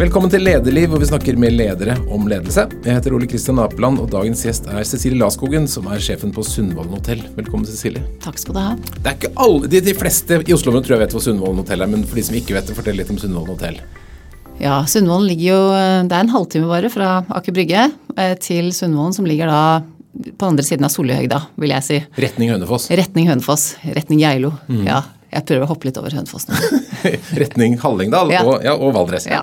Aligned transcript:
Velkommen 0.00 0.30
til 0.32 0.40
Lederliv, 0.40 0.86
hvor 0.88 1.00
vi 1.02 1.06
snakker 1.10 1.36
med 1.36 1.52
ledere 1.52 1.92
om 2.08 2.22
ledelse. 2.24 2.62
Jeg 2.86 2.96
heter 2.96 3.12
Ole 3.12 3.26
Kristian 3.28 3.58
Apeland, 3.60 3.98
og 4.00 4.06
dagens 4.08 4.40
gjest 4.46 4.70
er 4.72 4.86
Cecilie 4.88 5.20
Laskogen, 5.20 5.66
som 5.68 5.90
er 5.92 6.00
sjefen 6.00 6.32
på 6.32 6.40
Sundvolden 6.46 6.94
hotell. 6.96 7.20
Velkommen, 7.36 7.66
Cecilie. 7.68 8.00
Takk 8.24 8.40
skal 8.40 8.56
du 8.56 8.60
ha. 8.62 8.70
Det 8.94 9.10
er 9.10 9.18
ikke 9.18 9.30
alle, 9.44 9.68
De, 9.68 9.82
de 9.84 9.94
fleste 9.98 10.38
i 10.40 10.56
Oslo 10.56 10.72
tror 10.78 10.94
jeg 10.96 11.02
vet 11.02 11.18
hvor 11.18 11.26
Sundvolden 11.26 11.60
hotell 11.60 11.84
er, 11.84 11.92
men 11.92 12.06
for 12.08 12.16
de 12.16 12.24
som 12.30 12.38
ikke 12.40 12.56
vet 12.56 12.72
det, 12.72 12.78
fortell 12.80 12.96
litt 12.96 13.12
om 13.12 13.20
Sundvolden 13.20 13.58
hotell. 13.58 13.76
Ja, 14.62 14.80
Sundvolden 14.88 15.28
ligger 15.34 15.50
jo 15.50 15.60
Det 16.08 16.16
er 16.16 16.24
en 16.24 16.32
halvtime 16.32 16.72
bare 16.72 16.94
fra 16.96 17.12
Aker 17.36 17.60
Brygge 17.60 17.86
eh, 18.16 18.34
til 18.40 18.72
Sundvolden, 18.72 19.20
som 19.20 19.28
ligger 19.28 19.52
da 19.52 19.62
på 20.40 20.48
andre 20.48 20.64
siden 20.64 20.88
av 20.88 20.96
Sollihøgda, 20.96 21.44
vil 21.60 21.76
jeg 21.76 21.90
si. 21.90 22.02
Retning 22.24 22.56
Hønefoss. 22.56 22.88
Retning 22.88 23.28
Hønefoss. 23.28 23.74
Retning 23.84 24.24
Geilo. 24.24 24.56
Ja. 24.80 25.04
Jeg 25.30 25.44
prøver 25.46 25.62
å 25.66 25.70
hoppe 25.70 25.86
litt 25.88 25.98
over 26.00 26.10
Hønefoss 26.16 26.48
nå. 26.50 26.56
Retning 27.40 27.76
Hallingdal 27.82 28.32
Ja. 28.34 28.40
og, 28.44 28.64
ja, 28.66 28.74
og 28.74 28.92
Valdres. 28.96 29.28
Ja. 29.30 29.42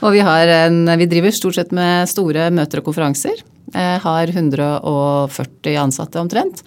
Og 0.00 0.14
vi, 0.14 0.22
har 0.24 0.48
en, 0.54 0.82
vi 0.96 1.06
driver 1.10 1.34
stort 1.36 1.58
sett 1.58 1.74
med 1.76 2.08
store 2.08 2.48
møter 2.56 2.80
og 2.80 2.86
konferanser. 2.88 3.42
Eh, 3.74 3.98
har 4.02 4.32
140 4.32 5.76
ansatte 5.82 6.18
omtrent. 6.22 6.62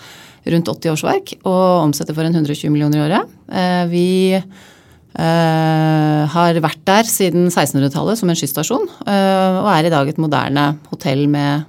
Rundt 0.46 0.70
80 0.70 0.94
årsverk. 0.94 1.34
Og 1.50 1.66
omsetter 1.88 2.14
for 2.16 2.28
en 2.28 2.36
120 2.38 2.70
millioner 2.74 3.00
i 3.02 3.06
året. 3.08 3.34
Eh, 3.50 3.84
vi 3.92 4.08
eh, 4.38 6.24
har 6.38 6.62
vært 6.64 6.82
der 6.88 7.10
siden 7.10 7.50
1600-tallet 7.50 8.20
som 8.22 8.30
en 8.32 8.38
skysstasjon. 8.40 8.86
eh, 9.08 9.60
og 9.64 9.70
er 9.74 9.90
i 9.90 9.94
dag 9.94 10.10
et 10.14 10.22
moderne 10.22 10.74
hotell 10.92 11.26
med 11.32 11.66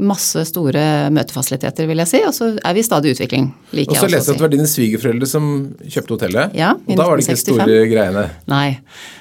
masse 0.00 0.42
store 0.48 0.82
møtefasiliteter, 1.14 1.86
vil 1.90 2.02
jeg 2.02 2.10
si. 2.10 2.20
Og 2.26 2.34
så 2.36 2.50
er 2.56 2.76
vi 2.76 2.82
i 2.82 2.86
stadig 2.86 3.14
utvikling, 3.14 3.50
liker 3.76 3.94
Og 3.94 4.02
så 4.02 4.10
leste 4.10 4.32
jeg 4.32 4.36
at 4.36 4.40
det 4.40 4.46
var 4.46 4.54
dine 4.56 4.68
svigerforeldre 4.70 5.28
som 5.30 5.48
kjøpte 5.84 6.16
hotellet. 6.16 6.54
Ja, 6.58 6.74
i 6.86 6.94
og 6.94 7.00
da 7.00 7.08
var 7.08 7.20
det 7.20 7.26
ikke 7.26 7.38
de 7.38 7.44
store 7.44 7.80
greiene. 7.92 8.26
Nei. 8.50 8.68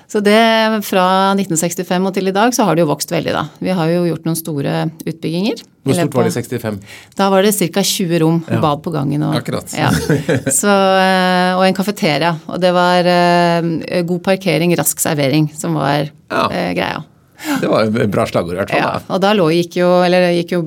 Så 0.10 0.24
det 0.26 0.40
fra 0.88 1.04
1965 1.38 2.08
og 2.10 2.14
til 2.16 2.32
i 2.32 2.34
dag 2.34 2.54
så 2.58 2.66
har 2.66 2.78
det 2.78 2.82
jo 2.82 2.90
vokst 2.90 3.12
veldig, 3.14 3.34
da. 3.36 3.44
Vi 3.62 3.76
har 3.78 3.92
jo 3.94 4.08
gjort 4.08 4.26
noen 4.26 4.40
store 4.40 4.78
utbygginger. 5.06 5.62
Hvor 5.86 5.96
stort 5.96 6.16
var 6.18 6.26
det 6.26 6.32
i 6.34 6.40
løpet 6.40 6.56
65? 6.64 6.80
Da 7.20 7.28
var 7.30 7.46
det 7.46 7.54
ca. 7.60 7.84
20 7.86 8.20
rom, 8.24 8.40
bad 8.50 8.82
på 8.86 8.94
gangen 8.94 9.24
og 9.28 9.38
Akkurat. 9.38 9.70
Ja. 9.78 9.92
Så, 10.62 10.72
eh, 10.74 11.54
og 11.58 11.64
en 11.68 11.78
kafeteria. 11.78 12.34
Og 12.50 12.58
det 12.62 12.74
var 12.76 13.06
eh, 13.14 14.02
god 14.10 14.24
parkering, 14.26 14.74
rask 14.80 15.00
servering 15.00 15.52
som 15.56 15.78
var 15.78 16.10
Ja. 16.30 16.44
eh, 16.50 16.74
greia. 16.78 17.04
Det 17.62 17.72
var 17.72 17.88
et 17.88 18.12
bra 18.12 18.26
slagord 18.30 18.58
i 18.58 18.60
hvert 18.62 18.72
fall. 18.74 18.84
Ja, 18.84 18.94
og 19.08 19.24
da 19.24 19.34
lå, 19.38 19.50
gikk 19.56 19.80
jo, 19.80 19.90
eller 20.06 20.30
gikk 20.36 20.56
jo, 20.58 20.64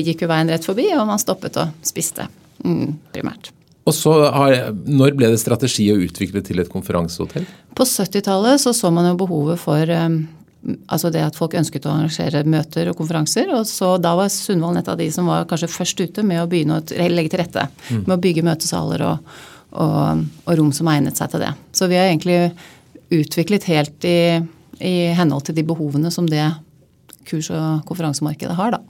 gikk 0.00 0.24
jo 0.24 0.30
veien 0.30 0.52
rett 0.52 0.66
forbi, 0.66 0.88
og 0.96 1.06
man 1.08 1.20
stoppet 1.20 1.58
og 1.60 1.86
spiste. 1.86 2.26
Mm, 2.64 2.96
primært. 3.14 3.52
Og 3.88 3.96
så 3.96 4.12
har, 4.28 4.56
Når 4.86 5.14
ble 5.18 5.30
det 5.32 5.40
strategi 5.40 5.88
å 5.92 6.00
utvikle 6.00 6.42
til 6.44 6.60
et 6.62 6.70
konferansehotell? 6.72 7.46
På 7.76 7.86
70-tallet 7.88 8.60
så, 8.62 8.74
så 8.76 8.90
man 8.92 9.08
jo 9.08 9.16
behovet 9.22 9.60
for 9.60 9.92
um, 9.96 10.20
altså 10.92 11.10
det 11.12 11.22
at 11.24 11.38
folk 11.38 11.54
ønsket 11.58 11.86
å 11.88 11.94
arrangere 11.94 12.42
møter 12.44 12.90
og 12.90 12.98
konferanser. 12.98 13.50
og 13.56 13.64
så 13.68 13.94
Da 14.02 14.14
var 14.18 14.30
Sundvolden 14.32 14.82
et 14.82 14.90
av 14.92 14.98
de 15.00 15.08
som 15.12 15.28
var 15.30 15.48
kanskje 15.50 15.72
først 15.72 16.04
ute 16.04 16.26
med 16.26 16.42
å 16.42 16.48
begynne 16.50 16.80
å 16.80 17.08
legge 17.10 17.32
til 17.32 17.42
rette. 17.42 17.66
Med 17.94 18.14
å 18.16 18.20
bygge 18.20 18.46
møtesaler 18.46 19.06
og, 19.08 19.32
og, 19.72 20.26
og 20.44 20.58
rom 20.60 20.72
som 20.76 20.90
egnet 20.92 21.20
seg 21.20 21.32
til 21.32 21.46
det. 21.46 21.54
Så 21.72 21.88
vi 21.90 21.98
har 21.98 22.10
egentlig 22.10 22.52
utviklet 23.10 23.66
helt 23.70 24.06
i, 24.06 24.18
i 24.80 25.10
henhold 25.16 25.46
til 25.48 25.56
de 25.56 25.66
behovene 25.66 26.10
som 26.12 26.28
det 26.28 26.44
kurs- 27.28 27.52
og 27.54 27.84
konferansemarkedet 27.88 28.56
har. 28.56 28.76
da. 28.76 28.80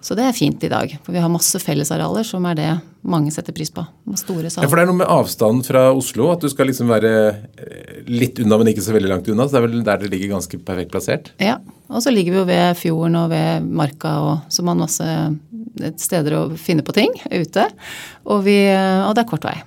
Så 0.00 0.16
det 0.16 0.24
er 0.24 0.36
fint 0.36 0.62
i 0.64 0.70
dag. 0.72 0.92
For 1.04 1.12
vi 1.12 1.20
har 1.20 1.28
masse 1.32 1.58
fellesarealer 1.60 2.24
som 2.24 2.46
er 2.48 2.56
det 2.56 2.68
mange 3.04 3.32
setter 3.34 3.52
pris 3.56 3.70
på. 3.72 3.84
Store 4.16 4.48
Ja, 4.48 4.64
for 4.64 4.76
Det 4.76 4.84
er 4.84 4.88
noe 4.88 5.00
med 5.02 5.12
avstanden 5.12 5.64
fra 5.64 5.90
Oslo, 5.92 6.30
at 6.32 6.40
du 6.40 6.48
skal 6.52 6.70
liksom 6.70 6.88
være 6.88 7.12
eh, 7.28 7.98
litt 8.08 8.40
unna, 8.40 8.58
men 8.60 8.72
ikke 8.72 8.84
så 8.84 8.96
veldig 8.96 9.10
langt 9.12 9.28
unna. 9.28 9.44
Så 9.44 9.56
det 9.56 9.60
er 9.60 9.66
vel 9.66 9.84
der 9.84 10.00
det 10.00 10.12
ligger 10.14 10.32
ganske 10.36 10.60
perfekt 10.64 10.94
plassert. 10.94 11.32
Ja, 11.40 11.58
og 11.90 12.00
så 12.04 12.12
ligger 12.14 12.32
vi 12.32 12.40
jo 12.40 12.46
ved 12.48 12.80
fjorden 12.80 13.18
og 13.20 13.28
ved 13.34 13.68
marka, 13.68 14.14
og, 14.24 14.48
så 14.48 14.64
man 14.64 14.80
masse 14.80 15.08
steder 16.00 16.38
å 16.38 16.46
finne 16.60 16.84
på 16.84 16.96
ting 16.96 17.12
ute. 17.28 17.68
Og, 18.24 18.40
vi, 18.48 18.56
og 18.72 19.12
det 19.16 19.24
er 19.24 19.28
kort 19.28 19.48
vei. 19.48 19.58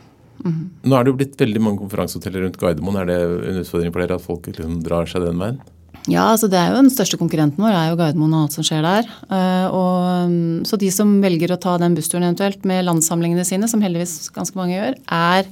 Nå 0.43 0.97
er 0.97 1.05
det 1.05 1.13
jo 1.13 1.19
blitt 1.19 1.37
veldig 1.39 1.61
mange 1.63 1.79
konferansehoteller 1.83 2.43
rundt 2.45 2.59
Gardermoen. 2.59 2.97
Er 3.01 3.07
det 3.09 3.19
en 3.21 3.61
utfordring 3.61 3.93
for 3.93 4.03
dere 4.03 4.17
at 4.19 4.25
folk 4.25 4.49
liksom 4.49 4.81
drar 4.83 5.07
seg 5.09 5.23
den 5.23 5.39
veien? 5.39 5.61
Ja, 6.11 6.25
altså 6.33 6.49
det 6.51 6.59
er 6.59 6.73
jo 6.73 6.81
den 6.81 6.91
største 6.91 7.15
konkurrenten 7.15 7.63
vår, 7.63 7.71
er 7.71 7.91
jo 7.93 7.99
Gardermoen 8.01 8.33
og 8.35 8.41
alt 8.45 8.57
som 8.57 8.65
skjer 8.67 8.83
der. 8.83 9.07
Eh, 9.31 9.67
Og, 9.71 10.31
mm, 10.33 10.65
så 10.67 10.79
de 10.79 10.89
som 10.91 11.21
velger 11.23 11.53
å 11.55 11.59
ta 11.63 11.77
den 11.79 11.95
bussturen 11.95 12.27
eventuelt 12.27 12.65
med 12.67 12.83
landssamlingene 12.89 13.45
sine, 13.47 13.69
som 13.71 13.81
heldigvis 13.81 14.29
ganske 14.35 14.59
mange 14.59 14.75
gjør, 14.75 14.97
er, 15.15 15.47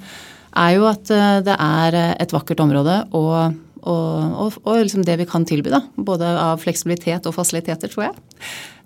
er 0.60 0.72
jo 0.76 0.88
at 0.92 1.14
eh, 1.16 1.40
det 1.48 1.56
er 1.56 2.00
et 2.20 2.36
vakkert 2.36 2.60
område 2.60 3.06
og, 3.16 3.56
og, 3.82 4.34
og, 4.38 4.58
og 4.68 4.82
liksom 4.84 5.06
det 5.08 5.18
vi 5.22 5.28
kan 5.30 5.46
tilby, 5.48 5.72
da. 5.74 5.82
Både 5.98 6.28
av 6.38 6.62
fleksibilitet 6.62 7.26
og 7.30 7.34
fasiliteter, 7.34 7.90
tror 7.90 8.10
jeg. 8.10 8.16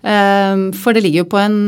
Eh, 0.06 0.62
For 0.80 0.96
det 0.96 1.04
ligger 1.04 1.24
jo 1.24 1.30
på 1.34 1.40
en, 1.42 1.58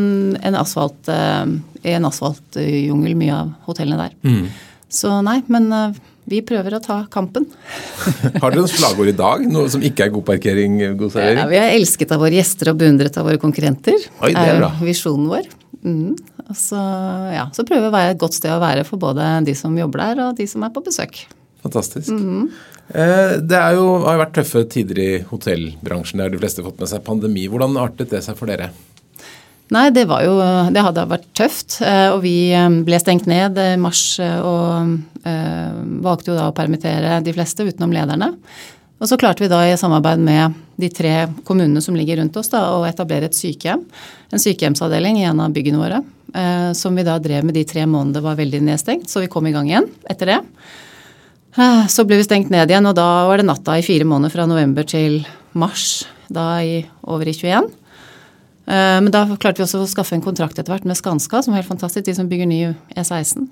en 0.41 0.57
asfalt, 0.59 1.11
eh, 1.13 1.57
i 1.85 1.97
en 1.97 2.09
asfaltjungel, 2.09 3.17
mye 3.19 3.41
av 3.43 3.51
hotellene 3.69 4.09
der. 4.09 4.47
Så 4.89 5.13
nei, 5.25 5.43
men 5.53 5.69
eh, 5.77 5.99
vi 6.29 6.41
prøver 6.45 6.79
å 6.79 6.83
ta 6.85 7.03
kampen. 7.13 7.47
Har 8.41 8.49
dere 8.49 8.63
noen 8.63 8.73
slagord 8.73 9.13
i 9.13 9.17
dag? 9.17 9.45
Noe 9.53 9.69
som 9.73 9.85
ikke 9.85 10.07
er 10.07 10.15
god 10.17 10.27
parkering, 10.29 10.81
god 11.01 11.21
Ja, 11.21 11.45
vi 11.51 11.61
er 11.61 11.75
elsket 11.77 12.13
av 12.17 12.25
våre 12.25 12.37
gjester 12.41 12.73
og 12.73 12.81
beundret 12.81 13.21
av 13.21 13.29
våre 13.29 13.41
konkurrenter. 13.41 13.97
Oi, 14.23 14.33
det 14.33 14.41
er 14.45 14.55
jo 14.55 14.65
bra. 14.65 14.73
visjonen 14.81 15.29
vår. 15.33 15.53
Mm. 15.85 16.17
Så, 16.57 16.81
ja, 17.35 17.45
så 17.53 17.61
prøver 17.69 17.85
vi 17.85 17.93
å 17.93 17.97
være 17.99 18.17
et 18.17 18.21
godt 18.21 18.37
sted 18.37 18.51
å 18.55 18.61
være 18.63 18.89
for 18.89 19.01
både 19.01 19.29
de 19.45 19.53
som 19.57 19.77
jobber 19.77 20.01
der 20.01 20.25
og 20.25 20.41
de 20.41 20.49
som 20.49 20.65
er 20.65 20.73
på 20.73 20.81
besøk. 20.85 21.27
Fantastisk. 21.65 22.09
Mm 22.09 22.49
Eh, 22.49 22.78
Det 22.89 23.57
er 23.59 23.75
jo, 23.77 23.87
har 24.07 24.21
vært 24.23 24.37
tøffe 24.39 24.63
tider 24.73 24.99
i 25.03 25.09
hotellbransjen. 25.29 26.23
Der 26.23 26.33
de 26.33 26.39
fleste 26.41 26.63
har 26.63 26.71
fått 26.71 26.81
med 26.81 26.89
seg 26.89 27.05
pandemi. 27.05 27.45
Hvordan 27.51 27.77
artet 27.81 28.15
det 28.15 28.23
seg 28.25 28.39
for 28.39 28.49
dere? 28.49 28.71
Nei, 29.75 29.91
det 29.93 30.07
jo 30.25 30.39
Det 30.73 30.81
hadde 30.87 31.05
vært 31.11 31.27
tøft. 31.37 31.83
eh, 31.85 32.09
Og 32.15 32.23
vi 32.25 32.51
eh, 32.57 32.69
ble 32.87 32.99
stengt 33.01 33.27
ned 33.29 33.59
i 33.61 33.77
mars 33.77 34.19
eh, 34.25 34.41
og 34.41 34.97
eh, 35.29 35.77
valgte 36.01 36.33
jo 36.33 36.39
da 36.39 36.49
å 36.49 36.57
permittere 36.57 37.21
de 37.21 37.35
fleste 37.37 37.67
utenom 37.69 37.93
lederne. 37.93 38.33
Og 38.99 39.07
så 39.07 39.19
klarte 39.21 39.45
vi 39.45 39.51
da 39.53 39.61
i 39.69 39.77
samarbeid 39.79 40.19
med 40.25 40.57
de 40.81 40.89
tre 40.91 41.13
kommunene 41.47 41.83
som 41.85 41.95
ligger 41.95 42.17
rundt 42.19 42.37
oss, 42.41 42.49
da, 42.51 42.65
å 42.75 42.87
etablere 42.89 43.29
et 43.29 43.37
sykehjem. 43.37 43.85
En 44.33 44.43
sykehjemsavdeling 44.43 45.21
i 45.21 45.29
en 45.29 45.45
av 45.45 45.53
byggene 45.55 45.79
våre. 45.79 46.01
eh, 46.35 46.73
Som 46.73 46.97
vi 46.97 47.05
da 47.05 47.19
drev 47.19 47.45
med 47.45 47.55
de 47.55 47.65
tre 47.69 47.85
månedene 47.85 48.17
det 48.17 48.25
var 48.25 48.41
veldig 48.41 48.63
nedstengt. 48.73 49.11
Så 49.13 49.21
vi 49.21 49.29
kom 49.29 49.47
i 49.47 49.53
gang 49.53 49.69
igjen 49.69 49.87
etter 50.09 50.33
det. 50.33 50.41
Eh, 51.59 51.87
Så 51.91 52.07
ble 52.07 52.21
vi 52.21 52.27
stengt 52.27 52.53
ned 52.55 52.71
igjen, 52.71 52.87
og 52.87 52.95
da 52.99 53.27
var 53.27 53.41
det 53.41 53.49
natta 53.49 53.79
i 53.79 53.85
fire 53.87 54.07
måneder 54.07 54.35
fra 54.35 54.47
november 54.47 54.87
til 54.87 55.25
mars. 55.59 56.07
Da 56.31 56.61
i, 56.63 56.83
over 57.03 57.27
i 57.27 57.35
21. 57.35 57.71
Eh, 58.69 58.99
Men 59.03 59.11
da 59.11 59.25
klarte 59.37 59.59
vi 59.59 59.67
også 59.67 59.83
å 59.83 59.91
skaffe 59.91 60.15
en 60.15 60.23
kontrakt 60.25 60.59
etter 60.59 60.71
hvert 60.71 60.87
med 60.87 60.97
Skanska, 60.97 61.43
som 61.43 61.53
var 61.53 61.63
helt 61.63 61.73
fantastisk, 61.73 62.05
de 62.07 62.15
som 62.15 62.29
bygger 62.29 62.47
ny 62.47 62.75
E16. 62.95 63.49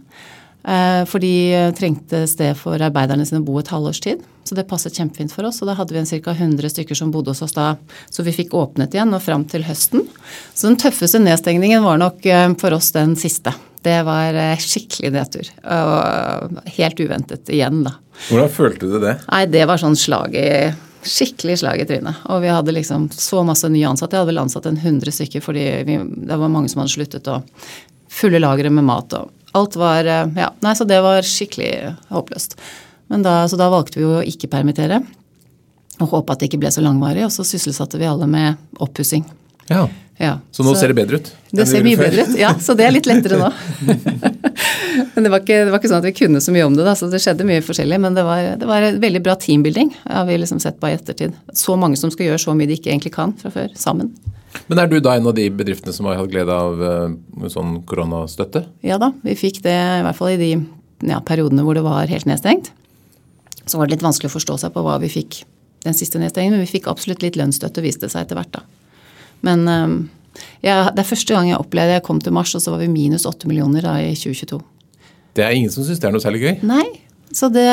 Eh, 0.66 1.04
For 1.06 1.18
de 1.18 1.34
eh, 1.54 1.72
trengte 1.72 2.26
sted 2.28 2.54
for 2.56 2.78
arbeiderne 2.78 3.26
sine 3.26 3.40
å 3.40 3.46
bo 3.46 3.58
et 3.58 3.72
halvårs 3.74 4.00
tid. 4.00 4.22
Så 4.46 4.54
det 4.54 4.68
passet 4.68 4.94
kjempefint 4.94 5.32
for 5.32 5.42
oss. 5.48 5.58
Og 5.62 5.66
da 5.66 5.74
hadde 5.74 5.90
vi 5.90 5.98
en 5.98 6.06
ca. 6.06 6.30
100 6.30 6.70
stykker 6.70 6.94
som 6.94 7.10
bodde 7.10 7.32
hos 7.34 7.42
oss 7.42 7.56
da, 7.56 7.74
så 8.10 8.22
vi 8.22 8.30
fikk 8.30 8.54
åpnet 8.54 8.94
igjen 8.94 9.14
og 9.14 9.22
fram 9.22 9.42
til 9.44 9.64
høsten. 9.66 10.06
Så 10.54 10.68
den 10.68 10.78
tøffeste 10.78 11.18
nedstengningen 11.18 11.82
var 11.82 11.98
nok 11.98 12.22
for 12.60 12.76
oss 12.76 12.92
den 12.94 13.16
siste. 13.16 13.50
Det 13.86 14.00
var 14.06 14.34
eh, 14.34 14.58
skikkelig 14.62 15.12
nedtur. 15.14 15.52
Og 15.62 16.58
helt 16.78 17.00
uventet 17.04 17.52
igjen, 17.54 17.84
da. 17.86 17.94
Hvordan 18.26 18.50
følte 18.50 18.90
du 18.90 18.98
det? 19.02 19.14
Nei, 19.28 19.44
det 19.52 19.62
var 19.68 19.80
sånn 19.82 19.98
slag 19.98 20.34
i 20.38 20.50
Skikkelig 21.06 21.60
slag 21.60 21.78
i 21.78 21.84
trynet. 21.86 22.24
Og 22.34 22.40
vi 22.42 22.48
hadde 22.50 22.72
liksom 22.74 23.04
så 23.14 23.44
masse 23.46 23.68
nye 23.70 23.86
ansatte. 23.86 24.16
Jeg 24.16 24.24
hadde 24.24 24.32
vel 24.32 24.40
ansatt 24.42 24.64
en 24.66 24.78
100 24.80 25.14
stykker 25.14 25.44
fordi 25.44 25.66
vi, 25.86 26.00
det 26.02 26.38
var 26.40 26.50
mange 26.50 26.66
som 26.72 26.82
hadde 26.82 26.96
sluttet. 26.96 27.28
Og 27.30 27.46
fulle 28.10 28.40
lagre 28.42 28.72
med 28.74 28.88
mat 28.88 29.14
og 29.14 29.30
alt 29.56 29.78
var 29.78 30.08
eh, 30.10 30.26
Ja, 30.36 30.50
nei, 30.64 30.74
så 30.74 30.84
det 30.88 30.98
var 31.04 31.22
skikkelig 31.22 31.94
håpløst. 32.10 32.58
Men 33.12 33.22
da, 33.22 33.38
så 33.46 33.58
da 33.60 33.70
valgte 33.70 34.00
vi 34.00 34.04
jo 34.04 34.16
å 34.18 34.26
ikke 34.26 34.50
permittere. 34.50 34.98
Og 36.02 36.10
håpe 36.10 36.34
at 36.34 36.42
det 36.42 36.50
ikke 36.50 36.64
ble 36.64 36.74
så 36.74 36.82
langvarig. 36.84 37.22
Og 37.28 37.32
så 37.32 37.46
sysselsatte 37.46 38.00
vi 38.02 38.08
alle 38.10 38.26
med 38.26 38.58
oppussing. 38.82 39.24
Ja. 39.72 39.86
Ja, 40.16 40.38
Så 40.50 40.64
nå 40.64 40.72
ser 40.80 40.88
det 40.88 40.96
bedre 40.96 41.18
ut? 41.20 41.26
det 41.52 41.66
ser 41.68 41.82
mye 41.84 41.96
før? 41.98 42.08
bedre 42.08 42.22
ut, 42.24 42.38
ja. 42.40 42.54
Så 42.56 42.72
det 42.76 42.86
er 42.86 42.94
litt 42.94 43.08
lettere 43.08 43.36
nå. 43.36 43.50
men 45.14 45.26
det 45.26 45.32
var, 45.32 45.42
ikke, 45.42 45.58
det 45.66 45.72
var 45.74 45.76
ikke 45.76 45.90
sånn 45.90 46.00
at 46.00 46.06
vi 46.08 46.12
kunne 46.16 46.40
så 46.40 46.54
mye 46.54 46.64
om 46.64 46.76
det, 46.76 46.86
da, 46.86 46.94
så 46.96 47.10
det 47.12 47.20
skjedde 47.20 47.44
mye 47.48 47.64
forskjellig. 47.64 47.98
Men 48.00 48.16
det 48.16 48.24
var, 48.24 48.46
det 48.56 48.68
var 48.70 48.86
en 48.86 48.96
veldig 49.02 49.20
bra 49.26 49.34
teambuilding, 49.42 49.90
har 50.08 50.24
vi 50.28 50.38
liksom 50.40 50.62
sett 50.62 50.78
på 50.80 50.88
i 50.88 50.94
ettertid. 50.96 51.36
Så 51.52 51.76
mange 51.76 52.00
som 52.00 52.12
skal 52.14 52.30
gjøre 52.30 52.40
så 52.46 52.54
mye 52.56 52.70
de 52.70 52.78
ikke 52.78 52.94
egentlig 52.94 53.12
kan 53.18 53.34
fra 53.42 53.52
før, 53.52 53.74
sammen. 53.76 54.14
Men 54.70 54.80
er 54.80 54.88
du 54.88 54.96
da 55.04 55.18
en 55.18 55.28
av 55.28 55.36
de 55.36 55.50
bedriftene 55.52 55.92
som 55.92 56.08
har 56.08 56.16
hatt 56.16 56.32
glede 56.32 56.54
av 56.54 56.80
eh, 56.80 57.50
sånn 57.52 57.82
koronastøtte? 57.88 58.64
Ja 58.88 58.96
da, 59.02 59.10
vi 59.20 59.36
fikk 59.36 59.60
det 59.66 59.76
i 59.76 60.06
hvert 60.06 60.16
fall 60.16 60.32
i 60.32 60.40
de 60.40 60.50
ja, 61.04 61.20
periodene 61.20 61.66
hvor 61.66 61.76
det 61.76 61.84
var 61.84 62.08
helt 62.08 62.24
nedstengt. 62.24 62.72
Så 63.66 63.76
var 63.76 63.84
det 63.84 63.98
litt 63.98 64.06
vanskelig 64.06 64.30
å 64.32 64.36
forstå 64.38 64.56
seg 64.64 64.72
på 64.72 64.86
hva 64.86 64.96
vi 65.02 65.12
fikk 65.12 65.42
den 65.84 65.94
siste 65.94 66.16
nedstengingen, 66.22 66.56
men 66.56 66.64
vi 66.64 66.72
fikk 66.78 66.88
absolutt 66.88 67.20
litt 67.22 67.36
lønnsstøtte, 67.36 67.84
viste 67.84 68.08
det 68.08 68.14
seg 68.14 68.24
etter 68.24 68.40
hvert, 68.40 68.56
da. 68.56 68.64
Men 69.44 69.66
ja, 70.64 70.90
det 70.92 71.02
er 71.02 71.08
første 71.08 71.34
gang 71.34 71.48
jeg 71.50 71.58
opplevde 71.60 71.96
Jeg 71.96 72.04
kom 72.06 72.20
til 72.22 72.34
mars, 72.36 72.54
og 72.56 72.62
så 72.64 72.72
var 72.74 72.82
vi 72.82 72.88
minus 72.92 73.26
8 73.28 73.48
millioner 73.50 73.84
da 73.86 73.96
i 74.02 74.14
2022. 74.16 74.60
Det 75.36 75.44
er 75.44 75.56
ingen 75.56 75.72
som 75.72 75.84
syns 75.84 76.00
det 76.00 76.08
er 76.08 76.14
noe 76.14 76.24
særlig 76.24 76.42
gøy. 76.42 76.54
Nei. 76.66 76.86
Så 77.34 77.50
det, 77.52 77.66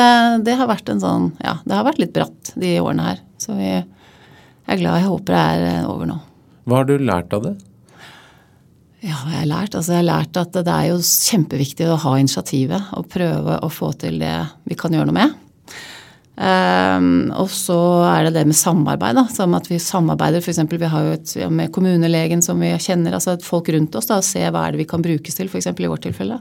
det, 0.44 0.56
har 0.58 0.68
vært 0.68 0.90
en 0.90 1.00
sånn 1.00 1.28
Ja, 1.38 1.58
det 1.64 1.76
har 1.76 1.86
vært 1.86 2.00
litt 2.02 2.14
bratt 2.16 2.50
de 2.60 2.74
årene 2.82 3.06
her. 3.06 3.22
Så 3.40 3.56
vi 3.56 3.70
er 3.74 4.80
glad. 4.80 4.98
Jeg 5.00 5.08
håper 5.08 5.36
det 5.36 5.44
er 5.44 5.86
over 5.88 6.10
nå. 6.10 6.18
Hva 6.64 6.80
har 6.80 6.88
du 6.88 6.96
lært 6.98 7.32
av 7.36 7.46
det? 7.46 7.54
Ja, 9.04 9.18
jeg 9.28 9.36
har 9.42 9.48
lært, 9.50 9.74
altså 9.76 9.92
jeg 9.92 10.00
har 10.00 10.06
lært 10.08 10.38
at 10.40 10.54
det 10.56 10.72
er 10.72 10.86
jo 10.88 11.00
kjempeviktig 11.04 11.88
å 11.92 11.98
ha 12.06 12.14
initiativet 12.16 12.92
og 12.96 13.10
prøve 13.12 13.58
å 13.60 13.68
få 13.68 13.90
til 14.00 14.16
det 14.22 14.36
vi 14.64 14.78
kan 14.80 14.96
gjøre 14.96 15.10
noe 15.10 15.18
med. 15.18 15.34
Um, 16.34 17.28
og 17.38 17.46
så 17.54 17.76
er 18.08 18.26
det 18.26 18.32
det 18.34 18.48
med 18.50 18.58
samarbeid. 18.58 19.14
da, 19.14 19.26
som 19.30 19.54
at 19.54 19.68
Vi 19.70 19.78
samarbeider 19.78 20.42
f.eks. 20.42 20.58
Vi 20.66 20.90
har 20.90 21.06
jo 21.06 21.12
et, 21.14 21.34
med 21.50 21.70
kommunelegen 21.72 22.42
som 22.42 22.58
vi 22.58 22.72
kjenner, 22.74 23.14
altså 23.14 23.38
folk 23.42 23.68
rundt 23.70 23.94
oss. 23.94 24.10
da, 24.10 24.18
og 24.18 24.26
Se 24.26 24.42
hva 24.42 24.66
er 24.66 24.74
det 24.74 24.82
vi 24.82 24.90
kan 24.90 25.02
brukes 25.02 25.38
til, 25.38 25.48
f.eks. 25.48 25.70
i 25.70 25.90
vårt 25.90 26.02
tilfelle. 26.02 26.40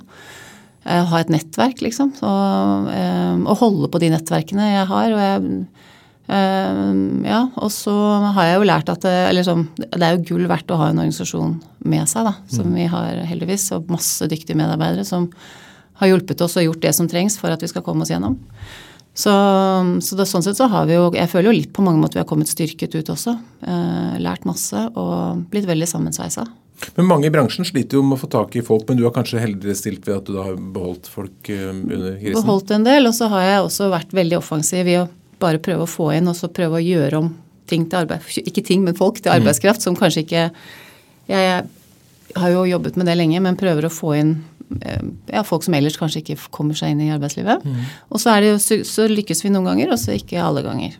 Uh, 0.84 1.04
ha 1.12 1.22
et 1.22 1.30
nettverk, 1.32 1.84
liksom. 1.86 2.14
Og, 2.26 2.90
um, 2.90 3.46
og, 3.46 3.58
holde 3.62 3.92
på 3.94 4.02
de 4.02 4.10
nettverkene 4.16 4.72
jeg 4.74 4.88
har. 4.90 5.14
og 5.14 5.22
jeg 5.22 5.44
um, 6.34 7.22
ja, 7.28 7.44
og 7.54 7.70
så 7.72 7.94
har 8.34 8.50
jeg 8.50 8.58
jo 8.58 8.70
lært 8.72 8.90
at 8.90 9.06
det, 9.06 9.18
eller 9.30 9.46
sånn, 9.46 9.68
det 9.78 10.02
er 10.02 10.18
jo 10.18 10.26
gull 10.34 10.50
verdt 10.50 10.74
å 10.74 10.80
ha 10.82 10.90
en 10.90 11.04
organisasjon 11.04 11.60
med 11.86 12.10
seg, 12.10 12.26
da, 12.26 12.34
som 12.50 12.72
mm. 12.72 12.80
vi 12.80 12.88
har 12.90 13.22
heldigvis. 13.30 13.70
Og 13.78 13.94
masse 13.94 14.26
dyktige 14.32 14.58
medarbeidere 14.58 15.06
som 15.06 15.30
har 16.02 16.10
hjulpet 16.10 16.42
oss 16.42 16.58
og 16.58 16.66
gjort 16.66 16.82
det 16.82 16.96
som 16.98 17.06
trengs 17.08 17.38
for 17.38 17.54
at 17.54 17.62
vi 17.62 17.70
skal 17.70 17.86
komme 17.86 18.02
oss 18.02 18.12
gjennom. 18.12 18.40
Så, 19.14 19.34
så 20.02 20.18
det, 20.18 20.26
sånn 20.26 20.42
sett 20.42 20.58
så 20.58 20.66
har 20.72 20.88
vi 20.90 20.96
jo 20.96 21.12
Jeg 21.14 21.30
føler 21.30 21.52
jo 21.52 21.58
litt 21.60 21.70
på 21.76 21.84
mange 21.86 22.02
måter 22.02 22.18
vi 22.18 22.24
har 22.24 22.30
kommet 22.30 22.50
styrket 22.50 22.96
ut 22.98 23.12
også. 23.14 23.36
Eh, 23.62 24.16
lært 24.24 24.48
masse 24.50 24.88
og 24.98 25.44
blitt 25.54 25.70
veldig 25.70 25.90
sammensveisa. 25.90 26.48
Men 26.98 27.08
mange 27.08 27.30
i 27.30 27.34
bransjen 27.34 27.68
sliter 27.68 28.00
jo 28.00 28.04
med 28.06 28.18
å 28.18 28.24
få 28.24 28.30
tak 28.34 28.56
i 28.58 28.64
folk, 28.66 28.88
men 28.90 28.98
du 29.00 29.06
har 29.06 29.14
kanskje 29.16 29.42
heldigere 29.42 29.78
stilt 29.78 30.08
ved 30.08 30.18
at 30.18 30.28
du 30.28 30.34
da 30.36 30.48
har 30.50 30.58
beholdt 30.58 31.10
folk 31.12 31.52
eh, 31.54 31.70
under 31.70 32.18
krisen? 32.18 32.40
Beholdt 32.40 32.74
en 32.76 32.88
del, 32.88 33.08
og 33.10 33.16
så 33.16 33.30
har 33.32 33.46
jeg 33.46 33.68
også 33.68 33.92
vært 33.94 34.18
veldig 34.18 34.40
offensiv 34.40 34.90
i 34.90 34.98
å 35.04 35.08
bare 35.44 35.62
prøve 35.64 35.86
å 35.86 35.90
få 35.90 36.10
inn 36.18 36.30
og 36.32 36.38
så 36.40 36.50
prøve 36.54 36.80
å 36.80 36.84
gjøre 36.84 37.22
om 37.22 37.30
ting 37.70 37.86
til 37.90 38.04
arbeid, 38.04 38.26
ikke 38.50 38.66
ting, 38.66 38.84
men 38.86 38.98
folk 38.98 39.22
til 39.22 39.32
mm. 39.32 39.38
arbeidskraft, 39.38 39.84
mm. 39.84 39.86
som 39.86 40.00
kanskje 40.00 40.26
ikke 40.26 40.44
jeg, 40.44 41.40
jeg 41.40 42.42
har 42.42 42.52
jo 42.52 42.66
jobbet 42.68 42.98
med 43.00 43.08
det 43.08 43.16
lenge, 43.20 43.40
men 43.46 43.60
prøver 43.60 43.88
å 43.88 43.94
få 43.94 44.16
inn 44.18 44.34
ja, 44.82 45.44
folk 45.48 45.66
som 45.66 45.76
ellers 45.78 45.98
kanskje 46.00 46.24
ikke 46.24 46.38
kommer 46.54 46.78
seg 46.78 46.94
inn 46.94 47.06
i 47.06 47.12
arbeidslivet. 47.14 47.64
Mm. 47.66 47.80
Og 48.10 48.22
så, 48.22 48.36
jo, 48.44 48.58
så, 48.60 49.08
lykkes 49.12 49.44
vi 49.46 49.54
noen 49.54 49.72
ganger, 49.72 49.94
og 49.94 50.02
så 50.02 50.16
ikke 50.18 50.42
alle 50.44 50.66
ganger. 50.66 51.00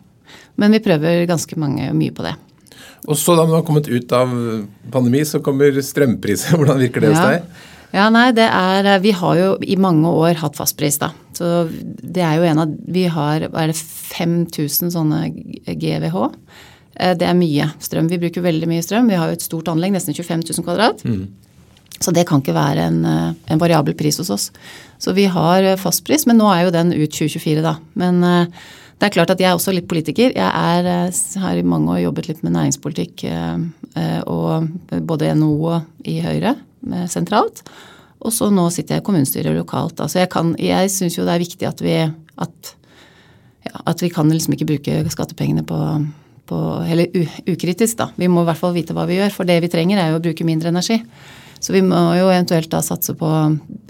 Men 0.60 0.76
vi 0.76 0.82
prøver 0.84 1.26
ganske 1.30 1.58
mange, 1.60 1.90
mye 1.96 2.14
på 2.14 2.26
det. 2.26 2.34
Og 3.04 3.18
så 3.20 3.36
da 3.36 3.44
man 3.44 3.58
har 3.58 3.66
kommet 3.66 3.90
ut 3.90 4.12
av 4.16 4.32
pandemi, 4.92 5.22
så 5.28 5.42
kommer 5.44 5.76
strømpriser. 5.82 6.54
Hvordan 6.58 6.82
virker 6.86 7.04
det 7.04 7.14
hos 7.14 7.22
deg? 7.22 7.70
Ja, 7.94 8.08
nei, 8.10 8.32
det 8.34 8.48
er 8.50 8.88
Vi 9.04 9.12
har 9.14 9.38
jo 9.38 9.50
i 9.62 9.76
mange 9.78 10.10
år 10.10 10.40
hatt 10.40 10.56
fastpris, 10.58 10.98
da. 10.98 11.12
Så 11.36 11.66
det 11.70 12.24
er 12.26 12.38
jo 12.40 12.46
en 12.48 12.62
av 12.64 12.72
Vi 12.90 13.06
har 13.10 13.46
er 13.46 13.70
det 13.70 13.76
5000 13.78 14.94
sånne 14.94 15.20
GWH. 15.68 16.24
Eh, 16.94 17.14
det 17.18 17.28
er 17.28 17.38
mye 17.38 17.70
strøm. 17.82 18.10
Vi 18.10 18.20
bruker 18.22 18.44
veldig 18.44 18.70
mye 18.70 18.84
strøm. 18.84 19.10
Vi 19.10 19.18
har 19.18 19.30
jo 19.30 19.38
et 19.38 19.46
stort 19.46 19.70
anlegg, 19.70 19.94
nesten 19.94 20.14
25 20.14 20.46
000 20.50 20.66
kvadrat. 20.66 21.04
Mm. 21.06 21.26
Så 22.04 22.12
det 22.12 22.26
kan 22.28 22.42
ikke 22.42 22.56
være 22.56 22.88
en, 22.90 23.04
eh, 23.08 23.34
en, 23.48 23.60
variabel 23.60 23.96
pris 23.96 24.18
hos 24.20 24.30
oss. 24.30 24.50
Så 25.00 25.14
vi 25.16 25.24
har 25.30 25.64
eh, 25.64 25.80
fastpris, 25.80 26.26
men 26.28 26.36
nå 26.40 26.50
er 26.52 26.66
jo 26.66 26.74
den 26.74 26.92
ut 26.92 27.14
2024, 27.16 27.62
da. 27.64 27.78
Men 28.00 28.20
eh, 28.28 28.66
det 29.00 29.08
er 29.08 29.14
klart 29.14 29.32
at 29.32 29.40
jeg 29.40 29.48
er 29.48 29.56
også 29.56 29.72
litt 29.74 29.88
politiker. 29.90 30.34
Jeg 30.36 30.44
er, 30.44 31.10
har 31.40 31.56
i 31.56 31.64
mange 31.66 31.96
år 31.96 32.04
jobbet 32.04 32.28
litt 32.28 32.44
med 32.44 32.54
næringspolitikk 32.54 33.24
og 34.30 34.68
både 35.02 35.32
NHO 35.34 35.56
og 35.66 36.06
i 36.08 36.14
Høyre 36.22 36.54
sentralt. 37.10 37.64
Og 38.22 38.32
så 38.32 38.48
nå 38.54 38.68
sitter 38.72 38.96
jeg 38.96 39.02
i 39.02 39.04
kommunestyret 39.04 39.58
lokalt. 39.58 39.98
Altså 39.98 40.22
jeg, 40.22 40.30
kan, 40.32 40.54
jeg 40.62 40.92
syns 40.94 41.18
jo 41.18 41.26
det 41.26 41.34
er 41.34 41.42
viktig 41.42 41.68
at 41.68 41.82
vi 41.84 41.96
at, 42.06 42.72
ja, 43.66 43.82
at 43.82 44.06
vi 44.06 44.12
kan 44.14 44.30
liksom 44.30 44.54
ikke 44.54 44.70
bruke 44.70 45.02
skattepengene 45.12 45.66
på, 45.66 45.80
på 46.48 46.60
Eller 46.86 47.10
ukritisk, 47.50 47.98
da. 47.98 48.12
Vi 48.14 48.30
må 48.30 48.46
i 48.46 48.48
hvert 48.48 48.62
fall 48.62 48.78
vite 48.78 48.94
hva 48.94 49.08
vi 49.10 49.18
gjør. 49.18 49.34
For 49.34 49.50
det 49.50 49.58
vi 49.66 49.74
trenger 49.74 50.00
er 50.00 50.14
jo 50.14 50.22
å 50.22 50.24
bruke 50.30 50.46
mindre 50.46 50.70
energi. 50.70 51.02
Så 51.64 51.72
vi 51.72 51.80
må 51.80 51.96
jo 52.18 52.26
eventuelt 52.28 52.68
da 52.68 52.82
satse 52.84 53.14
på 53.16 53.28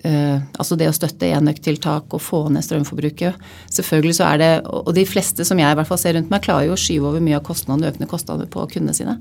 eh, 0.07 0.37
altså 0.55 0.77
det 0.79 0.87
å 0.87 0.95
støtte 0.95 1.27
enøktiltak 1.35 2.15
og 2.15 2.23
få 2.23 2.45
ned 2.55 2.63
strømforbruket. 2.63 3.41
Selvfølgelig 3.75 4.19
så 4.21 4.29
er 4.29 4.39
det, 4.39 4.51
Og 4.63 4.93
de 4.95 5.03
fleste 5.09 5.47
som 5.49 5.59
jeg 5.59 5.75
i 5.75 5.79
hvert 5.81 5.91
fall 5.91 5.99
ser 5.99 6.15
rundt 6.15 6.31
meg, 6.31 6.45
klarer 6.45 6.69
jo 6.69 6.77
å 6.77 6.79
skyve 6.79 7.11
over 7.11 7.25
mye 7.25 7.41
av 7.41 7.43
kostnadene, 7.47 7.91
økende 7.91 8.11
kostnader 8.11 8.47
på 8.51 8.63
kundene 8.71 8.95
sine. 8.95 9.17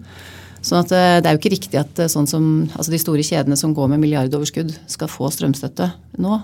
Sånn 0.61 0.83
at 0.83 0.93
eh, 0.93 1.17
Det 1.23 1.31
er 1.31 1.33
jo 1.33 1.41
ikke 1.41 1.55
riktig 1.55 1.81
at 1.81 2.03
eh, 2.03 2.11
sånn 2.11 2.29
som, 2.29 2.45
altså 2.77 2.93
de 2.93 3.01
store 3.01 3.25
kjedene 3.25 3.57
som 3.57 3.73
går 3.73 3.89
med 3.95 4.03
milliardoverskudd, 4.05 4.77
skal 4.85 5.09
få 5.09 5.33
strømstøtte 5.33 5.89
nå. 6.21 6.43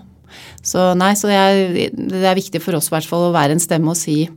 Så 0.66 0.92
nei, 0.98 1.14
så 1.18 1.30
er, 1.34 1.62
det 1.94 2.26
er 2.26 2.38
viktig 2.38 2.62
for 2.62 2.78
oss 2.78 2.90
i 2.90 2.96
hvert 2.98 3.10
fall 3.10 3.30
å 3.30 3.34
være 3.38 3.56
en 3.56 3.64
stemme 3.64 3.90
og 3.90 3.98
si 3.98 4.28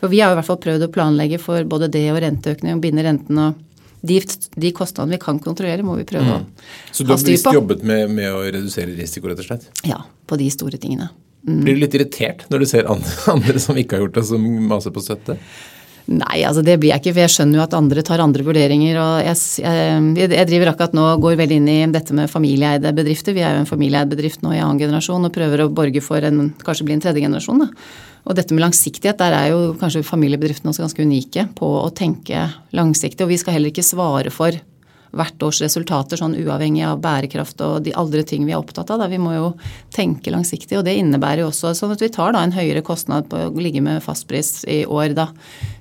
For 0.00 0.08
vi 0.08 0.22
har 0.22 0.30
jo 0.30 0.36
i 0.36 0.38
hvert 0.40 0.48
fall 0.48 0.62
prøvd 0.62 0.86
å 0.86 0.92
planlegge 0.92 1.40
for 1.40 1.64
både 1.68 1.90
det 1.92 2.06
og 2.12 2.22
renteøkning 2.24 2.76
og 2.76 2.80
binde 2.84 3.04
renten 3.04 3.40
og 3.40 3.60
de, 4.02 4.18
de, 4.58 4.70
kostnadene 4.74 5.16
vi 5.16 5.22
kan 5.22 5.38
kontrollere, 5.42 5.84
må 5.86 5.94
vi 6.00 6.06
prøve 6.08 6.26
mm. 6.26 6.30
å 6.30 6.38
ha 6.38 6.42
styr 6.42 6.88
på. 6.90 6.96
Så 6.96 7.04
du 7.06 7.12
har 7.12 7.20
bevisst 7.22 7.50
jobbet 7.54 7.84
med, 7.86 8.08
med, 8.10 8.30
å 8.34 8.40
redusere 8.42 8.96
risiko, 8.98 9.30
rett 9.30 9.42
og 9.44 9.46
slett? 9.46 9.68
Ja, 9.86 10.00
på 10.26 10.38
de 10.40 10.48
store 10.50 10.80
tingene. 10.82 11.12
Mm. 11.46 11.60
Blir 11.62 11.78
du 11.78 11.84
litt 11.84 11.94
irritert 11.98 12.44
når 12.50 12.64
du 12.64 12.68
ser 12.70 12.90
andre, 12.90 13.14
andre 13.36 13.62
som 13.62 13.78
ikke 13.78 13.98
har 13.98 14.06
gjort 14.06 14.18
det, 14.18 14.26
som 14.32 14.48
maser 14.70 14.94
på 14.94 15.04
støtte? 15.04 15.38
Nei, 16.10 16.42
altså 16.42 16.64
det 16.66 16.74
blir 16.82 16.90
jeg 16.90 17.02
ikke, 17.02 17.12
for 17.14 17.22
jeg 17.22 17.32
skjønner 17.36 17.60
jo 17.60 17.64
at 17.64 17.74
andre 17.78 18.02
tar 18.06 18.22
andre 18.24 18.44
vurderinger. 18.46 18.96
og 18.98 19.12
jeg, 19.22 19.36
jeg, 19.62 20.30
jeg 20.34 20.48
driver 20.50 20.72
akkurat 20.72 20.96
nå 20.98 21.04
går 21.22 21.36
veldig 21.38 21.58
inn 21.60 21.68
i 21.70 21.76
dette 21.94 22.16
med 22.16 22.30
familieeide 22.30 22.90
bedrifter. 22.96 23.36
Vi 23.36 23.44
er 23.44 23.54
jo 23.54 23.62
en 23.62 23.70
familieeid 23.70 24.10
bedrift 24.10 24.42
nå 24.42 24.54
i 24.56 24.62
annen 24.62 24.80
generasjon 24.82 25.28
og 25.28 25.34
prøver 25.34 25.62
å 25.62 25.70
borge 25.72 26.02
for 26.04 26.24
en, 26.26 26.48
kanskje 26.66 26.88
bli 26.88 26.96
en 26.96 27.04
tredje 27.04 27.22
generasjon. 27.22 27.62
da. 27.62 27.70
Og 28.22 28.38
dette 28.38 28.54
med 28.54 28.62
langsiktighet, 28.62 29.18
der 29.18 29.34
er 29.34 29.46
jo 29.50 29.62
kanskje 29.78 30.04
familiebedriftene 30.06 30.70
også 30.70 30.84
ganske 30.84 31.06
unike 31.06 31.46
på 31.58 31.70
å 31.80 31.88
tenke 31.94 32.48
langsiktig. 32.74 33.24
Og 33.24 33.32
vi 33.32 33.40
skal 33.40 33.58
heller 33.58 33.74
ikke 33.74 33.86
svare 33.86 34.30
for 34.34 34.58
hvert 35.12 35.44
års 35.44 35.60
resultater 35.60 36.16
sånn 36.20 36.34
uavhengig 36.40 36.84
av 36.88 37.00
bærekraft 37.04 37.60
og 37.64 37.82
de 37.84 37.92
andre 37.98 38.24
ting 38.28 38.46
vi 38.48 38.54
er 38.54 38.60
opptatt 38.60 38.90
av. 38.92 39.02
Da. 39.02 39.10
Vi 39.12 39.20
må 39.20 39.34
jo 39.36 39.50
tenke 39.92 40.32
langsiktig, 40.32 40.78
og 40.78 40.86
det 40.88 40.96
innebærer 41.00 41.44
jo 41.44 41.50
også 41.50 41.74
sånn 41.76 41.92
at 41.94 42.04
vi 42.04 42.10
tar 42.12 42.32
da 42.32 42.44
en 42.44 42.54
høyere 42.56 42.84
kostnad 42.86 43.28
på 43.30 43.44
å 43.48 43.52
ligge 43.60 43.84
med 43.84 44.02
fastpris 44.04 44.62
i 44.70 44.82
år 44.88 45.16
da, 45.18 45.28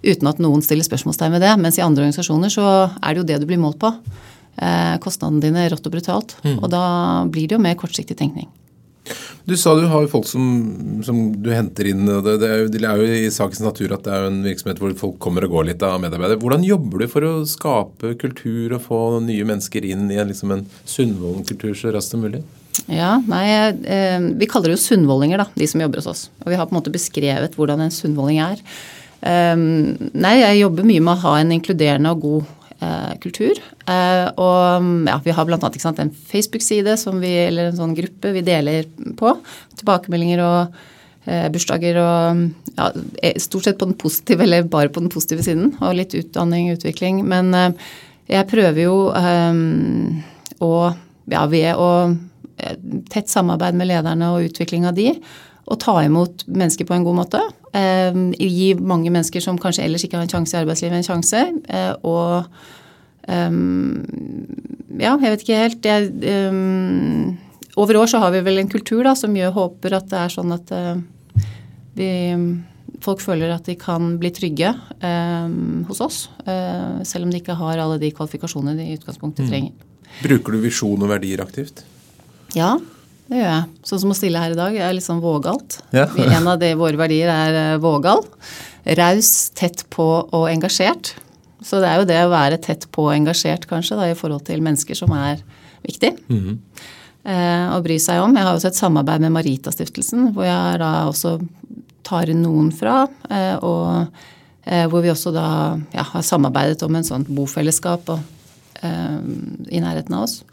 uten 0.04 0.32
at 0.32 0.42
noen 0.44 0.64
stiller 0.66 0.88
spørsmålstegn 0.88 1.38
ved 1.38 1.46
det. 1.46 1.56
Mens 1.64 1.80
i 1.80 1.86
andre 1.86 2.06
organisasjoner 2.06 2.52
så 2.52 2.68
er 3.00 3.14
det 3.14 3.24
jo 3.24 3.30
det 3.32 3.42
du 3.42 3.48
blir 3.50 3.62
målt 3.62 3.80
på. 3.82 3.94
Eh, 4.62 4.96
kostnadene 5.04 5.46
dine 5.46 5.70
rått 5.72 5.88
og 5.88 5.96
brutalt. 5.96 6.36
Mm. 6.44 6.58
Og 6.60 6.68
da 6.74 6.84
blir 7.32 7.48
det 7.48 7.56
jo 7.56 7.64
mer 7.64 7.80
kortsiktig 7.80 8.20
tenkning. 8.20 8.52
Du 9.46 9.58
sa 9.58 9.74
du 9.76 9.88
har 9.90 10.06
folk 10.08 10.28
som, 10.30 10.44
som 11.04 11.18
du 11.42 11.50
henter 11.52 11.90
inn. 11.90 12.06
det, 12.06 12.36
det, 12.44 12.48
er 12.48 12.60
jo, 12.62 12.68
det, 12.72 12.82
er 12.86 13.02
jo, 13.02 13.08
i 13.26 13.32
sakens 13.34 13.64
natur 13.64 13.96
at 13.96 14.06
det 14.06 14.14
er 14.14 14.28
en 14.30 14.40
virksomhet 14.46 14.80
hvor 14.82 14.94
folk 15.00 15.18
kommer 15.24 15.48
og 15.48 15.56
går 15.56 15.72
litt 15.72 15.86
av 15.86 15.98
medarbeidere. 16.04 16.40
Hvordan 16.42 16.66
jobber 16.68 17.02
du 17.02 17.08
for 17.12 17.26
å 17.26 17.34
skape 17.50 18.14
kultur 18.22 18.78
og 18.78 18.86
få 18.86 19.02
nye 19.26 19.48
mennesker 19.48 19.88
inn 19.90 20.06
i 20.14 20.20
en, 20.22 20.30
liksom 20.30 20.54
en 20.54 20.66
Sundvolden-kultur 20.86 21.74
så 21.78 21.94
raskt 21.96 22.14
som 22.14 22.24
mulig? 22.24 22.44
Ja, 22.88 23.18
nei, 23.28 23.46
eh, 23.84 24.22
Vi 24.40 24.48
kaller 24.50 24.72
det 24.72 24.78
jo 24.78 24.86
sunnvoldinger, 24.86 25.42
da, 25.42 25.50
de 25.58 25.68
som 25.68 25.82
jobber 25.84 26.02
hos 26.02 26.10
oss. 26.14 26.24
Og 26.46 26.54
vi 26.54 26.60
har 26.60 26.70
på 26.70 26.76
en 26.76 26.80
måte 26.80 26.94
beskrevet 26.94 27.58
hvordan 27.58 27.84
en 27.84 27.94
sunnvolding 27.94 28.42
er. 28.46 28.62
Um, 29.22 30.10
nei, 30.18 30.40
jeg 30.40 30.64
jobber 30.64 30.88
mye 30.88 31.02
med 31.04 31.14
å 31.14 31.24
ha 31.28 31.36
en 31.38 31.52
inkluderende 31.54 32.14
og 32.16 32.24
god 32.24 32.61
eh, 32.82 33.12
kultur. 33.24 33.60
Eh, 33.86 34.28
og 34.42 34.88
ja, 35.08 35.18
vi 35.24 35.36
har 35.36 35.48
bl.a. 35.48 35.72
en 35.92 36.16
Facebook-side 36.32 36.98
eller 36.98 37.70
en 37.70 37.78
sånn 37.78 37.96
gruppe 37.98 38.34
vi 38.36 38.44
deler 38.46 38.90
på. 39.20 39.36
Tilbakemeldinger 39.80 40.44
og 40.46 40.82
eh, 41.26 41.48
bursdager 41.54 42.00
og 42.02 42.42
ja, 42.78 42.90
eh, 43.22 43.38
stort 43.42 43.68
sett 43.68 43.80
på 43.80 43.90
den 43.90 44.00
positive, 44.00 44.44
eller 44.44 44.64
bare 44.64 44.90
på 44.90 45.04
den 45.04 45.14
positive 45.14 45.46
siden. 45.46 45.76
Og 45.80 45.96
litt 45.98 46.16
utdanning, 46.18 46.72
og 46.72 46.82
utvikling. 46.82 47.24
Men 47.28 47.54
eh, 47.58 47.94
jeg 48.32 48.50
prøver 48.52 48.86
jo 48.86 48.98
eh, 49.18 49.64
å 50.62 50.74
ja, 51.32 51.46
ved 51.48 51.80
å 51.80 51.92
tett 53.10 53.32
samarbeid 53.32 53.74
med 53.74 53.88
lederne 53.90 54.28
og 54.36 54.44
utvikling 54.46 54.84
av 54.86 54.94
de, 54.94 55.16
og 55.70 55.80
ta 55.82 55.96
imot 56.04 56.46
mennesker 56.50 56.88
på 56.88 56.96
en 56.96 57.06
god 57.06 57.20
måte. 57.22 57.42
Eh, 57.78 58.18
gi 58.36 58.74
mange 58.76 59.12
mennesker 59.14 59.44
som 59.44 59.60
kanskje 59.62 59.86
ellers 59.86 60.06
ikke 60.06 60.20
har 60.20 60.28
en 60.28 60.34
sjanse 60.34 60.58
i 60.58 60.62
arbeidslivet, 60.62 60.98
en 60.98 61.08
sjanse. 61.08 61.44
Eh, 61.70 61.94
og 62.08 62.48
um, 63.28 64.02
Ja, 65.02 65.16
jeg 65.16 65.32
vet 65.32 65.46
ikke 65.46 65.62
helt. 65.62 65.88
Jeg, 65.88 66.10
um, 66.52 67.38
over 67.80 68.02
år 68.02 68.10
så 68.12 68.20
har 68.20 68.34
vi 68.36 68.44
vel 68.44 68.60
en 68.60 68.72
kultur 68.72 69.06
da, 69.08 69.16
som 69.16 69.36
gjør, 69.36 69.54
håper 69.56 69.96
at 70.02 70.10
det 70.12 70.20
er 70.20 70.34
sånn 70.34 70.52
at 70.54 70.74
uh, 70.76 71.00
vi, 71.96 72.10
folk 73.02 73.24
føler 73.24 73.54
at 73.56 73.70
de 73.70 73.78
kan 73.80 74.18
bli 74.22 74.34
trygge 74.36 74.74
um, 75.00 75.86
hos 75.88 76.04
oss. 76.04 76.26
Uh, 76.44 77.00
selv 77.08 77.28
om 77.28 77.32
de 77.32 77.40
ikke 77.40 77.56
har 77.58 77.80
alle 77.80 78.02
de 78.02 78.12
kvalifikasjonene 78.18 78.76
de 78.82 78.90
i 78.90 79.00
utgangspunktet 79.00 79.48
mm. 79.48 79.54
trenger. 79.54 79.72
Mm. 79.72 79.88
Bruker 80.26 80.58
du 80.58 80.66
visjon 80.66 81.00
og 81.00 81.14
verdier 81.14 81.42
aktivt? 81.44 81.86
Ja, 82.58 82.76
det 83.32 83.40
gjør 83.40 83.48
jeg. 83.48 83.68
Sånn 83.88 84.00
som 84.04 84.12
å 84.12 84.16
stille 84.18 84.40
her 84.44 84.52
i 84.52 84.60
dag 84.60 84.76
er 84.76 84.92
litt 84.92 85.06
sånn 85.06 85.22
vågalt. 85.24 85.78
Ja. 85.96 86.04
en 86.36 86.50
av 86.52 86.58
de, 86.60 86.74
våre 86.76 87.00
verdier 87.00 87.32
er 87.32 87.60
uh, 87.78 87.82
vågal. 87.82 88.26
Raus, 89.00 89.30
tett 89.56 89.86
på 89.94 90.08
og 90.26 90.48
engasjert. 90.52 91.14
Så 91.64 91.80
det 91.80 91.88
er 91.88 92.02
jo 92.02 92.10
det 92.10 92.18
å 92.26 92.32
være 92.34 92.58
tett 92.60 92.90
på 92.92 93.06
og 93.08 93.14
engasjert 93.16 93.70
kanskje 93.70 93.96
da, 94.00 94.10
i 94.12 94.18
forhold 94.20 94.44
til 94.50 94.64
mennesker 94.66 94.98
som 95.00 95.14
er 95.16 95.40
viktig. 95.86 96.12
Mm 96.28 96.42
-hmm. 96.42 96.58
eh, 97.24 97.68
å 97.78 97.80
bry 97.86 98.00
seg 98.00 98.20
om. 98.22 98.36
Jeg 98.36 98.44
har 98.44 98.56
også 98.56 98.68
et 98.68 98.82
samarbeid 98.82 99.22
med 99.22 99.32
Maritastiftelsen, 99.32 100.34
hvor 100.34 100.46
jeg 100.46 100.80
da 100.80 101.08
også 101.08 101.40
tar 102.04 102.30
inn 102.30 102.42
noen 102.42 102.72
fra. 102.72 103.08
Og 103.62 104.08
hvor 104.90 105.02
vi 105.02 105.10
også 105.10 105.32
da 105.32 105.78
ja, 105.94 106.04
har 106.04 106.22
samarbeidet 106.22 106.84
om 106.84 106.96
en 106.96 107.04
sånn 107.04 107.26
bofellesskap 107.30 108.10
og, 108.10 108.20
i 109.70 109.80
nærheten 109.80 110.14
av 110.14 110.24
oss. 110.24 110.44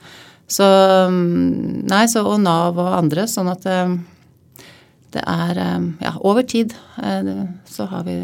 Så 0.49 0.64
mm, 1.12 1.85
Nei, 1.88 2.07
så, 2.09 2.25
og 2.25 2.40
Nav 2.40 2.78
og 2.81 2.93
andre. 2.97 3.26
Sånn 3.28 3.50
at 3.52 3.67
det 5.12 5.23
er 5.25 5.61
Ja, 6.02 6.14
over 6.21 6.45
tid 6.45 6.75
så 7.69 7.88
har 7.88 8.05
vi 8.09 8.19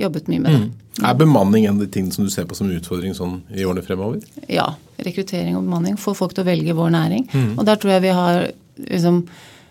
jobbet 0.00 0.28
mye 0.28 0.40
med 0.40 0.52
det. 0.52 0.60
Mm. 0.60 0.80
Er 1.04 1.14
bemanning 1.16 1.64
en 1.66 1.78
av 1.78 1.84
de 1.84 1.88
tingene 1.92 2.12
som 2.12 2.24
du 2.24 2.30
ser 2.32 2.46
på 2.48 2.56
som 2.56 2.70
utfordring 2.72 3.14
sånn 3.16 3.40
i 3.54 3.64
årene 3.64 3.84
fremover? 3.84 4.20
Ja. 4.50 4.66
Rekruttering 5.00 5.56
og 5.56 5.64
bemanning. 5.64 5.96
Få 6.00 6.14
folk 6.16 6.34
til 6.36 6.44
å 6.44 6.50
velge 6.50 6.76
vår 6.76 6.92
næring. 6.92 7.24
Mm. 7.32 7.52
Og 7.56 7.64
der 7.68 7.80
tror 7.80 7.94
jeg 7.94 8.04
vi 8.08 8.16
har 8.16 8.42
liksom, 8.88 9.24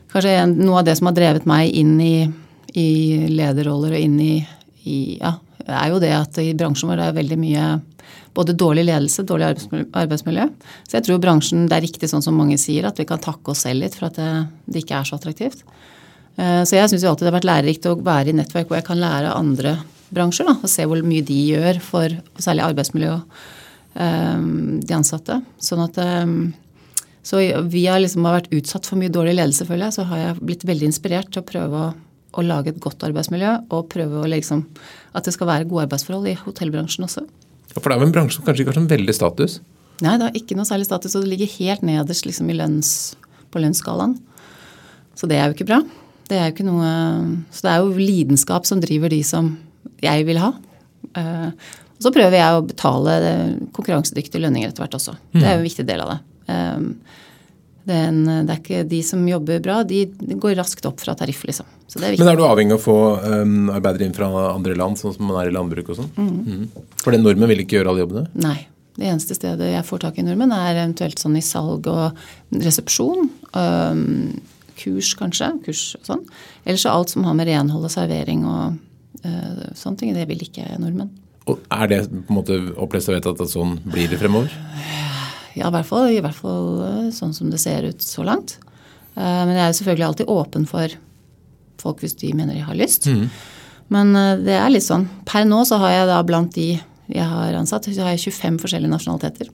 Kanskje 0.09 0.31
en, 0.41 0.55
noe 0.57 0.79
av 0.79 0.87
det 0.87 0.95
som 0.97 1.05
har 1.05 1.13
drevet 1.13 1.43
meg 1.45 1.69
inn 1.77 1.99
i, 2.01 2.15
i 2.73 2.89
lederroller 3.29 3.93
og 3.93 4.01
inn 4.01 4.15
i, 4.23 4.35
i, 4.89 4.97
Ja, 5.19 5.35
er 5.67 5.91
jo 5.91 5.99
det 6.01 6.09
at 6.17 6.39
i 6.41 6.47
bransjen 6.57 6.89
vår 6.89 7.03
er 7.03 7.17
veldig 7.19 7.37
mye 7.37 7.65
både 8.37 8.55
dårlig 8.57 8.85
ledelse, 8.87 9.25
dårlig 9.27 9.51
arbeidsmiljø. 9.97 10.47
Så 10.87 10.97
jeg 10.97 11.07
tror 11.07 11.21
bransjen, 11.23 11.67
det 11.69 11.77
er 11.77 11.85
riktig 11.87 12.09
sånn 12.11 12.23
som 12.25 12.37
mange 12.37 12.59
sier, 12.61 12.87
at 12.89 12.99
vi 12.99 13.07
kan 13.09 13.21
takke 13.21 13.53
oss 13.53 13.65
selv 13.65 13.83
litt 13.83 13.97
for 13.97 14.09
at 14.09 14.19
det, 14.19 14.31
det 14.69 14.83
ikke 14.83 14.99
er 14.99 15.09
så 15.09 15.17
attraktivt. 15.19 15.63
Eh, 16.39 16.61
så 16.63 16.77
jeg 16.77 16.91
syns 16.91 17.07
alltid 17.09 17.27
det 17.27 17.31
har 17.31 17.39
vært 17.39 17.49
lærerikt 17.49 17.89
å 17.89 17.97
være 17.99 18.31
i 18.31 18.37
nettverk 18.37 18.69
hvor 18.69 18.79
jeg 18.79 18.87
kan 18.87 19.01
lære 19.01 19.35
andre 19.35 19.79
bransjer. 20.15 20.49
Da, 20.49 20.57
og 20.61 20.71
se 20.71 20.85
hvor 20.87 21.01
mye 21.05 21.25
de 21.25 21.37
gjør 21.51 21.81
for 21.83 22.15
særlig 22.41 22.65
arbeidsmiljø 22.69 23.13
og 23.17 23.45
um, 23.99 24.79
de 24.81 24.95
ansatte. 24.95 25.39
Sånn 25.61 25.83
at 25.85 25.99
um, 26.23 26.51
Så 27.25 27.41
vi 27.69 27.83
har 27.85 27.99
liksom 28.01 28.25
vært 28.25 28.49
utsatt 28.55 28.87
for 28.87 28.97
mye 28.97 29.11
dårlig 29.13 29.35
ledelse, 29.35 29.67
føler 29.67 29.89
jeg. 29.89 29.97
Så 29.99 30.07
har 30.09 30.21
jeg 30.21 30.39
blitt 30.39 30.65
veldig 30.65 30.87
inspirert 30.89 31.29
til 31.33 31.43
å 31.43 31.49
prøve 31.49 31.81
å, 31.83 31.89
å 32.39 32.45
lage 32.45 32.71
et 32.71 32.79
godt 32.81 33.03
arbeidsmiljø. 33.05 33.51
Og 33.75 33.89
prøve 33.91 34.23
å 34.23 34.31
liksom 34.31 34.65
At 35.13 35.25
det 35.25 35.33
skal 35.35 35.49
være 35.49 35.67
gode 35.69 35.87
arbeidsforhold 35.87 36.29
i 36.31 36.39
hotellbransjen 36.39 37.05
også. 37.05 37.25
For 37.75 37.85
det 37.85 37.95
er 37.95 38.01
jo 38.01 38.07
en 38.09 38.15
bransje 38.15 38.39
som 38.39 38.45
kanskje 38.47 38.63
ikke 38.63 38.73
har 38.73 38.79
sånn 38.79 38.91
veldig 38.91 39.15
status? 39.15 39.59
Nei, 39.99 40.15
det 40.15 40.27
har 40.27 40.37
ikke 40.37 40.57
noe 40.57 40.67
særlig 40.67 40.87
status. 40.87 41.15
Og 41.17 41.25
det 41.25 41.33
ligger 41.33 41.51
helt 41.59 41.83
nederst 41.85 42.27
liksom 42.27 42.49
lønns, 42.55 42.93
på 43.53 43.61
lønnsskalaen. 43.61 44.15
Så 45.19 45.29
det 45.29 45.39
er 45.39 45.49
jo 45.49 45.57
ikke 45.57 45.69
bra. 45.69 45.81
Det 46.29 46.37
er 46.37 46.49
jo 46.49 46.53
ikke 46.53 46.67
noe 46.67 46.89
Så 47.51 47.65
det 47.65 47.71
er 47.71 47.83
jo 47.83 47.93
lidenskap 47.97 48.67
som 48.69 48.81
driver 48.81 49.11
de 49.11 49.21
som 49.25 49.55
jeg 50.03 50.25
vil 50.27 50.39
ha. 50.41 50.53
Uh, 51.17 51.49
og 51.99 52.05
så 52.05 52.11
prøver 52.15 52.37
jeg 52.39 52.55
å 52.55 52.63
betale 52.63 53.15
konkurransedyktige 53.75 54.39
lønninger 54.45 54.71
etter 54.71 54.85
hvert 54.85 54.95
også. 54.95 55.17
Det 55.33 55.43
er 55.43 55.57
jo 55.57 55.63
en 55.63 55.67
viktig 55.67 55.85
del 55.89 56.03
av 56.05 56.13
det. 56.13 56.19
Um, 56.47 56.85
det, 57.89 57.97
er 57.97 58.05
en, 58.07 58.21
det 58.47 58.53
er 58.53 58.61
ikke 58.61 58.85
De 58.87 59.01
som 59.03 59.25
jobber 59.27 59.59
bra, 59.65 59.81
de 59.83 60.05
går 60.39 60.55
raskt 60.61 60.87
opp 60.87 61.03
fra 61.03 61.17
tariff, 61.19 61.43
liksom. 61.49 61.67
Er 61.97 62.17
Men 62.19 62.27
er 62.29 62.37
du 62.37 62.43
avhengig 62.45 62.75
av 62.75 62.81
å 62.81 62.83
få 62.83 62.97
um, 63.23 63.69
arbeidere 63.73 64.05
inn 64.05 64.13
fra 64.13 64.29
andre 64.51 64.75
land, 64.77 64.99
sånn 64.99 65.15
som 65.15 65.25
man 65.25 65.39
er 65.41 65.49
i 65.49 65.53
landbruk 65.55 65.89
og 65.89 65.97
sånn? 65.97 66.11
Mm. 66.19 66.35
Mm. 66.45 66.91
For 67.01 67.15
den 67.15 67.25
nordmenn 67.25 67.49
vil 67.49 67.63
ikke 67.63 67.79
gjøre 67.79 67.93
alle 67.93 68.03
jobbene? 68.05 68.27
Nei. 68.45 68.59
Det 68.99 69.07
eneste 69.07 69.37
stedet 69.37 69.69
jeg 69.71 69.87
får 69.87 70.01
tak 70.03 70.17
i 70.19 70.25
nordmenn, 70.27 70.51
er 70.51 70.75
eventuelt 70.75 71.21
sånn 71.21 71.37
i 71.39 71.43
salg 71.45 71.87
og 71.87 72.19
resepsjon. 72.51 73.29
Um, 73.55 74.03
kurs, 74.79 75.13
kanskje. 75.19 75.49
Kurs 75.65 75.83
og 75.99 76.05
sånn. 76.11 76.23
Ellers 76.65 76.83
så 76.85 76.93
alt 76.93 77.13
som 77.13 77.25
har 77.27 77.37
med 77.37 77.49
renhold 77.49 77.87
og 77.87 77.93
servering 77.93 78.45
og 78.49 78.77
uh, 79.23 79.65
sånne 79.77 80.01
ting. 80.01 80.13
Det 80.17 80.27
vil 80.29 80.45
ikke 80.45 80.67
nordmenn. 80.77 81.13
Og 81.49 81.61
Er 81.73 81.89
det 81.89 82.01
på 82.11 82.29
en 82.29 82.37
måte 82.37 82.59
opplest 82.77 83.09
og 83.09 83.17
vedtatt 83.17 83.41
at 83.41 83.53
sånn 83.53 83.77
blir 83.87 84.11
det 84.11 84.19
fremover? 84.21 84.51
Ja, 85.57 85.69
i 85.69 85.73
hvert 85.73 85.87
fall, 85.89 86.11
i 86.13 86.21
hvert 86.21 86.37
fall 86.37 86.67
eh, 86.85 87.05
sånn 87.15 87.33
som 87.33 87.49
det 87.49 87.57
ser 87.59 87.87
ut 87.89 88.03
så 88.05 88.23
langt. 88.27 88.59
Uh, 89.15 89.47
men 89.47 89.55
jeg 89.55 89.63
er 89.63 89.71
jo 89.71 89.77
selvfølgelig 89.79 90.09
alltid 90.11 90.33
åpen 90.35 90.67
for 90.69 90.99
folk 91.81 92.03
hvis 92.03 92.17
de 92.19 92.33
mener 92.35 92.57
de 92.57 92.65
har 92.65 92.77
lyst. 92.77 93.07
Mm. 93.09 93.27
Men 93.93 94.13
uh, 94.15 94.35
det 94.41 94.57
er 94.57 94.69
litt 94.69 94.85
sånn 94.85 95.07
Per 95.27 95.47
nå 95.49 95.63
så 95.65 95.79
har 95.81 95.95
jeg 95.95 96.09
da 96.11 96.19
blant 96.27 96.53
de 96.57 96.71
jeg 97.09 97.25
har 97.25 97.55
ansatt, 97.57 97.87
så 97.89 98.05
har 98.05 98.13
jeg 98.13 98.29
25 98.29 98.59
forskjellige 98.61 98.91
nasjonaliteter. 98.91 99.47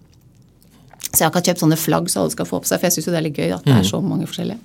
Så 1.06 1.22
jeg 1.22 1.30
har 1.30 1.32
ikke 1.32 1.46
kjøpt 1.48 1.62
sånne 1.64 1.78
flagg 1.80 2.10
så 2.12 2.26
alle 2.26 2.34
skal 2.34 2.50
få 2.50 2.60
på 2.60 2.68
seg, 2.68 2.82
for 2.82 2.90
jeg 2.90 2.98
syns 2.98 3.08
det 3.08 3.20
er 3.22 3.24
litt 3.30 3.40
gøy 3.40 3.54
at 3.56 3.64
det 3.64 3.72
er 3.78 3.86
mm. 3.86 3.88
så 3.88 4.02
mange 4.04 4.28
forskjellige. 4.28 4.60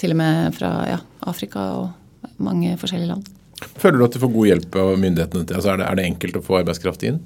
Til 0.00 0.14
og 0.14 0.18
med 0.22 0.56
fra 0.56 0.70
ja, 0.88 1.02
Afrika 1.28 1.66
og 1.76 2.38
mange 2.40 2.72
forskjellige 2.80 3.10
land. 3.10 3.28
Føler 3.76 3.98
du 3.98 4.06
at 4.06 4.16
du 4.16 4.22
får 4.22 4.32
god 4.32 4.48
hjelp 4.48 4.78
av 4.80 4.94
myndighetene? 5.02 5.44
Altså 5.52 5.74
er, 5.74 5.82
det, 5.82 5.88
er 5.90 5.98
det 5.98 6.06
enkelt 6.08 6.40
å 6.40 6.44
få 6.46 6.60
arbeidskraft 6.62 7.04
inn? 7.10 7.20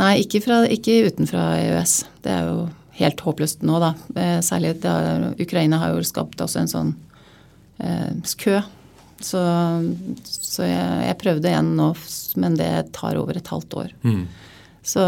Nei, 0.00 0.14
ikke, 0.24 0.40
fra, 0.42 0.62
ikke 0.72 1.02
utenfra 1.12 1.46
EØS. 1.60 1.94
Det 2.24 2.32
er 2.32 2.48
jo 2.48 2.66
helt 2.98 3.22
håpløst 3.22 3.64
nå, 3.68 3.78
da. 3.82 3.92
Eh, 4.16 4.38
særlig 4.44 4.78
da 4.82 4.94
Ukraina 5.40 5.80
har 5.82 5.94
jo 5.94 6.04
skapt 6.06 6.40
også 6.42 6.62
en 6.62 6.72
sånn 6.72 6.94
eh, 6.94 7.11
kø. 8.38 8.60
Så, 9.22 9.42
så 10.26 10.66
jeg, 10.66 10.86
jeg, 11.06 11.18
prøvde 11.20 11.50
igjen 11.50 11.74
nå, 11.78 11.92
men 12.42 12.56
det 12.58 12.70
tar 12.96 13.18
over 13.20 13.38
et 13.38 13.50
halvt 13.52 13.76
år. 13.84 13.92
Mm. 14.02 14.24
Så, 14.82 15.04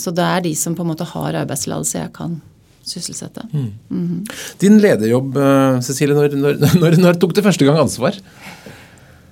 så, 0.00 0.12
det 0.12 0.24
er 0.24 0.44
de 0.44 0.52
som 0.58 0.76
på 0.76 0.84
en 0.84 0.90
måte 0.92 1.06
har 1.08 1.40
arbeidstillatelse 1.40 1.96
jeg 2.02 2.12
kan 2.16 2.36
sysselsette. 2.84 3.46
Mm. 3.52 3.72
Mm 3.88 4.08
-hmm. 4.08 4.34
Din 4.60 4.78
lederjobb, 4.78 5.36
eh, 5.36 5.80
Cecilie, 5.80 6.14
når, 6.14 6.36
når, 6.36 6.54
når, 6.80 6.96
når, 7.00 7.12
tok 7.14 7.34
du 7.34 7.42
første 7.42 7.64
gang 7.64 7.78
ansvar? 7.78 8.14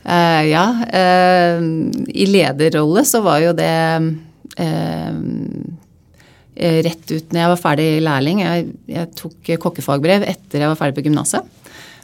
Uh, 0.03 0.43
ja, 0.49 0.67
uh, 0.83 1.63
i 2.09 2.27
lederrolle 2.27 3.05
så 3.05 3.21
var 3.23 3.39
jo 3.39 3.53
det 3.53 4.17
uh, 4.59 5.15
rett 6.59 7.13
ut 7.13 7.33
når 7.33 7.41
jeg 7.41 7.49
var 7.49 7.57
ferdig 7.57 8.03
lærling. 8.03 8.41
Jeg, 8.41 8.67
jeg, 8.89 9.09
tok 9.15 9.53
kokkefagbrev 9.59 10.23
etter 10.23 10.59
jeg 10.59 10.69
var 10.69 10.77
ferdig 10.81 10.95
på 10.97 11.07
gymnaset. 11.07 11.43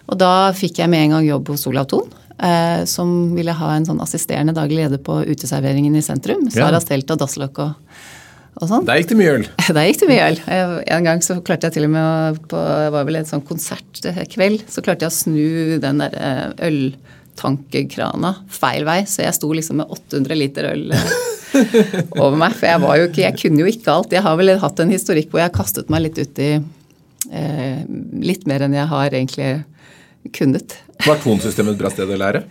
Og 0.09 0.19
da 0.21 0.51
fikk 0.57 0.81
jeg 0.83 0.91
med 0.91 1.07
en 1.07 1.19
gang 1.19 1.27
jobb 1.29 1.53
hos 1.53 1.67
Olav 1.71 1.91
Thon. 1.91 2.09
som 2.87 3.35
ville 3.35 3.51
ha 3.51 3.69
en 3.75 3.85
sånn 3.85 3.99
assisterende 4.01 4.55
daglig 4.55 4.85
leder 4.85 5.01
på 5.03 5.17
uteserveringen 5.27 5.97
i 5.99 6.03
sentrum. 6.07 6.45
Sara 6.55 6.79
ja. 6.79 6.81
Stelt 6.81 7.11
og 7.11 7.19
Dasslok 7.19 7.59
og 7.65 7.73
og 8.59 8.67
sånn. 8.71 8.87
Der 8.89 8.99
gikk 8.99 9.13
det 9.13 9.19
mye 9.21 9.35
øl? 9.37 9.45
Der 9.77 9.87
gikk 9.87 10.01
det 10.03 10.09
mye 10.11 10.29
øl. 10.33 10.39
En 10.97 11.07
gang 11.07 11.23
så 11.25 11.39
klarte 11.45 11.69
jeg 11.69 11.79
til 11.79 11.87
og 11.87 11.93
med 11.95 12.41
på 12.51 12.63
var 12.95 13.07
vel 13.07 13.21
en 13.21 13.29
sånn 13.29 13.45
konsertkveld, 13.47 14.65
så 14.71 14.85
klarte 14.85 15.07
jeg 15.07 15.13
å 15.13 15.19
snu 15.19 15.79
den 15.83 16.03
der 16.03 16.17
eh, 16.19 16.69
øltankekrana 16.69 18.35
feil 18.53 18.87
vei. 18.89 19.01
Så 19.07 19.23
jeg 19.23 19.37
sto 19.39 19.53
liksom 19.55 19.83
med 19.83 19.95
800 19.95 20.41
liter 20.41 20.71
øl 20.73 20.91
eh, 20.97 21.15
over 22.23 22.39
meg. 22.41 22.59
For 22.59 22.71
jeg 22.71 22.85
var 22.85 22.99
jo 22.99 23.09
ikke 23.11 23.25
Jeg 23.25 23.39
kunne 23.45 23.63
jo 23.63 23.71
ikke 23.71 23.95
alt. 23.95 24.19
Jeg 24.19 24.27
har 24.27 24.41
vel 24.41 24.55
hatt 24.65 24.85
en 24.85 24.95
historikk 24.95 25.31
hvor 25.31 25.45
jeg 25.45 25.51
har 25.53 25.59
kastet 25.59 25.93
meg 25.93 26.09
litt 26.09 26.19
ut 26.19 26.43
i 26.43 26.53
eh, 26.59 27.83
litt 28.27 28.49
mer 28.51 28.67
enn 28.67 28.79
jeg 28.79 28.91
har 28.91 29.15
egentlig 29.15 29.53
kunnet. 30.35 30.77
Var 31.07 31.21
tonsystemet 31.23 31.77
et 31.77 31.83
bra 31.83 31.93
sted 31.93 32.11
å 32.11 32.19
lære? 32.19 32.43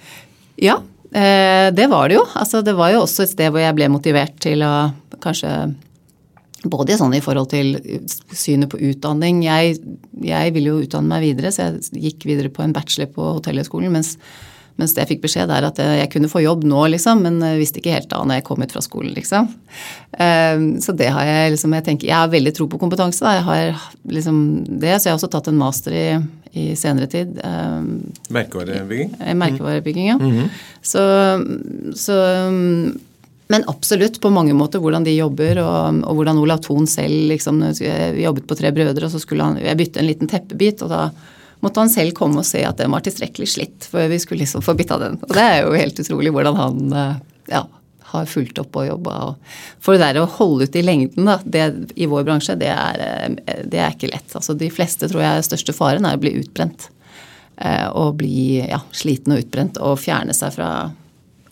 Ja, 0.62 0.80
eh, 1.12 1.68
det 1.76 1.90
var 1.92 2.10
det 2.10 2.18
jo. 2.20 2.24
Altså, 2.40 2.64
det 2.66 2.76
var 2.78 2.94
jo 2.94 3.04
også 3.04 3.26
et 3.26 3.34
sted 3.36 3.52
hvor 3.52 3.62
jeg 3.62 3.76
ble 3.78 3.92
motivert 3.94 4.38
til 4.44 4.64
å 4.66 4.74
kanskje 5.24 5.52
både 6.68 6.98
sånn 6.98 7.14
i 7.14 7.22
forhold 7.24 7.52
til 7.54 7.76
synet 8.34 8.72
på 8.72 8.82
utdanning. 8.90 9.44
Jeg, 9.46 9.78
jeg 10.26 10.54
ville 10.56 10.74
jo 10.74 10.84
utdanne 10.84 11.12
meg 11.12 11.28
videre, 11.30 11.54
så 11.54 11.68
jeg 11.68 12.04
gikk 12.10 12.28
videre 12.30 12.52
på 12.54 12.64
en 12.66 12.74
bachelor 12.76 13.12
på 13.14 13.28
Hotellhøgskolen. 13.38 13.94
Mens, 13.94 14.16
mens 14.82 14.96
det 14.96 15.04
jeg 15.04 15.12
fikk 15.14 15.24
beskjed 15.28 15.52
der 15.52 15.68
at 15.70 15.80
jeg 15.80 16.10
kunne 16.14 16.32
få 16.32 16.42
jobb 16.44 16.66
nå, 16.68 16.82
liksom, 16.96 17.22
men 17.26 17.38
visste 17.60 17.80
ikke 17.82 17.94
helt 17.94 18.10
da 18.12 18.24
når 18.26 18.40
jeg 18.40 18.48
kom 18.50 18.66
ut 18.66 18.74
fra 18.74 18.84
skolen, 18.84 19.14
liksom. 19.16 19.52
Så 20.18 20.98
det 20.98 21.12
har 21.14 21.30
jeg 21.30 21.54
liksom 21.54 21.78
Jeg 21.78 21.86
tenker, 21.86 22.10
jeg 22.10 22.18
har 22.18 22.34
veldig 22.34 22.54
tro 22.58 22.68
på 22.72 22.82
kompetanse. 22.82 23.22
Da. 23.22 23.38
Jeg 23.38 23.46
har 23.48 23.88
liksom 24.18 24.42
det, 24.66 24.98
så 24.98 25.08
jeg 25.08 25.14
har 25.14 25.22
også 25.22 25.32
tatt 25.38 25.52
en 25.54 25.62
master 25.62 25.94
i, 25.94 26.08
i 26.58 26.76
senere 26.76 27.08
tid. 27.12 27.38
Um, 27.44 27.92
merkevarebygging? 28.34 29.14
Merkevarebygging, 29.40 30.08
ja. 30.08 30.18
Mm 30.18 30.32
-hmm. 30.32 30.50
Så, 30.82 31.04
så 31.96 32.16
men 33.48 33.64
absolutt 33.68 34.22
på 34.22 34.30
mange 34.30 34.54
måter 34.54 34.80
hvordan 34.84 35.06
de 35.08 35.16
jobber, 35.16 35.62
og, 35.64 36.02
og 36.04 36.20
hvordan 36.20 36.42
Olav 36.42 36.60
Thon 36.66 36.88
selv 36.88 37.30
liksom, 37.32 37.64
jobbet 38.20 38.48
på 38.48 38.58
Tre 38.60 38.72
brødre, 38.76 39.06
og 39.06 39.12
så 39.12 39.20
skulle 39.24 39.44
han 39.44 39.60
jeg 39.64 39.80
bytte 39.80 40.00
en 40.00 40.10
liten 40.10 40.28
teppebit, 40.28 40.84
og 40.84 40.92
da 40.92 41.10
måtte 41.64 41.80
han 41.80 41.90
selv 41.90 42.14
komme 42.18 42.44
og 42.44 42.48
se 42.48 42.62
at 42.68 42.78
den 42.82 42.92
var 42.92 43.06
tilstrekkelig 43.06 43.48
slitt, 43.50 43.88
for 43.90 44.12
vi 44.12 44.20
skulle 44.20 44.44
liksom 44.44 44.66
få 44.66 44.76
bytta 44.78 45.00
den. 45.02 45.18
Og 45.24 45.34
det 45.34 45.46
er 45.46 45.64
jo 45.64 45.74
helt 45.80 46.04
utrolig 46.04 46.34
hvordan 46.36 46.60
han 46.60 46.94
eh, 46.94 47.16
ja, 47.56 47.64
har 48.12 48.28
fulgt 48.30 48.60
opp 48.62 48.78
og 48.80 48.88
jobba. 48.88 49.16
For 49.84 49.96
det 49.96 50.06
der 50.06 50.22
å 50.22 50.30
holde 50.38 50.68
ut 50.68 50.78
i 50.80 50.84
lengden 50.86 51.28
da, 51.28 51.38
det, 51.44 51.66
i 52.00 52.08
vår 52.10 52.24
bransje, 52.28 52.56
det 52.60 52.70
er, 52.72 53.02
eh, 53.04 53.66
det 53.68 53.82
er, 53.82 53.96
ikke 53.96 54.12
lett. 54.12 54.32
Altså, 54.38 54.56
de 54.58 54.70
fleste 54.72 55.10
tror 55.12 55.26
jeg 55.26 55.48
største 55.50 55.76
faren 55.76 56.08
er 56.08 56.16
å 56.16 56.22
bli 56.22 56.38
utbrent. 56.40 56.90
Eh, 57.58 57.88
og 57.90 58.20
bli 58.22 58.62
ja, 58.62 58.80
sliten 58.96 59.36
og 59.36 59.44
utbrent 59.44 59.80
og 59.82 60.00
fjerne 60.00 60.36
seg 60.38 60.56
fra 60.56 60.72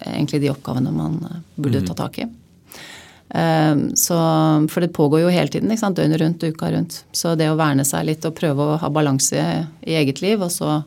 egentlig 0.06 0.44
de 0.44 0.52
oppgavene 0.54 0.94
man 0.96 1.20
eh, 1.28 1.38
burde 1.58 1.84
ta 1.84 1.96
mhm. 1.96 2.02
tak 2.02 2.24
i. 2.24 2.32
Så, 4.00 4.16
for 4.72 4.80
det 4.80 4.94
pågår 4.96 5.26
jo 5.26 5.32
hele 5.34 5.52
tiden, 5.52 5.72
døgnet 5.98 6.22
rundt, 6.22 6.44
uka 6.46 6.70
rundt. 6.72 7.00
Så 7.12 7.34
det 7.36 7.50
å 7.52 7.58
verne 7.60 7.84
seg 7.84 8.06
litt 8.08 8.24
og 8.24 8.36
prøve 8.38 8.64
å 8.64 8.78
ha 8.80 8.90
balanse 8.94 9.42
i 9.82 9.96
eget 9.98 10.22
liv, 10.24 10.40
og 10.46 10.54
så. 10.54 10.78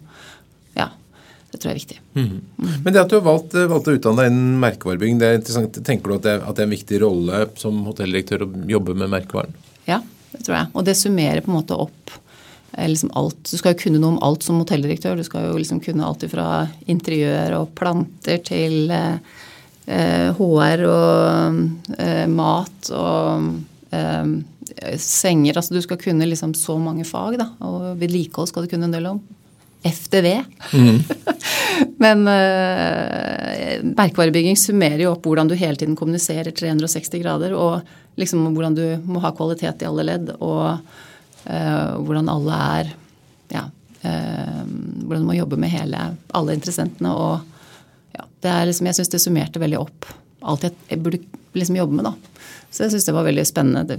Det 1.48 1.60
tror 1.62 1.70
jeg 1.70 1.74
er 1.74 1.80
viktig. 1.80 1.98
Mm. 2.14 2.78
Men 2.84 2.92
det 2.92 3.00
at 3.00 3.10
du 3.10 3.16
har 3.16 3.24
valgt, 3.24 3.54
eh, 3.56 3.68
valgt 3.70 3.88
å 3.88 3.96
utdanne 3.96 4.20
deg 4.20 4.32
innen 4.32 4.60
merkevarebygging, 4.60 5.20
det 5.20 5.28
er 5.28 5.38
interessant. 5.40 5.80
Tenker 5.86 6.10
du 6.10 6.16
at 6.18 6.26
det, 6.26 6.34
at 6.42 6.54
det, 6.54 6.64
er 6.64 6.68
en 6.68 6.76
viktig 6.76 7.00
rolle 7.04 7.42
som 7.60 7.80
hotelldirektør 7.88 8.44
å 8.44 8.50
jobbe 8.68 8.96
med 8.98 9.12
merkevaren? 9.16 9.56
Ja, 9.88 10.02
det 10.34 10.42
tror 10.44 10.58
jeg. 10.58 10.70
Og 10.74 10.88
det 10.88 10.98
summerer 11.00 11.44
på 11.44 11.52
en 11.52 11.60
måte 11.60 11.78
opp 11.78 12.18
liksom 12.76 13.10
alt. 13.14 13.40
Du 13.50 13.56
skal 13.58 13.74
jo 13.74 13.80
kunne 13.80 14.00
noe 14.02 14.14
om 14.14 14.20
alt 14.22 14.44
som 14.46 14.60
hotelldirektør. 14.60 15.16
Du 15.16 15.26
skal 15.26 15.48
jo 15.48 15.56
liksom 15.58 15.80
kunne 15.82 16.06
alt 16.06 16.26
fra 16.30 16.68
interiør 16.90 17.56
og 17.62 17.72
planter 17.78 18.42
til 18.44 18.92
eh, 18.92 20.28
HR 20.38 20.84
og 20.90 21.96
eh, 21.96 22.26
mat 22.30 22.92
og 22.92 23.48
eh, 23.90 24.36
senger. 25.00 25.56
Altså 25.56 25.74
du 25.74 25.82
skal 25.84 26.00
kunne 26.02 26.28
liksom 26.28 26.54
så 26.58 26.78
mange 26.82 27.08
fag, 27.08 27.40
da. 27.40 27.50
Og 27.66 27.98
vedlikehold 28.00 28.52
skal 28.52 28.66
du 28.66 28.72
kunne 28.72 28.90
en 28.90 28.94
del 28.94 29.10
om. 29.14 29.22
FDV. 29.82 30.44
Mm. 30.73 30.99
Men 32.04 32.25
uh, 32.28 33.85
merkevarebygging 33.94 34.58
summerer 34.58 35.04
jo 35.06 35.14
opp 35.14 35.26
hvordan 35.28 35.50
du 35.50 35.56
hele 35.58 35.78
tiden 35.78 35.97
kommuniserer 35.99 36.50
360 36.54 37.23
grader, 37.23 37.54
og 37.54 38.18
liksom 38.18 38.47
hvordan 38.54 38.78
du 38.78 38.85
må 39.06 39.23
ha 39.25 39.35
kvalitet 39.37 39.85
i 39.85 39.88
alle 39.88 40.06
ledd, 40.08 40.32
og 40.38 40.78
uh, 41.47 41.92
hvordan 42.04 42.32
alle 42.32 42.62
er 42.78 42.94
Ja. 43.54 43.68
Uh, 43.99 44.62
hvordan 45.08 45.25
du 45.25 45.26
må 45.26 45.35
jobbe 45.35 45.56
med 45.58 45.73
hele, 45.73 46.00
alle 46.37 46.54
interessentene. 46.54 47.11
Og 47.11 48.14
ja, 48.14 48.26
det 48.44 48.54
er 48.54 48.68
liksom, 48.68 48.87
jeg 48.90 48.99
syns 49.00 49.14
det 49.14 49.23
summerte 49.25 49.62
veldig 49.62 49.80
opp 49.80 50.06
alt 50.47 50.66
jeg, 50.66 50.76
jeg 50.92 51.02
burde 51.02 51.20
liksom 51.58 51.78
jobbe 51.78 51.99
med, 51.99 52.08
da. 52.08 52.44
Så 52.70 52.85
jeg 52.85 52.94
syns 52.94 53.08
det 53.08 53.16
var 53.16 53.26
veldig 53.26 53.44
spennende. 53.49 53.85
Det, 53.88 53.99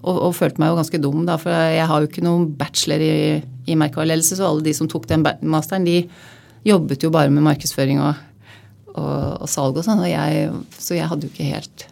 og, 0.00 0.16
og, 0.16 0.34
følte 0.36 0.62
meg 0.62 0.72
jo 0.72 0.78
ganske 0.80 1.00
dum, 1.02 1.22
da, 1.28 1.36
for 1.40 1.54
jeg 1.54 1.86
har 1.90 2.02
jo 2.02 2.10
ikke 2.10 2.24
noen 2.24 2.48
bachelor 2.58 3.04
i, 3.04 3.14
i 3.70 3.78
merkevareledelse, 3.78 4.38
så 4.38 4.48
alle 4.48 4.64
de 4.66 4.74
som 4.76 4.88
tok 4.90 5.06
den 5.10 5.24
masteren, 5.46 5.86
de 5.86 6.02
jobbet 6.66 7.06
jo 7.06 7.12
bare 7.14 7.32
med 7.32 7.44
markedsføring 7.46 8.02
og, 8.04 8.18
og, 8.92 9.44
og 9.44 9.48
salg 9.50 9.80
og 9.80 9.86
sånn, 9.86 10.02
så 10.76 10.98
jeg 10.98 11.10
hadde 11.10 11.28
jo 11.28 11.32
ikke 11.32 11.52
helt 11.54 11.86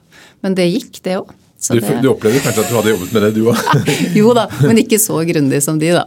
Men 0.44 0.54
det 0.58 0.68
gikk, 0.68 1.00
det 1.06 1.16
òg. 1.23 1.32
Du, 1.58 1.80
du, 1.80 2.11
opplevde 2.12 2.38
kanskje 2.44 2.62
at 2.62 2.68
du 2.70 2.76
hadde 2.76 2.92
jobbet 2.92 3.14
med 3.14 3.25
det, 3.26 3.30
du 3.35 3.49
òg? 3.50 3.62
jo 4.20 4.35
da, 4.37 4.47
men 4.62 4.78
ikke 4.85 5.00
så 5.02 5.18
grundig 5.26 5.58
som 5.64 5.80
de, 5.80 5.90
da. 5.97 6.04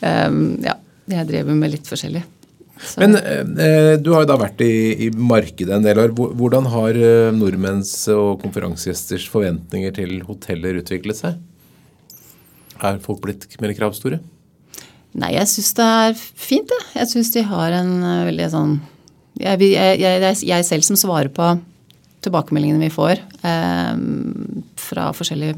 Um, 0.00 0.56
ja, 0.64 0.78
jeg 1.12 1.28
drev 1.28 1.50
med 1.52 1.74
litt 1.74 1.90
forskjellig. 1.90 2.22
Så. 2.80 3.00
Men 3.00 3.16
eh, 3.16 3.94
du 4.00 4.10
har 4.12 4.24
jo 4.24 4.28
da 4.28 4.36
vært 4.40 4.60
i, 4.64 5.06
i, 5.06 5.08
markedet 5.14 5.72
en 5.76 5.84
del 5.84 6.00
år. 6.02 6.14
Hvordan 6.16 6.66
har 6.72 6.98
eh, 6.98 7.30
nordmenns 7.36 7.92
og 8.12 8.42
konferansegjesters 8.42 9.28
forventninger 9.30 9.94
til 9.96 10.16
hoteller 10.26 10.80
utviklet 10.80 11.20
seg? 11.20 11.38
Er 12.84 12.98
folk 13.04 13.22
blitt 13.24 13.46
mer 13.62 13.72
kravstore? 13.78 14.18
Nei, 15.20 15.34
jeg 15.36 15.50
syns 15.50 15.74
det 15.78 15.84
er 15.86 16.16
fint, 16.18 16.72
jeg. 16.74 16.86
Jeg 16.98 17.10
syns 17.12 17.30
de 17.34 17.44
har 17.46 17.76
en 17.76 17.92
uh, 18.02 18.24
veldig 18.26 18.50
sånn 18.50 18.74
jeg, 19.34 19.60
jeg, 19.66 19.98
jeg, 19.98 20.36
jeg, 20.46 20.66
selv 20.66 20.86
som 20.86 20.98
svarer 20.98 21.30
på 21.34 21.46
tilbakemeldingene 22.24 22.86
vi 22.86 22.92
får 22.92 23.18
eh, 23.44 23.94
fra 24.80 25.08
forskjellige 25.16 25.56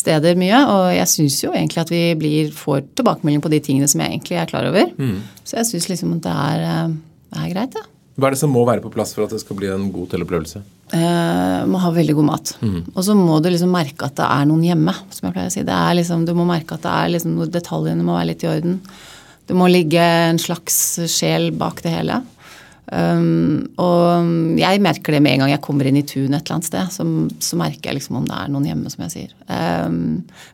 steder 0.00 0.38
mye. 0.40 0.60
Og 0.72 0.84
jeg 0.94 1.10
syns 1.10 1.38
jo 1.42 1.52
egentlig 1.52 1.82
at 1.82 1.92
vi 1.92 2.02
blir, 2.18 2.52
får 2.56 2.84
tilbakemelding 2.98 3.42
på 3.44 3.52
de 3.52 3.60
tingene 3.64 3.90
som 3.90 4.02
jeg 4.02 4.14
egentlig 4.14 4.38
er 4.40 4.50
klar 4.50 4.68
over. 4.70 4.92
Mm. 4.96 5.18
Så 5.44 5.58
jeg 5.58 5.70
syns 5.72 5.90
liksom 5.90 6.14
at 6.16 6.28
det 6.28 6.36
er, 6.46 6.66
eh, 6.68 7.40
er 7.42 7.54
greit, 7.54 7.76
ja. 7.76 7.86
Hva 8.20 8.28
er 8.28 8.36
det 8.36 8.42
som 8.42 8.52
må 8.52 8.62
være 8.68 8.84
på 8.84 8.92
plass 8.92 9.14
for 9.16 9.24
at 9.24 9.32
det 9.34 9.40
skal 9.42 9.56
bli 9.58 9.70
en 9.72 9.88
god 9.92 10.08
hotellopplevelse? 10.08 10.62
Eh, 10.90 11.60
må 11.70 11.78
ha 11.78 11.92
veldig 11.94 12.16
god 12.18 12.26
mat. 12.26 12.52
Mm. 12.64 12.80
Og 12.94 13.04
så 13.06 13.14
må 13.14 13.38
du 13.42 13.50
liksom 13.52 13.70
merke 13.70 14.08
at 14.08 14.16
det 14.18 14.26
er 14.26 14.48
noen 14.50 14.64
hjemme. 14.66 14.94
som 15.14 15.28
jeg 15.28 15.36
pleier 15.36 15.50
å 15.50 15.54
si. 15.54 15.62
Det 15.66 15.76
er 15.76 15.96
liksom, 16.00 16.26
du 16.26 16.34
må 16.34 16.46
merke 16.48 16.74
at 16.76 16.86
det 16.86 16.94
er 16.96 17.12
liksom, 17.14 17.38
detaljene 17.52 18.06
må 18.06 18.16
være 18.18 18.32
litt 18.32 18.44
i 18.44 18.50
orden. 18.50 18.80
Det 19.46 19.56
må 19.58 19.68
ligge 19.70 20.02
en 20.02 20.38
slags 20.38 20.76
sjel 21.10 21.50
bak 21.58 21.82
det 21.84 21.94
hele. 21.94 22.20
Um, 22.90 23.68
og 23.78 24.58
jeg 24.58 24.80
merker 24.82 25.14
det 25.14 25.20
med 25.22 25.36
en 25.36 25.44
gang 25.44 25.52
jeg 25.52 25.62
kommer 25.62 25.86
inn 25.86 26.00
i 26.00 26.02
tunet 26.02 26.40
et 26.40 26.48
eller 26.48 26.56
annet 26.56 26.68
sted. 26.70 26.90
Så, 26.96 27.06
så 27.44 27.58
merker 27.60 27.90
jeg 27.90 28.00
liksom 28.00 28.18
om 28.18 28.26
det 28.26 28.34
er 28.34 28.50
noen 28.50 28.66
hjemme, 28.66 28.90
som 28.90 29.04
jeg 29.06 29.14
sier. 29.14 29.36
Um, 29.46 30.00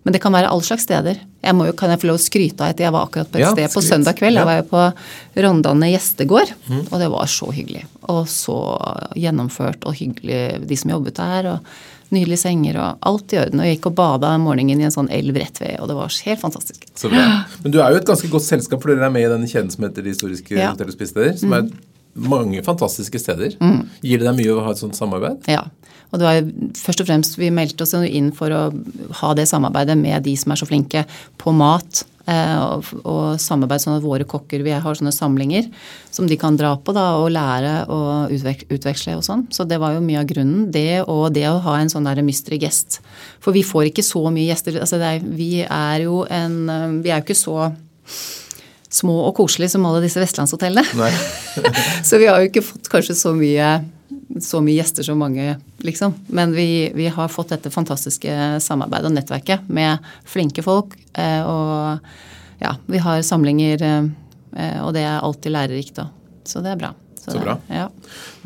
men 0.04 0.16
det 0.16 0.21
kan 0.25 0.37
være 0.37 0.50
alle 0.52 0.66
slags 0.66 0.85
steder. 0.88 1.23
Jeg 1.47 1.56
må 1.56 1.68
jo, 1.68 1.76
kan 1.78 1.92
jeg 1.92 2.02
få 2.02 2.11
lov 2.11 2.21
å 2.21 2.25
skryte 2.26 2.64
av 2.64 2.75
at 2.75 2.83
jeg 2.83 2.92
var 2.92 3.09
akkurat 3.09 3.33
på 3.33 3.40
et 3.40 3.47
ja, 3.47 3.54
sted 3.56 3.73
på 3.73 3.85
søndag 3.85 4.21
kveld. 4.21 4.37
Ja. 4.37 4.45
Jeg 4.45 4.50
var 4.50 4.61
jo 4.61 4.68
på 4.75 5.42
Rondane 5.47 5.90
gjestegård, 5.95 6.54
mm. 6.68 6.87
og 6.90 6.97
det 7.00 7.11
var 7.12 7.28
så 7.30 7.50
hyggelig. 7.54 7.85
Og 8.12 8.25
så 8.30 8.56
gjennomført 9.18 9.87
og 9.88 9.97
hyggelig, 9.99 10.41
de 10.67 10.80
som 10.80 10.97
jobbet 10.97 11.21
der. 11.23 11.54
og 11.56 11.76
Nydelige 12.15 12.39
senger 12.39 12.76
og 12.78 13.06
alt 13.08 13.32
i 13.34 13.39
orden. 13.41 13.60
Og 13.60 13.67
jeg 13.67 13.78
gikk 13.78 13.89
og 13.91 13.97
bada 13.99 14.28
om 14.36 14.45
morgenen 14.47 14.78
i 14.78 14.86
en 14.86 14.95
sånn 14.95 15.08
elv 15.10 15.34
rett 15.41 15.58
ved, 15.58 15.75
og 15.82 15.89
det 15.91 15.97
var 15.99 16.12
helt 16.28 16.43
fantastisk. 16.43 16.84
Så 16.95 17.10
bra. 17.10 17.25
Men 17.65 17.75
du 17.75 17.80
er 17.82 17.91
jo 17.91 17.99
et 17.99 18.06
ganske 18.06 18.30
godt 18.30 18.47
selskap, 18.47 18.82
for 18.82 18.93
dere 18.93 19.08
er 19.08 19.15
med 19.15 19.26
i 19.26 19.32
denne 19.32 19.50
kjeden 19.50 19.73
som 19.75 19.89
heter 19.89 20.06
De 20.06 20.15
historiske 20.15 20.54
ja. 20.54 20.71
hotell- 20.71 20.93
og 20.93 20.95
spisesteder. 20.95 21.34
Som 21.41 21.56
er 21.56 21.67
mange 22.17 22.63
fantastiske 22.67 23.21
steder. 23.21 23.57
Mm. 23.61 23.85
Gir 24.02 24.23
det 24.23 24.29
deg 24.29 24.39
mye 24.41 24.57
å 24.57 24.65
ha 24.65 24.75
et 24.75 24.83
sånt 24.83 24.99
samarbeid? 24.99 25.47
Ja. 25.50 25.67
Og 26.13 26.21
det 26.21 26.26
var 26.26 26.50
først 26.79 27.00
og 27.02 27.09
fremst 27.09 27.39
Vi 27.39 27.49
meldte 27.50 27.83
oss 27.83 27.95
inn 28.07 28.31
for 28.35 28.52
å 28.55 28.61
ha 29.21 29.33
det 29.37 29.49
samarbeidet 29.50 29.97
med 29.99 30.23
de 30.26 30.37
som 30.39 30.52
er 30.55 30.61
så 30.61 30.69
flinke 30.69 31.02
på 31.41 31.55
mat. 31.57 32.05
Eh, 32.26 32.59
og, 32.59 32.89
og 33.07 33.26
samarbeid 33.39 33.85
sånn 33.85 34.00
at 34.00 34.02
våre 34.02 34.25
kokker 34.26 34.65
Vi 34.67 34.73
har 34.75 34.99
sånne 34.99 35.13
samlinger 35.15 35.69
som 36.11 36.26
de 36.26 36.35
kan 36.41 36.57
dra 36.59 36.73
på 36.75 36.95
da, 36.97 37.05
og 37.21 37.29
lære 37.35 37.75
og 37.93 38.33
utveksle 38.33 39.15
og 39.19 39.23
sånn. 39.26 39.45
Så 39.55 39.67
det 39.69 39.79
var 39.83 39.95
jo 39.95 40.05
mye 40.05 40.23
av 40.23 40.31
grunnen. 40.31 40.71
Det 40.75 41.05
og 41.05 41.29
det 41.37 41.47
å 41.50 41.61
ha 41.67 41.76
en 41.81 41.93
sånn 41.93 42.09
der 42.09 42.23
mystery 42.26 42.59
guest. 42.63 43.00
For 43.43 43.55
vi 43.55 43.67
får 43.67 43.91
ikke 43.91 44.07
så 44.07 44.25
mye 44.31 44.49
gjester. 44.49 44.81
Altså 44.83 44.99
er, 45.02 45.21
vi 45.23 45.63
er 45.63 46.07
jo 46.07 46.25
en 46.31 46.59
Vi 47.02 47.13
er 47.13 47.21
jo 47.21 47.26
ikke 47.26 47.39
så 47.39 47.71
små 48.97 49.17
og 49.28 49.35
koselige 49.37 49.75
som 49.75 49.85
alle 49.89 50.02
disse 50.04 50.21
vestlandshotellene. 50.21 51.11
så 52.09 52.21
vi 52.21 52.28
har 52.30 52.41
jo 52.41 52.50
ikke 52.50 52.65
fått 52.65 52.91
kanskje 52.93 53.17
så 53.19 53.32
mye, 53.37 53.71
så 54.43 54.63
mye 54.65 54.78
gjester 54.78 55.06
som 55.06 55.21
mange, 55.21 55.56
liksom. 55.85 56.15
Men 56.35 56.54
vi, 56.56 56.91
vi, 56.97 57.09
har 57.13 57.32
fått 57.32 57.54
dette 57.54 57.73
fantastiske 57.75 58.61
samarbeidet 58.65 59.11
og 59.11 59.17
nettverket 59.19 59.69
med 59.69 60.04
flinke 60.28 60.65
folk. 60.67 60.97
Eh, 61.13 61.43
og 61.45 62.63
ja, 62.63 62.76
vi 62.89 63.02
har 63.04 63.25
samlinger, 63.26 63.85
eh, 63.87 64.78
og 64.85 64.95
det 64.97 65.04
er 65.04 65.21
alltid 65.21 65.54
lærerikt. 65.56 66.00
òg. 66.04 66.15
Så 66.47 66.63
det 66.65 66.73
er 66.75 66.80
bra. 66.80 66.95
Så, 67.21 67.32
så 67.35 67.41
bra. 67.43 67.56
Ja. 67.67 67.89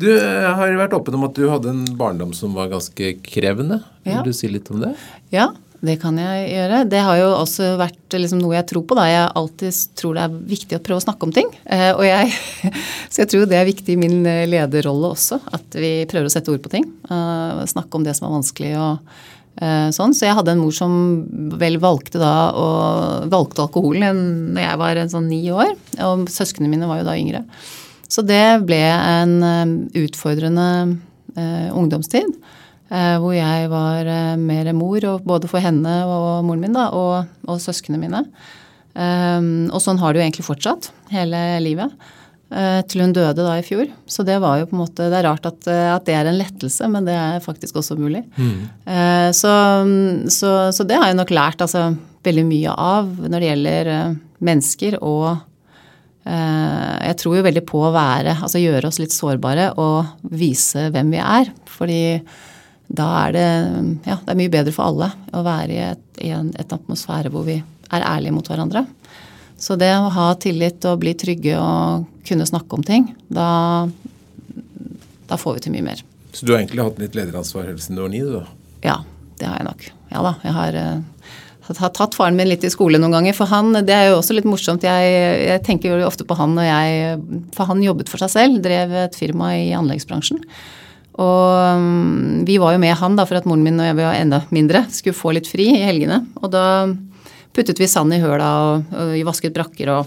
Du 0.01 0.09
har 0.17 0.71
vært 0.79 0.95
åpen 0.97 1.15
om 1.19 1.27
at 1.27 1.35
du 1.37 1.43
hadde 1.51 1.69
en 1.69 1.83
barndom 1.99 2.31
som 2.33 2.55
var 2.57 2.71
ganske 2.71 3.13
krevende. 3.21 3.83
Vil 4.07 4.17
ja. 4.17 4.23
du 4.25 4.33
si 4.33 4.49
litt 4.49 4.71
om 4.73 4.81
det? 4.81 4.95
Ja, 5.29 5.51
det 5.81 5.95
kan 6.01 6.17
jeg 6.21 6.49
gjøre. 6.51 6.83
Det 6.85 6.99
har 7.01 7.17
jo 7.17 7.29
også 7.39 7.71
vært 7.79 8.13
liksom 8.13 8.37
noe 8.41 8.53
jeg 8.53 8.67
tror 8.69 8.83
på. 8.85 8.97
da. 8.97 9.07
Jeg 9.09 9.31
alltid 9.39 9.79
tror 9.97 10.17
det 10.17 10.25
er 10.27 10.35
viktig 10.53 10.77
å 10.77 10.83
prøve 10.85 11.01
å 11.01 11.05
snakke 11.07 11.25
om 11.25 11.33
ting. 11.33 11.49
Eh, 11.65 11.89
og 11.95 12.03
jeg, 12.05 12.29
så 13.11 13.23
jeg 13.23 13.31
tror 13.31 13.47
det 13.49 13.57
er 13.57 13.69
viktig 13.69 13.95
i 13.95 13.99
min 13.99 14.19
eh, 14.29 14.45
lederrolle 14.49 15.09
også. 15.15 15.39
At 15.57 15.77
vi 15.81 16.05
prøver 16.11 16.29
å 16.29 16.33
sette 16.33 16.53
ord 16.53 16.61
på 16.61 16.73
ting. 16.73 16.85
Uh, 17.09 17.65
snakke 17.69 17.97
om 17.97 18.05
det 18.05 18.13
som 18.17 18.29
er 18.29 18.35
vanskelig 18.37 18.73
og 18.79 19.13
sånn. 19.91 20.13
Så 20.15 20.23
jeg 20.23 20.33
hadde 20.37 20.53
en 20.55 20.61
mor 20.63 20.71
som 20.73 20.93
vel 21.59 21.75
valgte 21.83 22.21
da 22.21 22.53
og 22.55 23.25
valgte 23.29 23.65
alkoholen 23.65 24.21
når 24.55 24.63
jeg 24.63 24.79
var 24.79 25.01
sånn 25.11 25.27
ni 25.27 25.41
år. 25.51 25.73
Og 26.07 26.23
søsknene 26.31 26.71
mine 26.71 26.87
var 26.89 27.01
jo 27.01 27.09
da 27.09 27.17
yngre. 27.19 27.43
Så 28.07 28.23
det 28.25 28.63
ble 28.63 28.79
en 28.79 29.35
utfordrende 29.91 30.69
ungdomstid. 31.75 32.31
Eh, 32.91 33.17
hvor 33.23 33.31
jeg 33.31 33.69
var 33.71 34.07
eh, 34.09 34.33
mer 34.35 34.67
mor, 34.75 35.05
både 35.23 35.47
for 35.47 35.63
henne 35.63 35.93
og 36.03 36.43
moren 36.43 36.63
min 36.65 36.75
da, 36.75 36.89
og, 36.91 37.29
og 37.47 37.61
søsknene 37.63 38.01
mine. 38.01 38.25
Um, 38.91 39.69
og 39.71 39.79
sånn 39.79 40.01
har 40.01 40.11
det 40.11 40.19
jo 40.19 40.23
egentlig 40.25 40.43
fortsatt 40.43 40.89
hele 41.13 41.39
livet. 41.63 41.93
Til 42.51 42.99
hun 42.99 43.13
døde 43.15 43.45
da 43.45 43.53
i 43.55 43.63
fjor. 43.63 43.85
Så 44.11 44.25
det 44.27 44.35
var 44.43 44.57
jo 44.59 44.65
på 44.67 44.75
en 44.75 44.81
måte 44.81 45.05
Det 45.07 45.15
er 45.15 45.23
rart 45.23 45.45
at, 45.47 45.61
at 45.71 46.03
det 46.03 46.17
er 46.17 46.27
en 46.27 46.35
lettelse, 46.35 46.89
men 46.91 47.05
det 47.07 47.13
er 47.15 47.37
faktisk 47.39 47.77
også 47.79 47.95
mulig. 47.95 48.25
Mm. 48.35 48.65
Så, 49.31 49.53
så, 50.35 50.49
så, 50.75 50.83
det 50.83 50.97
har 50.99 51.07
jeg 51.07 51.15
nok 51.15 51.31
lært 51.31 51.63
altså, 51.63 51.85
veldig 52.27 52.43
mye 52.49 52.73
av 52.75 53.07
når 53.21 53.37
det 53.37 53.47
gjelder 53.53 53.91
mennesker 54.43 54.99
og 54.99 55.29
jeg 56.27 57.15
tror 57.23 57.39
jo 57.39 57.47
veldig 57.47 57.63
på 57.71 57.85
å 57.87 57.95
være, 57.95 58.35
altså 58.43 58.59
gjøre 58.59 58.91
oss 58.91 58.99
litt 58.99 59.15
sårbare 59.15 59.71
og 59.79 60.27
vise 60.35 60.89
hvem 60.91 61.15
vi 61.15 61.23
er. 61.23 61.55
Fordi 61.71 62.03
da 62.91 63.07
er 63.25 63.35
det, 63.35 63.47
ja, 64.07 64.17
det 64.19 64.33
er 64.33 64.39
mye 64.39 64.51
bedre 64.51 64.73
for 64.75 64.91
alle 64.91 65.11
å 65.31 65.43
være 65.45 65.75
i, 65.75 65.83
et, 65.93 66.07
i 66.27 66.31
en 66.35 66.51
et 66.59 66.73
atmosfære 66.75 67.31
hvor 67.31 67.45
vi 67.47 67.61
er 67.61 68.07
ærlige 68.07 68.35
mot 68.35 68.47
hverandre. 68.47 68.85
Så 69.61 69.77
det 69.79 69.91
å 69.93 70.09
ha 70.11 70.31
tillit 70.41 70.83
og 70.89 70.99
bli 71.03 71.13
trygge 71.15 71.57
og 71.61 72.07
kunne 72.27 72.47
snakke 72.49 72.77
om 72.77 72.83
ting, 72.85 73.11
da, 73.29 73.85
da 75.29 75.37
får 75.39 75.57
vi 75.59 75.65
til 75.67 75.75
mye 75.75 75.87
mer. 75.91 76.01
Så 76.33 76.47
du 76.47 76.53
har 76.53 76.61
egentlig 76.61 76.83
hatt 76.83 76.99
litt 77.01 77.15
lederansvar 77.17 77.69
helt 77.69 77.83
siden 77.83 77.99
du 77.99 78.05
var 78.05 78.11
ni? 78.11 78.23
du 78.25 78.35
da? 78.39 78.43
Ja, 78.83 78.97
det 79.39 79.47
har 79.47 79.59
jeg 79.59 79.67
nok. 79.67 79.87
Ja 80.11 80.23
da. 80.25 80.33
Jeg 80.43 80.55
har, 80.57 80.77
uh, 80.81 81.71
har 81.77 81.93
tatt 81.95 82.17
faren 82.17 82.39
min 82.39 82.49
litt 82.49 82.65
i 82.65 82.71
skole 82.73 82.99
noen 82.99 83.15
ganger. 83.15 83.37
For 83.37 83.51
han, 83.51 83.75
det 83.85 83.95
er 83.95 84.09
jo 84.09 84.19
også 84.19 84.35
litt 84.35 84.47
morsomt. 84.49 84.87
Jeg, 84.87 85.15
jeg 85.45 85.63
tenker 85.67 85.93
jo 85.93 86.07
ofte 86.07 86.27
på 86.27 86.37
han 86.39 86.55
når 86.57 86.67
jeg 86.67 87.17
For 87.55 87.69
han 87.69 87.83
jobbet 87.83 88.11
for 88.11 88.23
seg 88.23 88.33
selv, 88.33 88.61
drev 88.63 88.95
et 89.05 89.17
firma 89.19 89.53
i 89.59 89.71
anleggsbransjen. 89.77 90.41
Og 91.19 91.81
mm, 91.81 92.43
vi 92.47 92.57
var 92.61 92.75
jo 92.75 92.81
med 92.81 92.95
han 92.97 93.17
da 93.19 93.25
for 93.27 93.39
at 93.39 93.47
moren 93.49 93.65
min 93.65 93.79
og 93.81 93.89
jeg 93.89 93.97
var 93.99 94.15
enda 94.15 94.43
mindre 94.53 94.85
skulle 94.93 95.17
få 95.17 95.33
litt 95.35 95.49
fri 95.51 95.67
i 95.73 95.83
helgene. 95.83 96.21
Og 96.39 96.51
da 96.53 96.65
puttet 97.55 97.81
vi 97.81 97.89
sand 97.91 98.15
i 98.15 98.21
høla 98.21 98.51
og, 98.61 98.93
vi 99.11 99.25
vasket 99.27 99.55
brakker 99.55 99.91
og 99.91 100.05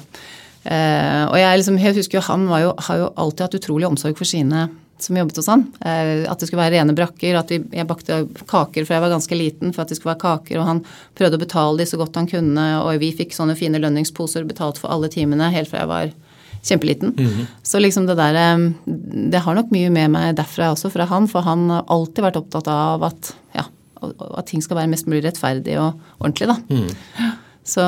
eh, 0.64 1.24
Og 1.28 1.36
jeg, 1.36 1.60
liksom, 1.60 1.76
jeg 1.82 1.98
husker 1.98 2.18
jo 2.20 2.24
han 2.30 2.48
jo, 2.48 2.72
har 2.88 3.02
jo 3.02 3.12
alltid 3.20 3.46
hatt 3.46 3.60
utrolig 3.60 3.90
omsorg 3.90 4.16
for 4.16 4.28
sine 4.28 4.68
som 4.98 5.16
jobbet 5.16 5.36
hos 5.36 5.48
han. 5.50 5.66
Eh, 5.84 6.24
at 6.30 6.40
det 6.40 6.48
skulle 6.48 6.62
være 6.62 6.78
rene 6.78 6.96
brakker. 6.96 7.36
At 7.36 7.52
vi, 7.52 7.60
jeg 7.74 7.88
bakte 7.88 8.22
kaker 8.48 8.86
fra 8.86 8.96
jeg 8.96 9.04
var 9.04 9.12
ganske 9.12 9.38
liten 9.38 9.74
for 9.74 9.84
at 9.84 9.92
det 9.92 9.98
skulle 9.98 10.14
være 10.14 10.24
kaker. 10.24 10.60
Og 10.60 10.68
han 10.70 10.82
prøvde 11.18 11.40
å 11.40 11.42
betale 11.42 11.82
de 11.82 11.88
så 11.90 12.00
godt 12.00 12.16
han 12.20 12.30
kunne, 12.30 12.68
og 12.80 12.94
vi 13.02 13.12
fikk 13.16 13.36
sånne 13.36 13.58
fine 13.58 13.82
lønningsposer 13.82 14.46
betalt 14.48 14.80
for 14.80 14.94
alle 14.94 15.10
timene 15.12 15.52
helt 15.54 15.70
fra 15.70 15.84
jeg 15.84 15.92
var 15.92 16.14
kjempeliten. 16.64 17.14
Mm 17.16 17.30
-hmm. 17.30 17.46
Så 17.62 17.78
liksom 17.78 18.06
det 18.06 18.16
der 18.16 18.72
Det 19.30 19.38
har 19.38 19.54
nok 19.54 19.70
mye 19.70 19.90
med 19.90 20.10
meg 20.10 20.36
derfra 20.36 20.72
også, 20.72 20.90
fra 20.90 21.04
han. 21.04 21.28
For 21.28 21.40
han 21.40 21.70
har 21.70 21.84
alltid 21.88 22.24
vært 22.24 22.36
opptatt 22.36 22.68
av 22.68 23.02
at, 23.02 23.34
ja, 23.54 23.64
at 24.38 24.46
ting 24.46 24.62
skal 24.62 24.76
være 24.76 24.88
mest 24.88 25.06
mulig 25.06 25.24
rettferdig 25.24 25.78
og 25.78 26.00
ordentlig, 26.20 26.48
da. 26.48 26.56
Mm. 26.70 26.88
Så, 27.64 27.84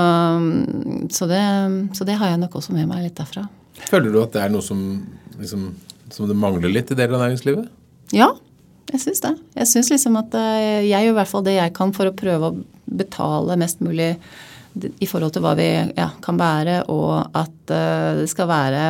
så, 1.10 1.26
det, 1.26 1.96
så 1.96 2.04
det 2.04 2.16
har 2.16 2.28
jeg 2.28 2.38
nok 2.38 2.54
også 2.54 2.72
med 2.72 2.86
meg 2.86 3.02
litt 3.02 3.16
derfra. 3.16 3.48
Føler 3.90 4.12
du 4.12 4.22
at 4.22 4.32
det 4.32 4.42
er 4.42 4.48
noe 4.48 4.62
som 4.62 5.06
liksom 5.38 5.74
som 6.10 6.28
det 6.28 6.36
mangler 6.38 6.70
litt 6.72 6.90
i 6.90 6.98
deler 6.98 7.18
av 7.18 7.26
næringslivet? 7.26 7.70
Ja, 8.14 8.30
jeg 8.92 9.02
syns 9.02 9.22
det. 9.24 9.32
Jeg 9.58 9.70
syns 9.72 9.90
liksom 9.90 10.18
at 10.20 10.34
eh, 10.38 10.86
jeg 10.86 11.06
gjør 11.06 11.14
i 11.14 11.18
hvert 11.18 11.32
fall 11.32 11.46
det 11.46 11.56
jeg 11.56 11.74
kan 11.76 11.94
for 11.96 12.10
å 12.10 12.16
prøve 12.16 12.50
å 12.50 12.58
betale 12.86 13.58
mest 13.58 13.82
mulig 13.82 14.14
i 14.76 15.08
forhold 15.08 15.34
til 15.34 15.44
hva 15.44 15.54
vi 15.58 15.68
ja, 15.96 16.10
kan 16.24 16.38
bære, 16.40 16.82
og 16.92 17.36
at 17.36 17.72
uh, 17.72 18.22
det 18.22 18.30
skal 18.32 18.50
være 18.50 18.86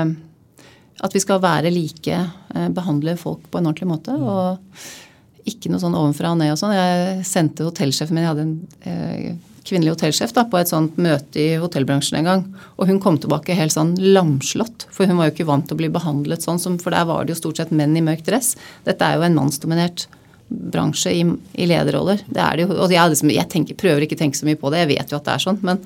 At 1.04 1.12
vi 1.12 1.20
skal 1.20 1.42
være 1.42 1.70
like, 1.70 2.20
uh, 2.54 2.68
behandle 2.72 3.16
folk 3.20 3.50
på 3.50 3.58
en 3.58 3.68
ordentlig 3.68 3.88
måte. 3.90 4.14
Mm. 4.16 4.22
Og 4.24 5.46
ikke 5.46 5.70
noe 5.70 5.82
sånn 5.82 5.94
ovenfra 5.94 6.32
og 6.32 6.40
ned 6.40 6.54
og 6.54 6.58
sånn. 6.58 6.74
Jeg 6.74 7.26
sendte 7.28 7.66
hotellsjefen 7.66 8.16
min, 8.16 8.24
jeg 8.24 8.32
hadde 8.32 8.46
en 8.46 8.56
uh, 8.88 9.52
kvinnelig 9.66 9.96
hotellsjef 9.96 10.32
da, 10.34 10.46
på 10.48 10.58
et 10.60 10.70
sånt 10.70 10.98
møte 11.02 11.40
i 11.42 11.58
hotellbransjen 11.60 12.20
en 12.20 12.28
gang. 12.30 12.44
Og 12.78 12.90
hun 12.90 13.00
kom 13.02 13.18
tilbake 13.20 13.56
helt 13.58 13.74
sånn 13.74 13.94
lamslått. 14.00 14.86
For 14.94 15.08
hun 15.08 15.18
var 15.20 15.28
jo 15.28 15.36
ikke 15.36 15.48
vant 15.48 15.68
til 15.68 15.76
å 15.76 15.80
bli 15.82 15.90
behandlet 15.92 16.46
sånn, 16.46 16.78
for 16.82 16.94
der 16.94 17.08
var 17.08 17.26
det 17.26 17.34
jo 17.34 17.42
stort 17.44 17.60
sett 17.60 17.74
menn 17.74 17.96
i 17.98 18.04
mørk 18.04 18.24
dress. 18.26 18.54
Dette 18.86 19.06
er 19.06 19.18
jo 19.18 19.26
en 19.26 19.38
mannsdominert 19.38 20.06
bransje 20.48 21.12
i, 21.12 21.24
i 21.58 21.66
lederroller. 21.68 22.22
Det 22.26 22.42
er 22.42 22.58
det 22.58 22.66
jo. 22.66 22.76
Og 22.76 22.92
jeg, 22.92 23.12
liksom, 23.12 23.32
jeg 23.34 23.50
tenker, 23.52 23.78
prøver 23.78 24.06
ikke 24.06 24.18
å 24.18 24.22
tenke 24.24 24.38
så 24.38 24.46
mye 24.48 24.60
på 24.60 24.70
det, 24.72 24.84
jeg 24.84 24.92
vet 24.94 25.12
jo 25.12 25.18
at 25.18 25.26
det 25.26 25.34
er 25.34 25.44
sånn. 25.48 25.60
men 25.66 25.82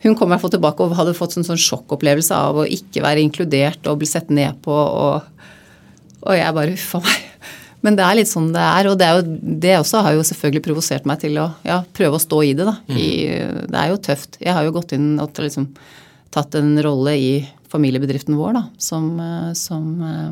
hun 0.00 0.14
kom 0.16 0.30
i 0.30 0.32
hvert 0.32 0.40
fall 0.40 0.52
tilbake 0.54 0.84
og 0.84 0.94
hadde 0.96 1.16
fått 1.16 1.34
en 1.36 1.44
sånn 1.44 1.60
sjokkopplevelse 1.60 2.32
av 2.32 2.62
å 2.62 2.64
ikke 2.64 3.02
være 3.04 3.20
inkludert 3.20 3.84
og 3.90 3.98
bli 4.00 4.08
sett 4.08 4.30
ned 4.32 4.56
på. 4.64 4.72
Og, 4.72 5.50
og 6.24 6.38
jeg 6.38 6.56
bare 6.56 6.76
uffa 6.76 7.02
meg. 7.04 7.26
Men 7.84 7.96
det 7.96 8.04
er 8.04 8.16
litt 8.16 8.30
sånn 8.30 8.50
det 8.54 8.64
er. 8.64 8.88
Og 8.88 8.96
det, 9.00 9.08
er 9.08 9.18
jo, 9.18 9.38
det 9.64 9.74
også 9.76 10.02
har 10.06 10.16
jo 10.16 10.24
selvfølgelig 10.24 10.64
provosert 10.64 11.08
meg 11.08 11.20
til 11.22 11.36
å 11.40 11.50
ja, 11.68 11.82
prøve 11.96 12.16
å 12.16 12.22
stå 12.22 12.40
i 12.48 12.54
det. 12.56 12.66
da. 12.68 12.76
Mm. 12.88 12.96
I, 12.96 13.08
det 13.72 13.82
er 13.82 13.92
jo 13.92 14.00
tøft. 14.08 14.40
Jeg 14.40 14.56
har 14.56 14.64
jo 14.64 14.74
gått 14.76 14.94
inn 14.96 15.10
og 15.20 15.40
liksom, 15.44 15.68
tatt 16.32 16.56
en 16.60 16.72
rolle 16.84 17.16
i 17.20 17.32
familiebedriften 17.70 18.38
vår, 18.40 18.56
da, 18.56 18.64
som, 18.82 19.12
eh, 19.20 19.52
som 19.58 19.84
eh, 20.02 20.30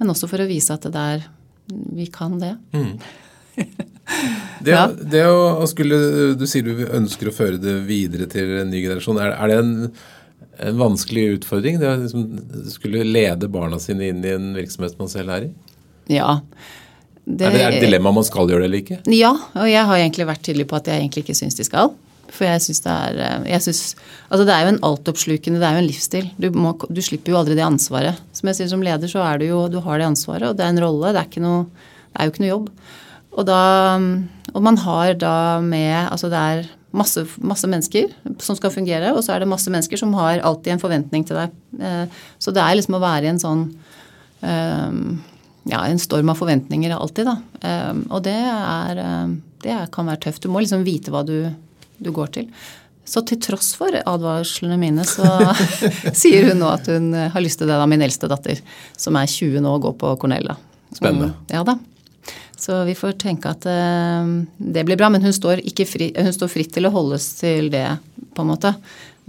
Men 0.00 0.10
også 0.10 0.26
for 0.30 0.42
å 0.42 0.48
vise 0.48 0.72
at 0.72 0.88
det 0.88 1.04
er 1.14 1.28
Vi 1.70 2.06
kan 2.12 2.38
det. 2.42 2.56
Mm. 2.72 2.96
Det, 4.60 4.72
ja. 4.74 4.88
det 4.90 5.20
å 5.30 5.66
skulle 5.70 5.96
Du 6.34 6.42
sier 6.50 6.66
du 6.66 6.80
ønsker 6.90 7.30
å 7.30 7.34
føre 7.34 7.60
det 7.62 7.76
videre 7.86 8.26
til 8.28 8.56
en 8.58 8.72
ny 8.72 8.82
generasjon. 8.82 9.20
Er, 9.22 9.36
er 9.38 9.52
det 9.52 9.58
en, 9.62 9.70
en, 10.58 10.80
vanskelig 10.80 11.36
utfordring? 11.36 11.78
Det 11.80 11.88
å 11.88 11.94
liksom, 12.02 12.24
skulle 12.72 13.04
lede 13.06 13.48
barna 13.52 13.78
sine 13.80 14.10
inn 14.10 14.24
i 14.26 14.34
en 14.34 14.50
virksomhet 14.56 14.98
man 15.00 15.12
selv 15.12 15.32
er 15.36 15.46
i? 15.46 15.50
Ja. 16.10 16.40
Det, 17.24 17.46
er 17.46 17.54
det 17.54 17.64
et 17.68 17.86
dilemma 17.86 18.12
man 18.18 18.26
skal 18.26 18.50
gjøre 18.50 18.64
det 18.64 18.70
eller 18.70 18.82
ikke? 18.82 19.00
Ja, 19.14 19.32
og 19.54 19.70
jeg 19.70 19.86
har 19.92 20.02
egentlig 20.02 20.28
vært 20.32 20.44
tydelig 20.48 20.66
på 20.68 20.80
at 20.80 20.90
jeg 20.90 21.04
egentlig 21.04 21.24
ikke 21.24 21.38
syns 21.38 21.56
de 21.60 21.68
skal. 21.70 21.94
For 22.30 22.46
jeg 22.46 22.62
syns 22.64 22.82
det 22.84 22.94
er 22.94 23.20
eh, 23.24 23.46
jeg 23.52 23.64
synes, 23.66 23.82
Altså 24.30 24.46
det 24.46 24.54
er 24.54 24.64
jo 24.64 24.72
en 24.72 24.82
altoppslukende, 24.86 25.60
det 25.60 25.68
er 25.68 25.76
jo 25.76 25.82
en 25.82 25.88
livsstil. 25.90 26.26
Du, 26.40 26.48
må, 26.54 26.74
du, 26.86 27.02
slipper 27.02 27.34
jo 27.34 27.38
aldri 27.40 27.56
det 27.58 27.66
ansvaret. 27.66 28.20
Som 28.36 28.50
jeg 28.50 28.60
sier 28.60 28.72
som 28.72 28.84
leder, 28.84 29.10
så 29.10 29.24
er 29.26 29.40
du 29.40 29.48
jo 29.48 29.62
Du 29.72 29.80
har 29.84 29.98
det 29.98 30.10
ansvaret, 30.10 30.48
og 30.50 30.58
det 30.58 30.66
er 30.66 30.74
en 30.74 30.82
rolle. 30.84 31.14
Det 31.16 31.22
er, 31.22 31.44
noe, 31.44 31.64
det 32.10 32.18
er 32.18 32.28
jo 32.28 32.34
ikke 32.34 32.44
noe 32.44 32.52
jobb. 32.52 32.68
Og 33.38 33.48
da 33.48 33.62
Og 34.54 34.62
man 34.66 34.78
har 34.82 35.14
da 35.14 35.34
med 35.62 36.10
Altså 36.10 36.30
det 36.30 36.44
er 36.52 36.68
masse, 36.90 37.22
masse, 37.38 37.68
mennesker 37.70 38.10
som 38.42 38.56
skal 38.58 38.72
fungere, 38.74 39.12
og 39.14 39.22
så 39.22 39.36
er 39.36 39.42
det 39.42 39.50
masse 39.50 39.70
mennesker 39.70 39.98
som 39.98 40.14
har 40.18 40.42
alltid 40.42 40.72
en 40.74 40.82
forventning 40.82 41.22
til 41.22 41.38
deg. 41.38 41.52
Eh, 41.78 42.22
så 42.42 42.50
det 42.50 42.64
er 42.64 42.74
liksom 42.74 42.96
å 42.98 43.02
være 43.02 43.28
i 43.28 43.30
en 43.30 43.38
sånn 43.38 43.62
um, 44.42 45.20
ja, 45.70 45.84
en 45.84 46.02
storm 46.02 46.32
av 46.32 46.40
forventninger 46.40 46.90
alltid, 46.90 47.30
da. 47.30 47.36
Og 48.10 48.24
det, 48.26 48.34
er, 48.34 49.02
det 49.62 49.76
kan 49.94 50.10
være 50.10 50.24
tøft. 50.24 50.42
Du 50.42 50.50
må 50.50 50.64
liksom 50.64 50.82
vite 50.82 51.14
hva 51.14 51.22
du, 51.22 51.36
du 52.00 52.10
går 52.14 52.32
til. 52.36 52.48
Så 53.10 53.22
til 53.26 53.40
tross 53.42 53.72
for 53.78 53.94
advarslene 53.94 54.76
mine, 54.78 55.04
så 55.08 55.26
sier 56.20 56.50
hun 56.50 56.60
nå 56.62 56.68
at 56.70 56.90
hun 56.92 57.10
eh, 57.16 57.30
har 57.32 57.42
lyst 57.42 57.58
til 57.62 57.70
det 57.70 57.78
da 57.80 57.86
min 57.90 58.04
eldste 58.04 58.28
datter, 58.30 58.60
som 58.98 59.18
er 59.18 59.30
20 59.30 59.64
nå 59.64 59.72
og 59.78 59.86
går 59.88 59.96
på 60.02 60.12
Cornell. 60.22 60.52
Spennende. 60.94 61.32
Mm, 61.32 61.48
ja 61.56 61.64
da. 61.66 61.78
Så 62.60 62.82
vi 62.84 62.94
får 62.94 63.16
tenke 63.22 63.50
at 63.50 63.64
uh, 63.64 64.28
det 64.58 64.84
blir 64.84 64.98
bra. 65.00 65.08
Men 65.08 65.24
hun 65.24 65.32
står, 65.32 65.62
fri, 65.88 66.10
hun 66.12 66.34
står, 66.36 66.50
fritt 66.52 66.74
til 66.74 66.86
å 66.86 66.92
holdes 66.92 67.30
til 67.38 67.70
det, 67.72 67.86
på 68.36 68.44
en 68.44 68.50
måte. 68.52 68.74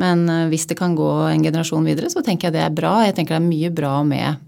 Men 0.01 0.25
uh, 0.27 0.49
hvis 0.51 0.67
det 0.67 0.75
kan 0.79 0.97
gå 0.97 1.09
en 1.29 1.45
generasjon 1.45 1.87
videre, 1.87 2.11
så 2.11 2.25
tenker 2.25 2.49
jeg 2.49 2.57
det 2.57 2.65
er 2.65 2.75
bra. 2.75 2.97
Jeg 3.07 3.15
tenker 3.15 3.37
det 3.37 3.41
er 3.41 3.47
mye 3.47 3.73
bra 3.81 3.97
med 4.03 4.47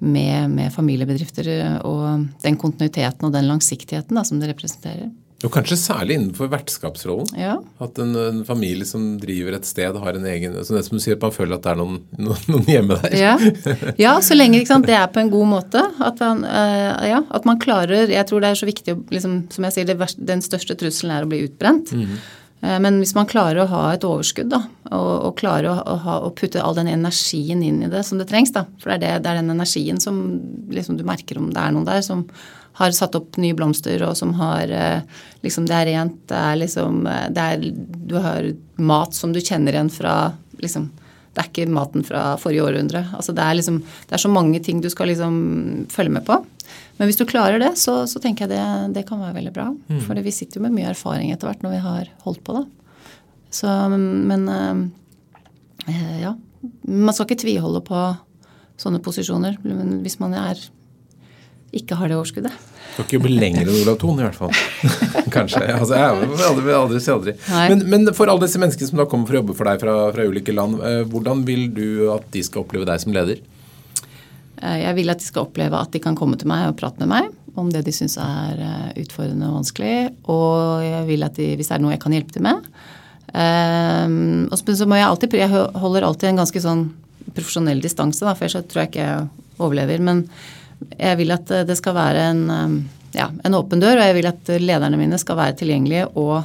med, 0.00 0.48
med, 0.48 0.72
familiebedrifter 0.72 1.48
og 1.84 2.22
den 2.40 2.54
kontinuiteten 2.56 3.26
og 3.26 3.34
den 3.34 3.50
langsiktigheten 3.50 4.16
da, 4.16 4.22
som 4.24 4.38
det 4.40 4.48
representerer. 4.48 5.10
Og 5.40 5.52
kanskje 5.54 5.78
særlig 5.80 6.18
innenfor 6.18 6.50
vertskapsrollen. 6.52 7.30
Ja. 7.40 7.54
At 7.80 7.96
en, 8.02 8.12
en, 8.12 8.40
familie 8.44 8.84
som 8.84 9.14
driver 9.20 9.56
et 9.56 9.68
sted, 9.68 9.96
har 9.96 10.16
en 10.18 10.26
egen 10.28 10.58
så 10.60 10.76
det 10.76 10.82
som 10.84 10.98
du 10.98 11.02
sier, 11.02 11.16
at 11.16 11.24
Man 11.24 11.32
føler 11.32 11.56
at 11.56 11.64
det 11.64 11.72
er 11.72 11.78
noen, 11.80 12.02
noen 12.20 12.68
hjemme 12.68 12.98
der. 13.00 13.16
Ja, 13.16 13.32
ja 14.04 14.12
så 14.24 14.36
lenge 14.36 14.60
sant, 14.68 14.88
det 14.90 14.98
er 14.98 15.08
på 15.12 15.22
en 15.22 15.32
god 15.32 15.48
måte. 15.54 15.84
At 16.04 16.20
man, 16.20 16.44
uh, 16.44 17.06
ja, 17.08 17.22
at 17.24 17.48
man 17.48 17.60
klarer 17.62 18.12
Jeg 18.12 18.26
tror 18.28 18.44
det 18.44 18.52
er 18.52 18.60
så 18.60 18.68
viktig 18.68 18.96
liksom, 19.12 19.40
Som 19.54 19.66
jeg 19.68 19.76
sier, 19.78 19.88
det, 19.88 20.12
den 20.28 20.44
største 20.44 20.76
trusselen 20.76 21.16
er 21.16 21.24
å 21.24 21.30
bli 21.30 21.40
utbrent. 21.46 21.94
Mm 21.96 22.04
-hmm. 22.04 22.20
uh, 22.66 22.78
men 22.84 23.00
hvis 23.00 23.16
man 23.16 23.26
klarer 23.26 23.64
å 23.64 23.70
ha 23.72 23.82
et 23.94 24.04
overskudd 24.04 24.50
da, 24.52 24.62
og, 24.90 25.12
og 25.24 25.36
klarer 25.40 25.70
å, 25.70 25.80
å, 25.80 25.96
ha, 26.04 26.20
å, 26.20 26.30
putte 26.36 26.62
all 26.62 26.74
den 26.74 26.88
energien 26.88 27.62
inn 27.62 27.82
i 27.82 27.88
det 27.88 28.04
som 28.04 28.18
det 28.18 28.28
trengs, 28.28 28.52
da, 28.52 28.66
for 28.78 28.90
det 28.90 28.96
er, 28.96 29.00
det, 29.00 29.24
det 29.24 29.30
er 29.30 29.40
den 29.40 29.56
energien 29.56 30.00
som 30.00 30.40
liksom, 30.68 30.96
du 30.96 31.04
merker 31.04 31.38
om 31.38 31.50
det 31.50 31.60
er 31.60 31.72
noen 31.72 31.86
der 31.86 32.02
som 32.02 32.26
har 32.80 32.94
satt 32.96 33.16
opp 33.18 33.36
nye 33.40 33.56
blomster, 33.56 34.02
og 34.06 34.16
som 34.18 34.32
har 34.40 34.72
eh, 34.72 35.02
liksom, 35.44 35.68
Det 35.68 35.76
er 35.76 35.90
rent, 35.92 36.16
det 36.30 36.38
er 36.38 36.56
liksom 36.62 37.04
eh, 37.06 37.26
det 37.34 37.46
er, 37.52 37.66
Du 38.10 38.16
har 38.20 38.48
mat 38.80 39.16
som 39.16 39.34
du 39.34 39.40
kjenner 39.40 39.76
igjen 39.76 39.92
fra 39.92 40.32
liksom, 40.62 40.88
Det 41.34 41.42
er 41.42 41.50
ikke 41.50 41.68
maten 41.70 42.06
fra 42.06 42.34
forrige 42.40 42.64
århundre. 42.66 43.04
Altså, 43.16 43.36
det, 43.36 43.44
er 43.44 43.60
liksom, 43.60 43.82
det 44.08 44.16
er 44.16 44.24
så 44.24 44.32
mange 44.32 44.62
ting 44.64 44.80
du 44.80 44.90
skal 44.92 45.12
liksom 45.12 45.36
følge 45.92 46.16
med 46.16 46.26
på. 46.26 46.40
Men 46.98 47.08
hvis 47.08 47.20
du 47.20 47.24
klarer 47.28 47.60
det, 47.62 47.70
så, 47.80 48.02
så 48.10 48.20
tenker 48.20 48.44
jeg 48.44 48.56
det, 48.56 48.94
det, 48.96 49.06
kan 49.08 49.22
være 49.22 49.38
veldig 49.38 49.52
bra. 49.56 49.70
Mm. 49.72 50.00
For 50.04 50.20
vi 50.20 50.34
sitter 50.34 50.60
jo 50.60 50.66
med 50.66 50.74
mye 50.74 50.90
erfaring 50.90 51.30
etter 51.32 51.48
hvert 51.48 51.62
når 51.64 51.76
vi 51.76 51.84
har 51.86 52.10
holdt 52.26 52.42
på, 52.44 52.58
da. 52.58 52.66
Så, 53.50 53.70
men 53.90 54.44
øh, 54.48 54.82
ja. 56.20 56.34
Man 56.84 57.14
skal 57.14 57.24
ikke 57.26 57.40
tviholde 57.40 57.80
på 57.86 58.02
sånne 58.80 59.00
posisjoner 59.04 59.56
hvis 60.04 60.18
man 60.20 60.36
er, 60.36 60.60
ikke 61.76 61.96
har 61.96 62.10
det 62.10 62.18
overskuddet. 62.18 62.69
Skal 62.90 63.06
ikke 63.06 63.22
bli 63.24 63.36
lengre 63.38 63.64
enn 63.64 63.82
Olav 63.84 63.98
Thon, 64.00 64.18
i 64.20 64.26
hvert 64.26 64.38
fall. 64.38 64.54
Kanskje. 65.36 65.62
Altså, 65.72 65.96
jeg 65.96 66.18
vil 66.20 66.44
aldri, 66.48 66.74
aldri 66.74 67.02
si 67.02 67.12
aldri. 67.14 67.36
Men, 67.48 67.84
men, 67.92 68.10
for 68.16 68.30
alle 68.32 68.44
disse 68.44 68.60
menneskene 68.60 68.90
som 68.90 69.00
da 69.00 69.06
kommer 69.10 69.30
for 69.30 69.38
å 69.38 69.42
jobbe 69.42 69.56
for 69.58 69.70
deg 69.70 69.82
fra, 69.82 69.96
fra 70.16 70.26
ulike 70.28 70.54
land, 70.56 70.80
eh, 70.84 71.02
hvordan 71.08 71.44
vil 71.48 71.68
du 71.76 71.88
at 72.14 72.26
de 72.34 72.44
skal 72.46 72.64
oppleve 72.64 72.88
deg 72.88 73.02
som 73.02 73.14
leder? 73.14 73.42
Eh, 74.60 74.78
jeg 74.82 74.96
vil 74.98 75.12
at 75.14 75.22
de 75.22 75.28
skal 75.28 75.46
oppleve 75.46 75.78
at 75.78 75.92
de 75.94 76.02
kan 76.02 76.18
komme 76.18 76.38
til 76.40 76.50
meg 76.50 76.68
og 76.68 76.78
prate 76.80 77.02
med 77.04 77.12
meg 77.14 77.30
om 77.58 77.70
det 77.72 77.82
de 77.86 77.92
syns 77.94 78.16
er 78.20 78.60
eh, 78.62 79.02
utfordrende 79.02 79.48
og 79.48 79.60
vanskelig. 79.60 79.94
Og 80.30 80.84
jeg 80.84 81.04
vil 81.08 81.26
at 81.26 81.38
de, 81.38 81.52
hvis 81.58 81.70
det 81.70 81.76
er 81.76 81.84
noe 81.84 81.94
jeg 81.94 82.02
kan 82.02 82.14
hjelpe 82.14 82.36
dem 82.36 82.46
med. 82.46 82.70
Um, 83.30 84.48
og 84.50 84.58
så 84.58 84.88
må 84.90 84.96
jeg 84.98 85.06
alltid 85.06 85.36
Jeg 85.38 85.50
holder 85.54 86.02
alltid 86.02 86.32
en 86.32 86.40
ganske 86.40 86.62
sånn 86.64 86.88
profesjonell 87.30 87.78
distanse, 87.78 88.24
da, 88.26 88.32
for 88.34 88.48
ellers 88.48 88.66
tror 88.66 88.82
jeg 88.82 88.90
ikke 88.90 89.04
jeg 89.04 89.28
overlever. 89.62 90.02
Men 90.02 90.24
jeg 90.96 91.18
vil 91.20 91.34
at 91.34 91.52
det 91.68 91.76
skal 91.78 91.96
være 91.96 92.24
en, 92.30 92.80
ja, 93.16 93.28
en 93.44 93.56
åpen 93.58 93.82
dør, 93.82 93.98
og 93.98 94.06
jeg 94.08 94.16
vil 94.16 94.30
at 94.30 94.52
lederne 94.62 95.00
mine 95.00 95.18
skal 95.20 95.38
være 95.38 95.58
tilgjengelige 95.60 96.06
og, 96.20 96.44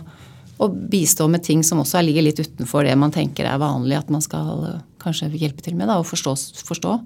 og 0.59 0.75
bistå 0.91 1.27
med 1.31 1.43
ting 1.45 1.63
som 1.63 1.81
også 1.83 2.03
ligger 2.03 2.25
litt 2.25 2.41
utenfor 2.41 2.87
det 2.87 2.97
man 2.99 3.13
tenker 3.15 3.47
er 3.47 3.61
vanlig 3.61 3.99
at 3.99 4.11
man 4.13 4.23
skal 4.23 4.81
kanskje 5.05 5.31
hjelpe 5.37 5.63
til 5.65 5.77
med, 5.77 5.89
da, 5.89 5.99
og 6.01 6.07
forstå. 6.09 6.35
forstå. 6.65 6.97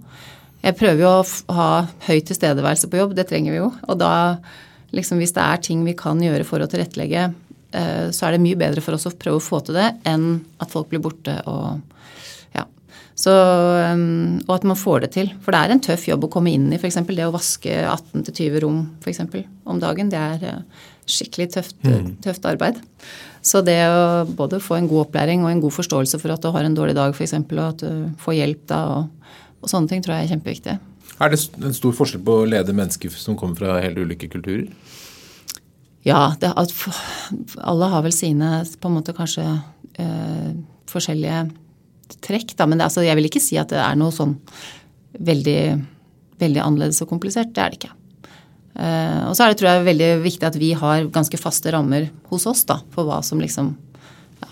Jeg 0.64 0.76
prøver 0.80 1.04
jo 1.04 1.12
å 1.12 1.56
ha 1.56 1.70
høy 2.08 2.20
tilstedeværelse 2.28 2.90
på 2.92 3.00
jobb, 3.00 3.14
det 3.16 3.30
trenger 3.30 3.56
vi 3.56 3.62
jo. 3.62 3.70
Og 3.88 4.00
da, 4.00 4.12
liksom, 4.96 5.22
hvis 5.22 5.36
det 5.36 5.46
er 5.46 5.64
ting 5.64 5.86
vi 5.88 5.96
kan 6.00 6.20
gjøre 6.24 6.48
for 6.48 6.64
å 6.64 6.68
tilrettelegge, 6.72 7.30
eh, 7.72 8.08
så 8.16 8.28
er 8.28 8.36
det 8.36 8.44
mye 8.44 8.60
bedre 8.60 8.84
for 8.84 8.98
oss 8.98 9.08
å 9.08 9.16
prøve 9.16 9.40
å 9.40 9.46
få 9.46 9.62
til 9.64 9.80
det 9.80 9.94
enn 10.10 10.42
at 10.60 10.72
folk 10.74 10.92
blir 10.92 11.04
borte 11.04 11.40
og. 11.50 11.86
Så, 13.20 13.34
eh, 13.34 14.06
og 14.46 14.54
at 14.56 14.68
man 14.70 14.80
får 14.80 15.06
det 15.06 15.12
til. 15.18 15.34
For 15.44 15.56
det 15.56 15.64
er 15.64 15.76
en 15.76 15.84
tøff 15.90 16.08
jobb 16.08 16.28
å 16.28 16.32
komme 16.32 16.54
inn 16.56 16.70
i. 16.72 16.80
F.eks. 16.80 17.02
det 17.10 17.28
å 17.28 17.36
vaske 17.36 17.82
18-20 17.84 18.64
rom 18.64 18.86
for 19.04 19.12
eksempel, 19.12 19.44
om 19.68 19.82
dagen. 19.82 20.12
Det 20.14 20.20
er 20.20 20.48
eh, 20.54 20.88
skikkelig 21.10 21.52
tøft, 21.58 21.78
mm. 21.84 22.16
tøft 22.24 22.48
arbeid. 22.48 22.80
Så 23.44 23.62
det 23.66 23.80
å 23.88 24.26
både 24.28 24.60
få 24.64 24.78
en 24.78 24.88
god 24.88 25.08
opplæring 25.08 25.46
og 25.46 25.52
en 25.52 25.62
god 25.64 25.74
forståelse 25.78 26.20
for 26.22 26.36
at 26.36 26.44
du 26.44 26.52
har 26.54 26.68
en 26.68 26.76
dårlig 26.76 26.96
dag 26.98 27.16
f.eks., 27.16 27.38
og 27.40 27.64
at 27.66 27.84
du 27.84 28.20
får 28.24 28.40
hjelp 28.42 28.68
da 28.72 28.82
og 28.98 29.08
og 29.60 29.72
sånne 29.72 29.92
ting 29.92 30.04
tror 30.04 30.18
jeg 30.18 30.28
er 30.28 30.34
kjempeviktig. 30.34 30.78
Er 31.20 31.32
det 31.34 31.40
en 31.60 31.76
stor 31.76 31.96
forskjell 31.96 32.24
på 32.24 32.38
å 32.42 32.48
lede 32.48 32.76
mennesker 32.76 33.12
som 33.12 33.38
kommer 33.40 33.60
fra 33.60 33.80
helt 33.84 34.00
ulike 34.00 34.30
kulturer? 34.32 34.70
Ja, 36.08 36.30
det, 36.40 36.54
alle 36.56 37.90
har 37.92 38.06
vel 38.06 38.16
sine 38.16 38.62
på 38.80 38.88
en 38.88 38.96
måte 38.96 39.16
kanskje 39.18 39.44
eh, 40.00 40.54
forskjellige 40.88 41.50
trekk, 42.26 42.56
da. 42.58 42.68
Men 42.70 42.80
det, 42.80 42.90
altså, 42.90 43.06
jeg 43.06 43.18
vil 43.20 43.30
ikke 43.30 43.44
si 43.44 43.60
at 43.62 43.72
det 43.74 43.80
er 43.84 43.98
noe 44.00 44.14
sånn 44.16 44.36
veldig, 45.20 45.62
veldig 46.42 46.62
annerledes 46.64 47.02
og 47.06 47.12
komplisert. 47.12 47.54
Det 47.56 47.64
er 47.64 47.74
det 47.74 47.82
ikke. 47.82 47.96
Uh, 48.80 49.28
og 49.28 49.34
så 49.36 49.44
er 49.44 49.52
det 49.52 49.60
tror 49.60 49.72
jeg 49.72 49.88
veldig 49.90 50.10
viktig 50.24 50.46
at 50.48 50.58
vi 50.60 50.70
har 50.78 51.10
ganske 51.12 51.40
faste 51.42 51.72
rammer 51.74 52.06
hos 52.30 52.46
oss 52.48 52.62
da, 52.70 52.78
for 52.94 53.10
hva 53.10 53.18
som 53.26 53.42
liksom 53.42 53.74
ja, 54.40 54.52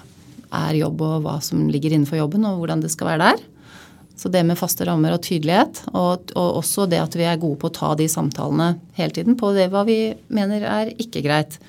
er 0.65 0.80
jobb, 0.82 1.04
og 1.06 1.22
hva 1.24 1.38
som 1.46 1.67
ligger 1.72 1.93
innenfor 1.96 2.20
jobben, 2.20 2.48
og 2.50 2.60
hvordan 2.60 2.84
det 2.84 2.91
skal 2.91 3.13
være 3.13 3.30
der. 3.30 3.46
Så 4.17 4.32
det 4.34 4.41
med 4.50 4.58
faste 4.58 4.88
rammer 4.88 5.13
og 5.13 5.22
tydelighet, 5.24 5.84
og, 5.93 6.34
og, 6.34 6.58
også 6.60 6.88
det 6.89 7.00
at 7.04 7.15
vi 7.15 7.28
er 7.30 7.39
gode 7.39 7.60
på 7.62 7.70
å 7.70 7.76
ta 7.76 7.91
de 7.96 8.10
samtalene 8.10 8.74
hele 8.98 9.13
tiden 9.13 9.38
på 9.38 9.54
det 9.56 9.70
hva 9.72 9.86
vi 9.88 10.00
mener 10.34 10.65
er 10.65 10.91
ikke 10.98 11.22
greit. 11.26 11.60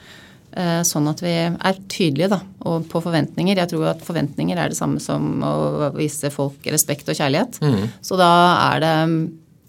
Eh, 0.59 0.81
sånn 0.83 1.07
at 1.07 1.21
vi 1.23 1.31
er 1.38 1.77
tydelige 1.87 2.33
da, 2.33 2.40
og 2.66 2.88
på 2.90 2.99
forventninger. 3.05 3.61
Jeg 3.61 3.71
tror 3.71 3.92
at 3.92 4.01
forventninger 4.03 4.59
er 4.59 4.73
det 4.73 4.79
samme 4.79 4.99
som 4.99 5.42
å 5.47 5.90
vise 5.94 6.33
folk 6.35 6.66
respekt 6.66 7.07
og 7.07 7.14
kjærlighet. 7.14 7.61
Mm. 7.62 7.85
Så 8.03 8.18
da 8.18 8.31
er 8.73 8.83
det 8.83 8.94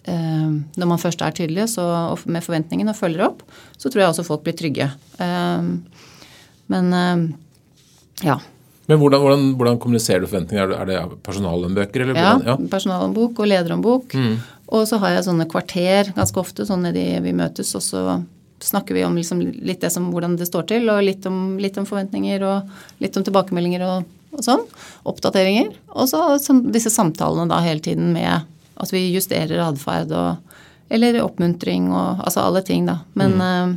eh, 0.09 0.47
Når 0.81 0.89
man 0.89 1.01
først 1.01 1.21
er 1.21 1.35
tydelig 1.37 1.67
så, 1.75 1.85
med 2.25 2.41
forventningene 2.41 2.95
og 2.95 2.97
følger 2.97 3.27
opp, 3.27 3.43
så 3.77 3.91
tror 3.91 4.01
jeg 4.01 4.15
også 4.15 4.25
folk 4.31 4.47
blir 4.47 4.57
trygge. 4.57 4.89
Eh, 5.21 5.69
men 6.73 6.97
ja. 8.25 8.39
Men 8.89 8.97
hvordan, 8.97 9.21
hvordan, 9.21 9.45
hvordan, 9.57 9.77
kommuniserer 9.81 10.25
du 10.25 10.27
forventninger? 10.31 10.73
Er 10.73 10.89
det, 10.89 10.97
er 10.97 11.13
det 11.13 11.21
personalhåndbøker? 11.25 12.15
Ja, 12.17 12.33
ja. 12.45 12.57
personalhåndbok 12.71 13.43
og 13.43 13.51
lederhåndbok. 13.51 14.17
Mm. 14.17 14.35
Og 14.73 14.89
så 14.89 14.97
har 15.01 15.13
jeg 15.13 15.29
sånne 15.29 15.45
kvarter 15.49 16.09
ganske 16.17 16.41
ofte, 16.41 16.65
sånn 16.65 16.85
nedi 16.87 17.05
vi 17.25 17.33
møtes, 17.37 17.75
og 17.77 17.85
så 17.85 18.03
snakker 18.63 18.95
vi 18.97 19.05
om 19.05 19.17
liksom 19.17 19.41
litt 19.41 19.81
det 19.81 19.91
som, 19.93 20.09
hvordan 20.13 20.37
det 20.39 20.47
står 20.49 20.67
til, 20.71 20.89
og 20.91 21.03
litt 21.05 21.25
om, 21.29 21.57
litt 21.61 21.77
om 21.79 21.87
forventninger 21.87 22.43
og 22.47 23.01
litt 23.03 23.17
om 23.17 23.25
tilbakemeldinger 23.25 23.85
og, 23.87 24.09
og 24.35 24.45
sånn. 24.45 24.65
Oppdateringer. 25.09 25.73
Og 25.95 26.09
så 26.11 26.23
disse 26.73 26.91
samtalene 26.93 27.49
da 27.51 27.61
hele 27.65 27.83
tiden 27.83 28.11
med 28.15 28.47
at 28.79 28.93
vi 28.93 29.09
justerer 29.13 29.65
atferd 29.65 30.13
og 30.15 30.45
Eller 30.89 31.19
oppmuntring 31.21 31.91
og 31.93 32.23
altså 32.25 32.41
alle 32.41 32.63
ting, 32.65 32.87
da. 32.87 32.95
Men, 33.13 33.35
mm. 33.37 33.73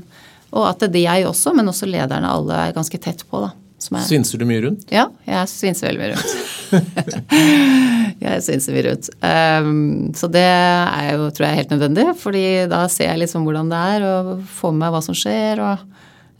Og 0.57 0.63
at 0.65 0.81
det 0.81 1.03
er 1.03 1.19
jeg 1.19 1.27
også, 1.29 1.53
men 1.53 1.69
også 1.69 1.85
lederne 1.85 2.25
alle 2.25 2.57
er 2.57 2.73
ganske 2.73 2.97
tett 2.97 3.21
på, 3.29 3.43
da. 3.43 3.51
Er, 3.99 4.07
svinser 4.09 4.41
du 4.41 4.47
mye 4.49 4.63
rundt? 4.65 4.87
Ja, 4.93 5.07
jeg 5.29 5.51
svinser 5.53 5.91
veldig 5.91 6.03
mye 6.03 6.13
rundt. 6.15 6.53
jeg 8.27 8.45
svinser 8.47 8.77
mye 8.77 8.85
rundt. 8.89 9.11
Um, 9.21 10.13
så 10.17 10.29
det 10.33 10.45
er 10.47 11.09
jo, 11.17 11.31
tror 11.35 11.49
jeg, 11.49 11.61
helt 11.61 11.75
nødvendig, 11.75 12.07
fordi 12.21 12.45
da 12.71 12.85
ser 12.93 13.11
jeg 13.13 13.25
liksom 13.25 13.47
hvordan 13.47 13.73
det 13.73 13.83
er, 13.97 14.07
og 14.09 14.47
får 14.61 14.75
med 14.75 14.85
meg 14.85 14.95
hva 14.95 15.03
som 15.05 15.19
skjer. 15.19 15.63
og 15.63 15.85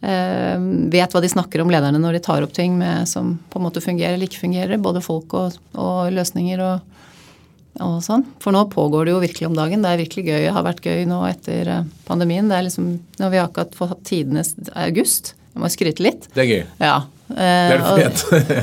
um, 0.03 0.71
vet 0.93 1.15
hva 1.15 1.23
de 1.23 1.31
snakker 1.31 1.63
om 1.63 1.71
lederne 1.73 2.01
når 2.03 2.19
de 2.19 2.25
tar 2.25 2.47
opp 2.47 2.55
ting 2.57 2.75
med, 2.79 3.09
som 3.11 3.37
på 3.51 3.61
en 3.61 3.67
måte 3.69 3.85
fungerer 3.85 4.17
eller 4.17 4.31
ikke 4.31 4.45
fungerer. 4.45 4.83
Både 4.83 5.05
folk 5.05 5.35
og, 5.39 5.61
og 5.79 6.11
løsninger 6.15 6.63
og, 6.65 6.89
og, 7.81 8.01
sånn. 8.05 8.27
For 8.43 8.55
nå 8.55 8.67
pågår 8.73 9.07
det 9.07 9.15
jo 9.17 9.23
virkelig 9.23 9.51
om 9.51 9.59
dagen. 9.59 9.85
Det 9.85 9.93
er 9.93 10.03
virkelig 10.03 10.27
gøy. 10.29 10.41
Det 10.49 10.57
har 10.57 10.67
vært 10.67 10.87
gøy 10.87 11.07
nå 11.11 11.23
etter 11.29 11.73
eh, 11.77 11.89
pandemien. 12.09 12.51
Det 12.51 12.59
er 12.59 12.69
liksom, 12.69 12.91
Nå 13.19 13.29
har 13.29 13.35
vi 13.35 13.43
akkurat 13.43 13.79
fått 13.79 14.05
tidenes 14.09 14.55
august. 14.75 15.35
Jeg 15.53 15.61
må 15.63 15.69
skryte 15.73 16.05
litt. 16.05 16.31
Det 16.33 16.45
er 16.45 16.49
gøy. 16.49 16.63
Ja, 16.81 16.97
det 17.37 17.49
er 17.49 17.83
det 17.99 18.63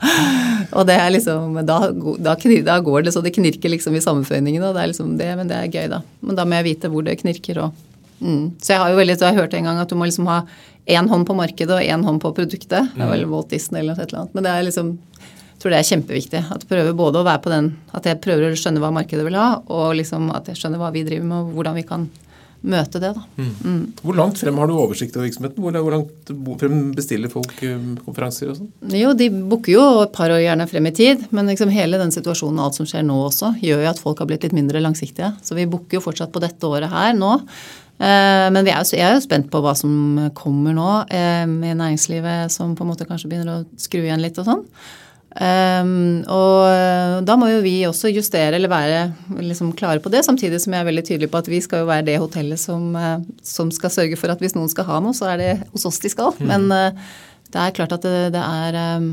og 0.76 0.86
det 0.88 0.96
er 0.96 1.12
liksom 1.14 1.60
da, 1.66 1.78
da, 1.92 2.34
da, 2.36 2.78
går 2.86 3.06
det 3.06 3.14
så 3.14 3.22
det 3.24 3.34
knirker 3.34 3.72
liksom 3.72 3.96
i 3.96 4.02
sammenføyningene. 4.04 4.72
Det 4.74 4.82
er 4.82 4.90
liksom 4.92 5.14
det, 5.20 5.30
men 5.38 5.50
det 5.50 5.58
er 5.58 5.70
gøy, 5.70 5.86
da. 5.92 6.02
Men 6.24 6.38
da 6.38 6.46
må 6.46 6.60
jeg 6.60 6.68
vite 6.70 6.90
hvor 6.92 7.06
det 7.06 7.18
knirker 7.22 7.64
og 7.66 7.84
mm. 8.20 8.56
Så 8.62 8.74
jeg 8.74 8.82
har 8.82 8.92
jo 8.92 9.00
veldig, 9.00 9.18
jeg 9.18 9.36
hørte 9.36 9.42
hørt 9.42 9.58
en 9.58 9.70
gang 9.70 9.82
at 9.82 9.92
du 9.92 9.98
må 9.98 10.08
liksom 10.08 10.30
ha 10.30 10.42
én 10.90 11.10
hånd 11.10 11.26
på 11.28 11.36
markedet 11.36 11.76
og 11.76 11.84
én 11.84 12.06
hånd 12.06 12.22
på 12.22 12.32
produktet. 12.36 12.90
Det 12.94 13.04
er 13.04 13.12
vel 13.12 13.28
Walt 13.30 13.52
Disney 13.52 13.82
eller 13.82 13.98
noe 13.98 14.10
sånt. 14.10 14.34
Men 14.34 14.46
det 14.46 14.54
er 14.54 14.66
liksom 14.68 14.96
jeg 15.60 15.64
tror 15.64 15.74
det 15.74 15.78
er 15.82 15.88
kjempeviktig. 15.90 16.40
At, 16.54 16.62
prøver 16.70 16.94
både 16.96 17.20
å 17.20 17.24
være 17.26 17.40
på 17.44 17.50
den, 17.52 17.66
at 17.92 18.06
jeg 18.08 18.16
prøver 18.24 18.48
å 18.48 18.56
skjønne 18.56 18.80
hva 18.80 18.88
markedet 18.96 19.26
vil 19.26 19.34
ha, 19.36 19.58
og 19.68 19.90
liksom 19.98 20.30
at 20.32 20.46
jeg 20.48 20.56
skjønner 20.56 20.80
hva 20.80 20.88
vi 20.94 21.02
driver 21.04 21.26
med, 21.28 21.42
og 21.42 21.58
hvordan 21.58 21.76
vi 21.76 21.84
kan 21.84 22.06
møte 22.60 23.00
det. 23.00 23.10
Da. 23.16 23.22
Mm. 23.40 23.50
Mm. 23.64 23.82
Hvor 24.04 24.16
langt 24.18 24.40
frem 24.40 24.58
har 24.60 24.68
du 24.68 24.74
oversikt 24.76 25.16
over 25.16 25.28
virksomheten? 25.28 25.62
Hvor, 25.64 25.76
hvor 25.80 25.96
langt 25.96 26.32
frem 26.60 26.78
bestiller 26.96 27.32
folk 27.32 27.54
um, 27.64 27.94
konferanser 28.04 28.52
og 28.52 28.58
sånn? 28.60 28.70
Jo, 28.96 29.12
De 29.16 29.30
booker 29.32 29.74
jo 29.74 29.84
et 30.04 30.14
par 30.16 30.32
år 30.34 30.42
gjerne 30.44 30.68
frem 30.70 30.90
i 30.90 30.94
tid, 30.96 31.26
men 31.34 31.50
liksom 31.50 31.72
hele 31.74 32.00
den 32.00 32.14
situasjonen 32.14 32.60
og 32.60 32.68
alt 32.68 32.80
som 32.80 32.88
skjer 32.88 33.06
nå 33.06 33.18
også, 33.26 33.54
gjør 33.64 33.84
jo 33.86 33.92
at 33.92 34.02
folk 34.02 34.22
har 34.22 34.30
blitt 34.30 34.46
litt 34.46 34.56
mindre 34.56 34.82
langsiktige. 34.84 35.32
Så 35.46 35.56
vi 35.58 35.68
booker 35.70 35.98
jo 35.98 36.04
fortsatt 36.04 36.34
på 36.34 36.42
dette 36.44 36.68
året 36.68 36.92
her 36.92 37.16
nå. 37.16 37.36
Eh, 38.00 38.46
men 38.52 38.64
er 38.64 38.78
jo, 38.78 38.96
jeg 38.96 39.04
er 39.04 39.18
jo 39.18 39.24
spent 39.24 39.50
på 39.52 39.60
hva 39.60 39.74
som 39.76 39.92
kommer 40.36 40.76
nå 40.76 40.90
i 41.12 41.24
med 41.48 41.80
næringslivet 41.80 42.52
som 42.52 42.72
på 42.76 42.86
en 42.86 42.92
måte 42.92 43.08
kanskje 43.08 43.28
begynner 43.28 43.60
å 43.60 43.80
skru 43.80 44.02
igjen 44.02 44.24
litt 44.24 44.40
og 44.40 44.48
sånn. 44.48 44.66
Um, 45.30 46.24
og 46.26 46.64
eh, 46.66 47.20
da 47.22 47.36
må 47.38 47.46
jo 47.52 47.60
vi 47.62 47.76
også 47.86 48.10
justere 48.10 48.56
eller 48.58 48.70
være 48.70 49.02
liksom 49.38 49.68
klare 49.78 50.02
på 50.02 50.10
det, 50.10 50.24
samtidig 50.26 50.58
som 50.58 50.74
jeg 50.74 50.82
er 50.82 50.88
veldig 50.88 51.04
tydelig 51.06 51.28
på 51.30 51.38
at 51.38 51.50
vi 51.52 51.60
skal 51.62 51.84
jo 51.84 51.90
være 51.90 52.08
det 52.08 52.16
hotellet 52.18 52.58
som, 52.58 52.88
uh, 52.98 53.22
som 53.46 53.70
skal 53.70 53.92
sørge 53.94 54.18
for 54.18 54.34
at 54.34 54.42
hvis 54.42 54.56
noen 54.56 54.72
skal 54.72 54.88
ha 54.88 54.98
noe, 55.04 55.14
så 55.14 55.28
er 55.30 55.38
det 55.38 55.52
hos 55.70 55.86
oss 55.86 56.02
de 56.02 56.10
skal. 56.10 56.34
Mm. 56.40 56.50
Men 56.50 56.66
uh, 56.74 57.12
det 57.54 57.62
er 57.62 57.76
klart 57.78 57.94
at 57.94 58.06
det, 58.06 58.32
det 58.34 58.42
er 58.42 58.80
um, 58.98 59.12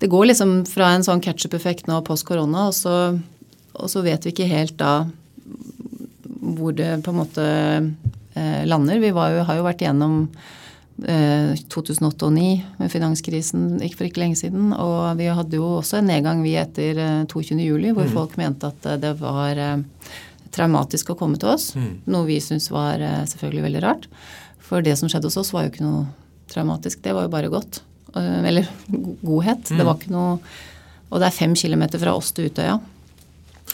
Det 0.00 0.08
går 0.14 0.30
liksom 0.30 0.54
fra 0.70 0.94
en 0.94 1.04
sånn 1.04 1.20
catch-up-effekt 1.20 1.90
nå 1.90 1.98
post 2.06 2.24
korona, 2.28 2.68
og 2.70 2.78
så, 2.78 2.94
og 3.74 3.90
så 3.90 4.06
vet 4.06 4.24
vi 4.24 4.32
ikke 4.32 4.48
helt 4.48 4.78
da 4.78 4.94
hvor 6.40 6.72
det 6.72 7.02
på 7.04 7.10
en 7.10 7.18
måte 7.18 7.50
uh, 7.82 8.62
lander. 8.70 9.02
Vi 9.02 9.10
jo, 9.10 9.18
har 9.18 9.58
jo 9.58 9.66
vært 9.66 9.82
igjennom 9.82 10.22
2008 11.00 12.04
og 12.06 12.16
2009 12.30 12.48
med 12.80 12.92
finanskrisen 12.92 13.64
for 13.96 14.06
ikke 14.06 14.22
lenge 14.22 14.38
siden. 14.40 14.72
Og 14.76 15.16
vi 15.18 15.30
hadde 15.32 15.56
jo 15.56 15.78
også 15.78 16.00
en 16.00 16.10
nedgang 16.10 16.42
vi 16.44 16.56
etter 16.60 16.98
22.07, 17.30 17.60
juli 17.64 17.94
hvor 17.96 18.08
mm. 18.08 18.12
folk 18.14 18.36
mente 18.40 18.68
at 18.70 18.88
eh, 18.90 19.00
det 19.00 19.14
var 19.20 19.60
eh, 19.60 20.10
traumatisk 20.52 21.12
å 21.12 21.18
komme 21.18 21.40
til 21.40 21.52
oss. 21.54 21.70
Mm. 21.78 21.92
Noe 22.10 22.28
vi 22.28 22.40
syntes 22.42 22.70
var 22.74 23.00
selvfølgelig 23.30 23.66
veldig 23.68 23.84
rart. 23.84 24.08
For 24.66 24.84
det 24.84 24.96
som 24.98 25.10
skjedde 25.10 25.30
hos 25.30 25.38
oss, 25.40 25.52
var 25.54 25.66
jo 25.66 25.72
ikke 25.72 25.86
noe 25.86 26.04
traumatisk. 26.50 27.00
Det 27.02 27.14
var 27.16 27.26
jo 27.26 27.32
bare 27.32 27.52
godt. 27.52 27.82
Eller 28.18 28.66
godhet. 29.22 29.70
Mm. 29.70 29.78
Det 29.78 29.86
var 29.86 30.00
ikke 30.00 30.10
noe 30.10 30.32
Og 31.10 31.20
det 31.22 31.28
er 31.28 31.34
fem 31.34 31.54
kilometer 31.54 31.98
fra 32.02 32.12
oss 32.18 32.32
til 32.34 32.50
Utøya. 32.50 32.76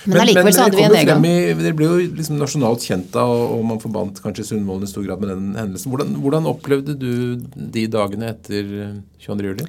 Men 0.07 0.23
allikevel 0.23 0.55
så 0.55 0.67
hadde 0.67 0.79
vi 0.79 0.87
en 0.87 0.95
nedgang. 0.95 1.27
Dere 1.27 1.75
ble 1.77 1.89
jo 1.91 1.99
liksom 2.19 2.39
nasjonalt 2.41 2.87
kjent 2.87 3.11
da, 3.15 3.25
og 3.27 3.65
man 3.67 3.83
forbandt 3.83 4.23
kanskje 4.25 4.47
Sundvolden 4.53 4.87
i 4.87 4.91
stor 4.91 5.05
grad 5.07 5.23
med 5.23 5.33
den 5.33 5.53
hendelsen. 5.59 5.93
Hvordan, 5.93 6.17
hvordan 6.23 6.49
opplevde 6.51 6.97
du 6.99 7.13
de 7.57 7.87
dagene 7.91 8.31
etter 8.35 8.73
22. 9.25 9.51
juli? 9.51 9.69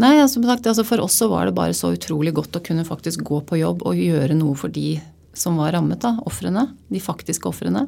Nei, 0.00 0.16
altså, 0.18 0.42
altså 0.42 0.84
For 0.86 1.02
oss 1.04 1.18
så 1.20 1.28
var 1.30 1.46
det 1.46 1.56
bare 1.56 1.76
så 1.76 1.92
utrolig 1.94 2.34
godt 2.34 2.56
å 2.58 2.62
kunne 2.64 2.86
faktisk 2.86 3.22
gå 3.26 3.40
på 3.46 3.60
jobb 3.60 3.84
og 3.86 4.00
gjøre 4.00 4.34
noe 4.38 4.56
for 4.58 4.72
de 4.74 4.96
som 5.34 5.58
var 5.58 5.74
rammet, 5.74 6.00
da, 6.02 6.16
ofrene. 6.26 6.68
De 6.90 7.02
faktiske 7.02 7.48
ofrene. 7.50 7.86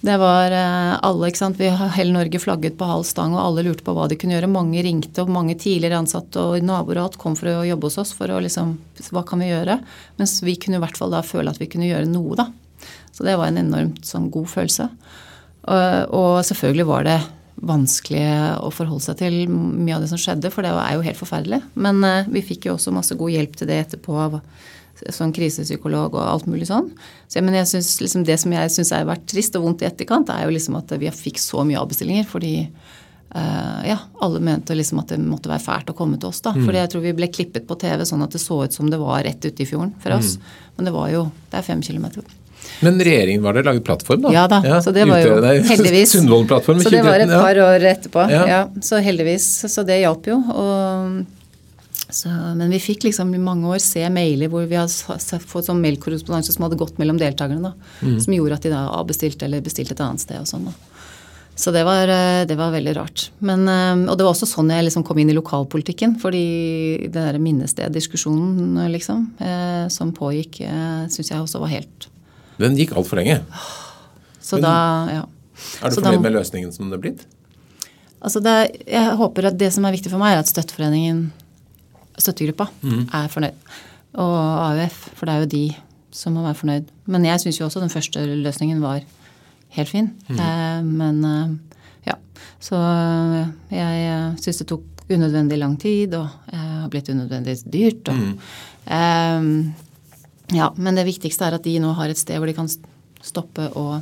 Det 0.00 0.16
var 0.16 0.54
eh, 0.56 0.92
alle, 1.04 1.28
ikke 1.28 1.42
sant. 1.42 1.58
Vi 1.60 1.68
hele 1.68 2.14
Norge 2.14 2.40
flagget 2.40 2.78
på 2.80 2.88
halv 2.88 3.04
stang, 3.04 3.34
og 3.36 3.42
alle 3.42 3.66
lurte 3.66 3.84
på 3.84 3.92
hva 3.96 4.06
de 4.08 4.16
kunne 4.20 4.32
gjøre. 4.32 4.48
Mange 4.48 4.80
ringte, 4.84 5.20
og 5.20 5.32
mange 5.32 5.58
tidligere 5.60 5.98
ansatte 6.00 6.40
og 6.40 6.64
naboer 6.64 7.02
og 7.02 7.10
alt 7.10 7.18
kom 7.20 7.36
for 7.36 7.52
å 7.52 7.66
jobbe 7.68 7.90
hos 7.90 7.98
oss 8.00 8.14
for 8.16 8.32
å 8.32 8.40
liksom 8.40 8.78
Hva 9.10 9.24
kan 9.28 9.44
vi 9.44 9.50
gjøre? 9.50 9.76
Mens 10.20 10.38
vi 10.44 10.56
kunne 10.60 10.80
i 10.80 10.82
hvert 10.82 10.96
fall 10.96 11.12
da 11.12 11.20
føle 11.26 11.52
at 11.52 11.60
vi 11.60 11.68
kunne 11.68 11.88
gjøre 11.90 12.08
noe, 12.08 12.38
da. 12.38 12.48
Så 13.12 13.26
det 13.26 13.36
var 13.36 13.50
en 13.50 13.60
enormt 13.60 14.08
sånn 14.08 14.30
god 14.32 14.48
følelse. 14.48 14.88
Og, 15.68 16.16
og 16.16 16.40
selvfølgelig 16.48 16.88
var 16.88 17.04
det 17.08 17.18
vanskelig 17.60 18.24
å 18.64 18.70
forholde 18.72 19.04
seg 19.04 19.18
til 19.20 19.42
mye 19.50 19.98
av 19.98 20.04
det 20.04 20.10
som 20.12 20.20
skjedde, 20.20 20.48
for 20.52 20.64
det 20.64 20.72
er 20.72 20.96
jo 20.96 21.04
helt 21.04 21.20
forferdelig. 21.20 21.60
Men 21.76 22.00
uh, 22.06 22.28
vi 22.32 22.44
fikk 22.44 22.70
jo 22.70 22.78
også 22.78 22.94
masse 22.94 23.16
god 23.20 23.34
hjelp 23.34 23.58
til 23.58 23.68
det 23.68 23.82
etterpå 23.84 24.16
av 24.16 24.38
sånn 25.08 25.34
krisepsykolog 25.36 26.14
og 26.14 26.22
alt 26.22 26.48
mulig 26.50 26.68
sånn. 26.68 26.90
Så, 27.26 27.40
men 27.44 27.56
jeg 27.60 27.68
synes, 27.72 27.92
liksom, 28.02 28.24
det 28.28 28.38
som 28.42 28.54
jeg 28.54 28.72
syns 28.74 28.92
har 28.94 29.08
vært 29.08 29.28
trist 29.30 29.56
og 29.58 29.66
vondt 29.66 29.84
i 29.84 29.88
etterkant, 29.88 30.32
er 30.32 30.46
jo 30.46 30.54
liksom 30.54 30.78
at 30.80 30.92
vi 31.00 31.12
fikk 31.14 31.40
så 31.42 31.64
mye 31.66 31.80
avbestillinger 31.80 32.28
fordi 32.28 32.54
uh, 32.66 33.80
ja, 33.86 33.98
alle 34.20 34.42
mente 34.44 34.76
liksom 34.76 35.02
at 35.02 35.14
det 35.14 35.20
måtte 35.22 35.52
være 35.52 35.64
fælt 35.64 35.92
å 35.92 35.96
komme 35.96 36.20
til 36.20 36.32
oss. 36.32 36.42
da. 36.44 36.54
Mm. 36.56 36.66
Fordi 36.66 36.82
jeg 36.82 36.92
tror 36.94 37.06
vi 37.06 37.16
ble 37.22 37.30
klippet 37.32 37.66
på 37.68 37.78
TV 37.80 38.04
sånn 38.08 38.26
at 38.26 38.36
det 38.36 38.42
så 38.42 38.62
ut 38.64 38.76
som 38.76 38.90
det 38.90 39.00
var 39.00 39.24
rett 39.26 39.44
ute 39.44 39.64
i 39.64 39.68
fjorden 39.68 39.94
for 40.02 40.18
oss. 40.18 40.36
Mm. 40.36 40.52
Men 40.76 40.90
det 40.90 40.94
var 40.98 41.10
jo 41.14 41.24
Det 41.50 41.58
er 41.58 41.66
fem 41.66 41.82
kilometer. 41.82 42.36
Men 42.84 43.00
regjeringen 43.00 43.42
var 43.42 43.56
det 43.56 43.64
laget 43.66 43.84
plattform, 43.84 44.22
da? 44.22 44.30
Ja 44.34 44.46
da, 44.48 44.60
ja, 44.64 44.78
så 44.84 44.92
det 44.94 45.06
var 45.08 45.20
jo 45.24 45.40
heldigvis. 45.72 46.12
Sundvolden-plattform 46.14 46.82
Så 46.84 46.92
det 46.92 47.02
var 47.04 47.20
et 47.24 47.32
par 47.32 47.60
år 47.64 47.84
etterpå. 47.94 48.24
Ja. 48.30 48.46
ja. 48.48 48.62
Så 48.84 49.00
heldigvis. 49.04 49.48
Så 49.72 49.84
det 49.88 50.00
hjalp 50.02 50.28
jo. 50.30 50.38
Og 50.54 51.39
så, 52.14 52.30
men 52.56 52.70
vi 52.72 52.80
fikk 52.82 53.04
liksom 53.08 53.32
i 53.34 53.40
mange 53.42 53.68
år 53.70 53.80
se 53.82 54.02
mailer 54.12 54.50
hvor 54.52 54.66
vi 54.68 54.78
hadde 54.78 55.40
fått 55.46 55.68
sånn 55.68 55.82
mailkorrespondanse 55.82 56.54
som 56.54 56.66
hadde 56.66 56.78
gått 56.80 57.00
mellom 57.00 57.18
deltakerne. 57.20 57.70
da, 57.70 57.90
mm. 58.02 58.20
Som 58.24 58.36
gjorde 58.36 58.58
at 58.58 58.66
de 58.66 58.72
da 58.74 58.84
avbestilte 58.98 59.46
eller 59.46 59.64
bestilte 59.64 59.96
et 59.96 60.04
annet 60.04 60.22
sted 60.22 60.40
og 60.40 60.48
sånn. 60.50 60.68
da. 60.70 60.74
Så 61.60 61.74
det 61.74 61.82
var, 61.84 62.08
eh, 62.08 62.46
det 62.48 62.56
var, 62.56 62.70
veldig 62.72 62.94
rart. 62.96 63.26
Men, 63.38 63.66
eh, 63.68 64.10
og 64.10 64.16
det 64.16 64.24
var 64.24 64.32
også 64.32 64.48
sånn 64.48 64.70
jeg 64.72 64.86
liksom 64.86 65.04
kom 65.04 65.18
inn 65.20 65.32
i 65.32 65.36
lokalpolitikken. 65.36 66.14
Fordi 66.22 66.44
den 67.10 67.26
der 67.26 67.40
minnesteddiskusjonen 67.42 68.78
liksom, 68.94 69.26
eh, 69.40 69.88
som 69.92 70.14
pågikk, 70.16 70.62
eh, 70.64 71.04
syns 71.12 71.30
jeg 71.30 71.40
også 71.40 71.60
var 71.60 71.74
helt 71.74 72.08
Den 72.60 72.76
gikk 72.76 72.92
altfor 72.92 73.16
lenge. 73.20 73.40
Så 74.40 74.60
da, 74.60 74.72
ja. 75.08 75.26
Er 75.84 75.90
du 75.92 76.00
fornøyd 76.00 76.22
med 76.24 76.32
løsningen 76.32 76.72
som 76.72 76.88
det 76.90 76.98
er 76.98 77.04
blitt? 77.04 77.26
Altså 78.20 78.42
det, 78.44 78.84
jeg 78.88 79.16
håper 79.16 79.48
at 79.48 79.56
det 79.60 79.70
som 79.72 79.84
er 79.88 79.94
viktig 79.96 80.12
for 80.12 80.20
meg, 80.20 80.34
er 80.34 80.42
at 80.42 80.50
Støtteforeningen, 80.50 81.30
støttegruppa, 82.22 82.68
er 82.84 83.30
fornøyd. 83.32 83.70
Og 84.20 84.36
AUF, 84.66 84.98
for 85.14 85.26
det 85.26 85.34
er 85.34 85.44
jo 85.44 85.50
de 85.54 85.64
som 86.14 86.34
må 86.34 86.42
være 86.42 86.58
fornøyd. 86.58 86.88
Men 87.10 87.26
jeg 87.28 87.42
syns 87.42 87.60
jo 87.60 87.66
også 87.68 87.82
den 87.82 87.92
første 87.92 88.22
løsningen 88.26 88.80
var 88.82 89.02
helt 89.76 89.90
fin. 89.90 90.10
Eh, 90.30 90.80
men 90.86 91.20
eh, 91.24 91.52
ja. 92.08 92.16
Så 92.62 92.78
eh, 92.78 93.52
jeg 93.76 94.40
syns 94.42 94.62
det 94.62 94.68
tok 94.72 95.04
unødvendig 95.10 95.58
lang 95.58 95.76
tid, 95.80 96.14
og 96.18 96.28
eh, 96.52 96.78
har 96.82 96.90
blitt 96.90 97.10
unødvendig 97.12 97.56
dyrt. 97.70 98.10
Og, 98.10 98.46
eh, 98.86 99.50
ja, 100.58 100.70
men 100.76 100.98
det 100.98 101.06
viktigste 101.06 101.46
er 101.46 101.58
at 101.58 101.66
de 101.66 101.76
nå 101.82 101.94
har 101.98 102.10
et 102.10 102.18
sted 102.18 102.38
hvor 102.40 102.50
de 102.50 102.56
kan 102.58 102.70
stoppe 103.22 103.70
og 103.76 104.00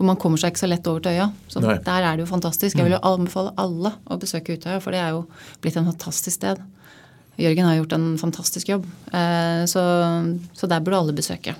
For 0.00 0.06
man 0.08 0.16
kommer 0.16 0.40
seg 0.40 0.54
ikke 0.54 0.62
så 0.62 0.68
lett 0.70 0.86
over 0.88 1.02
til 1.04 1.12
øya. 1.12 1.26
Så 1.52 1.60
Nei. 1.60 1.74
der 1.84 2.04
er 2.08 2.16
det 2.16 2.22
jo 2.22 2.30
fantastisk. 2.30 2.78
Jeg 2.78 2.86
vil 2.86 2.94
jo 2.94 3.00
anbefale 3.04 3.50
alle 3.60 3.90
å 4.08 4.16
besøke 4.16 4.54
Utøya, 4.56 4.78
for 4.80 4.96
det 4.96 5.00
er 5.02 5.10
jo 5.12 5.26
blitt 5.60 5.76
en 5.76 5.90
fantastisk 5.90 6.38
sted. 6.38 6.62
Jørgen 7.40 7.66
har 7.68 7.76
gjort 7.80 7.94
en 7.96 8.08
fantastisk 8.20 8.68
jobb, 8.72 8.84
eh, 9.12 9.62
så, 9.70 9.82
så 10.56 10.68
der 10.70 10.82
burde 10.84 10.98
alle 11.02 11.14
besøke. 11.16 11.54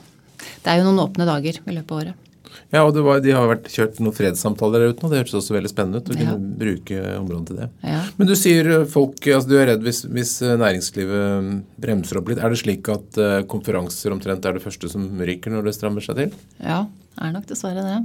Det 0.61 0.69
er 0.73 0.81
jo 0.81 0.88
noen 0.90 1.01
åpne 1.07 1.27
dager 1.29 1.57
i 1.64 1.77
løpet 1.77 1.90
av 1.95 2.03
året. 2.03 2.27
Ja, 2.71 2.81
og 2.87 2.93
det 2.95 3.03
var, 3.07 3.19
De 3.23 3.31
har 3.35 3.47
vært 3.51 3.66
kjørt 3.71 3.99
noen 4.03 4.14
fredssamtaler 4.14 4.83
der 4.83 4.93
ute 4.93 5.03
nå. 5.05 5.11
Det 5.11 5.21
hørtes 5.21 5.37
også 5.38 5.55
veldig 5.57 5.71
spennende 5.71 6.01
ut. 6.03 6.11
å 6.11 6.14
Ja. 6.16 6.19
kunne 6.35 6.55
bruke 6.59 6.99
området 7.19 7.47
til 7.51 7.57
det. 7.62 7.69
Ja. 7.87 8.01
Men 8.19 8.27
du 8.31 8.35
sier 8.38 8.71
eh, 8.75 8.85
folk, 8.90 9.19
altså 9.27 9.49
du 9.51 9.57
er 9.59 9.66
redd 9.73 9.83
hvis, 9.87 10.03
hvis 10.11 10.33
eh, 10.47 10.57
næringslivet 10.59 11.45
mm, 11.47 11.53
bremser 11.83 12.21
opp 12.21 12.29
litt. 12.31 12.38
Er 12.43 12.51
det 12.51 12.61
slik 12.62 12.90
at 12.93 13.21
konferanser 13.51 14.14
omtrent 14.14 14.47
er 14.47 14.59
det 14.59 14.62
første 14.64 14.90
som 14.93 15.07
ryker 15.19 15.51
når 15.55 15.66
det 15.71 15.77
strammer 15.79 16.05
seg 16.05 16.16
til? 16.25 16.35
Ja, 16.62 16.85
er 17.21 17.33
nok 17.35 17.47
dessverre 17.51 17.83
det. 17.87 17.99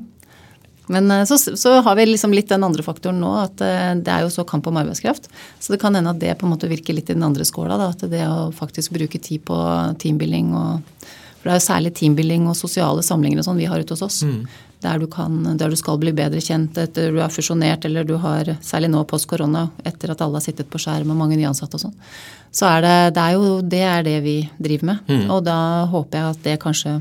Men 0.87 1.11
eh, 1.11 1.25
så, 1.25 1.37
så 1.37 1.81
har 1.81 1.95
vi 1.95 2.05
liksom 2.05 2.33
litt 2.33 2.49
den 2.49 2.63
andre 2.63 2.83
faktoren 2.85 3.19
nå, 3.21 3.31
at 3.41 3.61
eh, 3.65 3.91
det 3.97 4.11
er 4.11 4.25
jo 4.25 4.33
så 4.33 4.45
kamp 4.47 4.67
om 4.69 4.77
arbeidskraft. 4.81 5.29
Så 5.59 5.73
det 5.73 5.81
kan 5.81 5.95
hende 5.95 6.13
at 6.13 6.21
det 6.21 6.35
på 6.39 6.47
en 6.47 6.53
måte 6.53 6.69
virker 6.71 6.97
litt 6.97 7.09
i 7.09 7.17
den 7.17 7.25
andre 7.25 7.45
skåla. 7.47 7.79
Da, 7.81 7.91
at 7.95 8.05
det 8.11 8.25
å 8.27 8.51
faktisk 8.55 8.95
bruke 8.97 9.21
tid 9.21 9.45
på 9.47 9.57
teambuilding 10.01 10.53
og 10.55 11.07
For 11.39 11.51
det 11.51 11.55
er 11.55 11.59
jo 11.59 11.69
særlig 11.69 11.89
teambuilding 11.93 12.47
og 12.49 12.55
sosiale 12.57 13.03
samlinger 13.05 13.41
og 13.41 13.45
sånn 13.45 13.59
vi 13.61 13.67
har 13.69 13.81
ute 13.81 13.93
hos 13.93 14.01
oss. 14.01 14.23
Der, 14.81 14.99
du 15.01 15.05
kan, 15.09 15.35
der 15.57 15.69
du 15.69 15.75
skal 15.77 15.97
bli 16.01 16.11
bedre 16.13 16.41
kjent 16.41 16.77
etter 16.77 17.13
du 17.13 17.19
er 17.21 17.31
fusjonert, 17.33 17.85
eller 17.85 18.05
du 18.05 18.15
har 18.21 18.49
Særlig 18.65 18.89
nå 18.93 19.03
post 19.09 19.25
korona, 19.29 19.67
etter 19.85 20.11
at 20.13 20.21
alle 20.21 20.37
har 20.37 20.45
sittet 20.45 20.69
på 20.69 20.81
skjerm 20.81 21.13
og 21.13 21.17
mange 21.17 21.37
nyansatte 21.37 21.77
og 21.77 21.85
sånn. 21.87 21.95
Så 22.55 22.67
er 22.69 22.81
det, 22.85 22.97
det 23.15 23.23
er 23.23 23.37
jo 23.37 23.61
det 23.61 23.81
er 23.85 24.03
det 24.05 24.17
vi 24.25 24.35
driver 24.57 24.91
med. 24.91 24.97
Og 25.31 25.41
da 25.45 25.57
håper 25.91 26.17
jeg 26.19 26.35
at 26.35 26.43
det 26.45 26.57
kanskje 26.61 26.97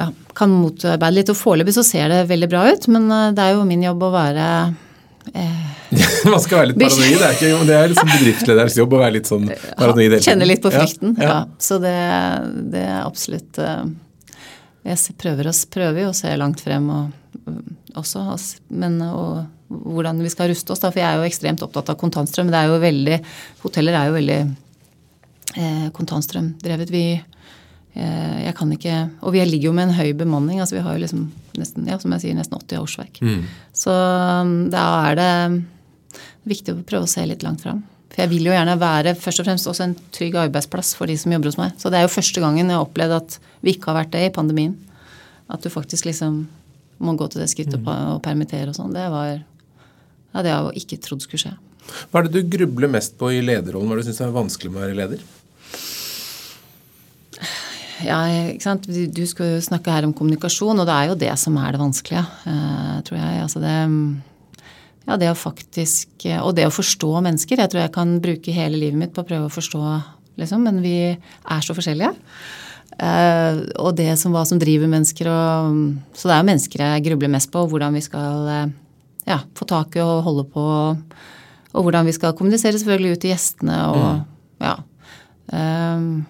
ja, 0.00 0.08
kan 0.36 0.52
motarbeide 0.52 1.20
litt. 1.20 1.32
Og 1.32 1.38
foreløpig 1.38 1.76
så 1.76 1.84
ser 1.86 2.10
det 2.12 2.22
veldig 2.30 2.48
bra 2.50 2.64
ut, 2.70 2.86
men 2.92 3.10
eh, 3.14 3.32
det 3.36 3.46
er 3.46 3.56
jo 3.56 3.66
min 3.68 3.84
jobb 3.84 4.06
å 4.08 4.14
være 4.14 4.46
Man 6.30 6.40
skal 6.40 6.62
være 6.62 6.70
litt 6.70 6.78
paranoid. 6.80 7.16
Det 7.18 7.26
er, 7.26 7.34
ikke, 7.36 7.64
det 7.68 7.74
er 7.76 7.90
liksom 7.92 8.08
bedriftslederens 8.10 8.76
jobb 8.78 8.94
å 8.96 9.00
være 9.02 9.14
litt 9.18 9.30
sånn 9.30 9.50
paranoid. 9.78 10.16
Kjenne 10.24 10.48
litt 10.48 10.62
på 10.64 10.72
frykten. 10.72 11.16
Ja, 11.18 11.26
Ja, 11.26 11.34
ja. 11.34 11.60
Så 11.60 11.78
det, 11.82 11.96
det 12.72 12.84
er 12.86 13.02
absolutt 13.02 13.60
eh, 13.60 13.84
Jeg 14.88 15.16
prøver, 15.20 15.50
oss, 15.52 15.64
prøver 15.70 16.06
jo 16.06 16.12
å 16.14 16.16
se 16.16 16.32
langt 16.40 16.62
frem 16.64 16.88
og, 16.94 17.10
også, 18.00 18.24
men 18.80 18.96
og, 19.06 19.42
hvordan 19.68 20.22
vi 20.24 20.32
skal 20.32 20.50
ruste 20.50 20.74
oss. 20.74 20.82
Da, 20.82 20.90
for 20.90 21.02
jeg 21.02 21.08
er 21.10 21.20
jo 21.20 21.28
ekstremt 21.28 21.62
opptatt 21.66 21.92
av 21.92 22.00
kontantstrøm. 22.00 22.50
Det 22.50 22.58
er 22.62 22.72
jo 22.72 22.80
veldig, 22.82 23.20
hoteller 23.64 23.98
er 23.98 24.10
jo 24.10 24.16
veldig 24.16 24.40
eh, 24.40 25.86
kontantstrømdrevet. 25.96 26.94
Vi 26.94 27.04
eh, 27.18 27.29
jeg 28.00 28.54
kan 28.58 28.72
ikke, 28.72 28.96
Og 29.22 29.34
vi 29.34 29.44
ligger 29.44 29.70
jo 29.70 29.76
med 29.76 29.88
en 29.88 29.96
høy 29.98 30.12
bemanning. 30.16 30.60
altså 30.60 30.76
Vi 30.76 30.82
har 30.84 30.96
jo 30.96 31.02
liksom 31.04 31.30
nesten 31.58 31.86
ja, 31.88 31.98
som 31.98 32.12
jeg 32.16 32.24
sier, 32.24 32.36
nesten 32.38 32.56
80 32.56 32.80
årsverk. 32.80 33.20
Så 33.76 33.94
um, 33.94 34.70
da 34.72 34.84
er 35.10 35.18
det 35.18 35.32
viktig 36.50 36.74
å 36.74 36.84
prøve 36.86 37.08
å 37.08 37.10
se 37.10 37.24
litt 37.28 37.44
langt 37.46 37.64
fram. 37.64 37.82
For 38.10 38.24
jeg 38.24 38.32
vil 38.32 38.48
jo 38.48 38.54
gjerne 38.54 38.78
være 38.80 39.14
først 39.18 39.42
og 39.42 39.46
fremst 39.46 39.68
også 39.70 39.84
en 39.86 39.96
trygg 40.14 40.38
arbeidsplass 40.40 40.94
for 40.98 41.10
de 41.10 41.16
som 41.20 41.32
jobber 41.34 41.52
hos 41.52 41.58
meg. 41.60 41.76
Så 41.78 41.92
det 41.92 42.00
er 42.00 42.06
jo 42.06 42.14
første 42.14 42.42
gangen 42.42 42.66
jeg 42.66 42.78
har 42.78 42.86
opplevd 42.86 43.16
at 43.20 43.36
vi 43.62 43.74
ikke 43.76 43.92
har 43.92 44.00
vært 44.02 44.14
det 44.16 44.24
i 44.26 44.32
pandemien. 44.34 44.74
At 45.50 45.62
du 45.62 45.70
faktisk 45.70 46.08
liksom 46.08 46.42
må 47.00 47.14
gå 47.16 47.28
til 47.30 47.42
det 47.42 47.50
skrittet 47.52 47.80
mm. 47.80 47.90
og 48.16 48.22
permittere 48.24 48.72
og 48.72 48.76
sånn. 48.76 48.94
Det 48.94 49.06
var 49.12 49.28
ja, 49.36 50.42
det 50.42 50.50
jeg 50.50 50.82
ikke 50.82 51.00
trodd 51.06 51.24
skulle 51.24 51.44
skje. 51.44 51.54
Hva 52.10 52.20
er 52.20 52.28
det 52.28 52.42
du 52.42 52.50
grubler 52.56 52.90
mest 52.92 53.16
på 53.18 53.30
i 53.34 53.40
lederrollen? 53.42 53.88
Hva 53.88 53.96
er 53.96 54.02
det 54.02 54.08
du 54.08 54.10
syns 54.10 54.24
er 54.26 54.34
vanskelig 54.34 54.72
med 54.72 54.80
å 54.80 54.84
være 54.84 54.98
leder? 54.98 55.22
Ja, 58.04 58.20
ikke 58.52 58.64
sant? 58.64 58.88
Du 58.88 59.06
du 59.10 59.22
skal 59.28 59.56
jo 59.56 59.64
snakke 59.64 59.92
her 59.92 60.06
om 60.06 60.14
kommunikasjon, 60.16 60.78
og 60.78 60.88
det 60.88 60.96
er 60.96 61.10
jo 61.10 61.18
det 61.20 61.32
som 61.40 61.56
er 61.60 61.74
det 61.74 61.82
vanskelige, 61.82 62.24
eh, 62.48 62.96
tror 63.06 63.18
jeg. 63.18 63.42
Altså 63.44 63.62
det, 63.62 63.76
ja, 65.08 65.16
det 65.16 65.30
å 65.30 65.36
faktisk 65.38 66.26
Og 66.44 66.54
det 66.54 66.66
å 66.68 66.74
forstå 66.74 67.12
mennesker. 67.24 67.58
Jeg 67.58 67.72
tror 67.72 67.82
jeg 67.82 67.92
kan 67.94 68.18
bruke 68.22 68.54
hele 68.54 68.78
livet 68.78 68.98
mitt 68.98 69.14
på 69.14 69.24
å 69.24 69.28
prøve 69.28 69.48
å 69.48 69.52
forstå, 69.52 69.84
liksom, 70.40 70.64
men 70.64 70.82
vi 70.84 70.96
er 71.10 71.64
så 71.64 71.76
forskjellige. 71.76 72.12
Eh, 73.00 73.60
og 73.80 73.94
det 73.96 74.12
som, 74.20 74.32
hva 74.34 74.44
som 74.44 74.58
driver 74.60 74.90
mennesker 74.90 75.28
og 75.30 75.76
Så 76.12 76.28
det 76.28 76.34
er 76.34 76.42
jo 76.42 76.48
mennesker 76.50 76.82
jeg 76.84 77.04
grubler 77.06 77.32
mest 77.32 77.50
på, 77.52 77.62
hvordan 77.70 77.96
vi 77.96 78.02
skal 78.04 78.48
eh, 78.52 78.72
ja, 79.30 79.40
få 79.56 79.64
tak 79.68 79.96
i 79.96 80.02
og 80.04 80.24
holde 80.26 80.44
på. 80.52 80.66
Og 81.70 81.86
hvordan 81.86 82.08
vi 82.08 82.12
skal 82.16 82.34
kommunisere 82.36 82.78
selvfølgelig 82.78 83.16
ut 83.16 83.24
til 83.24 83.34
gjestene 83.34 83.80
og 83.94 84.60
ja. 84.60 84.76
Um, 85.50 86.26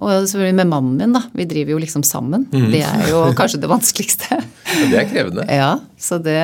og 0.00 0.10
selvfølgelig 0.28 0.56
med 0.58 0.68
mannen 0.70 0.96
min, 1.00 1.14
da. 1.16 1.22
Vi 1.36 1.46
driver 1.48 1.74
jo 1.76 1.78
liksom 1.82 2.02
sammen. 2.06 2.44
Det 2.52 2.82
er 2.84 3.06
jo 3.10 3.22
kanskje 3.38 3.60
det 3.62 3.70
vanskeligste. 3.74 4.28
Ja, 4.36 4.88
det 4.90 4.98
er 5.00 5.08
krevende. 5.10 5.46
ja, 5.60 5.70
så 5.98 6.18
det, 6.22 6.36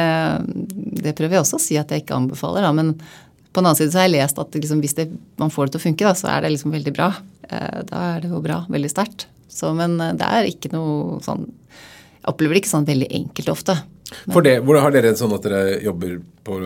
det 1.02 1.12
prøver 1.18 1.36
jeg 1.38 1.44
også 1.44 1.58
å 1.60 1.64
si 1.66 1.76
at 1.80 1.92
jeg 1.92 2.04
ikke 2.04 2.16
anbefaler, 2.16 2.64
da. 2.64 2.72
Men 2.76 2.94
på 3.52 3.60
den 3.60 3.68
annen 3.68 3.76
side 3.76 3.92
så 3.92 4.00
har 4.00 4.08
jeg 4.08 4.14
lest 4.16 4.38
at 4.40 4.56
liksom, 4.56 4.80
hvis 4.80 4.96
det, 4.96 5.08
man 5.40 5.52
får 5.52 5.68
det 5.68 5.74
til 5.76 5.82
å 5.82 5.86
funke, 5.88 6.06
da, 6.08 6.14
så 6.16 6.30
er 6.32 6.44
det 6.46 6.54
liksom 6.54 6.72
veldig 6.72 6.94
bra. 6.96 7.10
Eh, 7.48 7.80
Da 7.90 8.04
er 8.14 8.22
det 8.24 8.30
jo 8.32 8.40
bra. 8.44 8.62
Veldig 8.72 8.90
sterkt. 8.92 9.26
Så, 9.52 9.74
men 9.76 9.98
eh, 10.00 10.14
det 10.16 10.28
er 10.38 10.48
ikke 10.48 10.70
noe 10.72 11.18
sånn 11.24 11.42
Jeg 12.22 12.30
opplever 12.32 12.54
det 12.56 12.62
ikke 12.62 12.70
sånn 12.72 12.86
veldig 12.88 13.10
enkelt 13.18 13.50
ofte. 13.52 13.74
For 14.30 14.44
det, 14.44 14.58
Har 14.64 14.92
dere 14.94 15.10
en 15.12 15.18
sånn 15.18 15.32
at 15.36 15.44
dere 15.44 15.78
jobber 15.82 16.18
på 16.46 16.56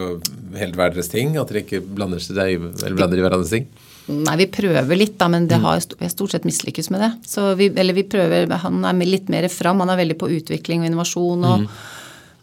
helt 0.58 0.76
hver 0.78 0.94
deres 0.94 1.10
ting? 1.10 1.34
At 1.40 1.50
dere 1.50 1.62
ikke 1.64 1.80
blander, 1.82 2.22
seg, 2.22 2.62
blander 2.94 3.18
i 3.18 3.24
hverandres 3.24 3.52
ting? 3.54 3.66
Nei, 4.06 4.36
vi 4.38 4.46
prøver 4.54 4.98
litt, 4.98 5.16
da, 5.18 5.26
men 5.32 5.48
det 5.50 5.58
har, 5.62 5.80
vi 5.98 6.06
har 6.06 6.12
stort 6.12 6.34
sett 6.34 6.46
mislykkes 6.46 6.92
med 6.94 7.02
det. 7.02 7.10
Så 7.26 7.48
vi, 7.58 7.72
eller 7.74 7.96
vi 7.96 8.06
prøver, 8.06 8.46
Han 8.62 8.84
er 8.86 9.06
litt 9.06 9.30
mer 9.32 9.48
fram. 9.50 9.82
Han 9.82 9.90
er 9.90 9.98
veldig 9.98 10.18
på 10.20 10.30
utvikling 10.38 10.84
og 10.84 10.90
innovasjon. 10.90 11.46
og 11.46 11.66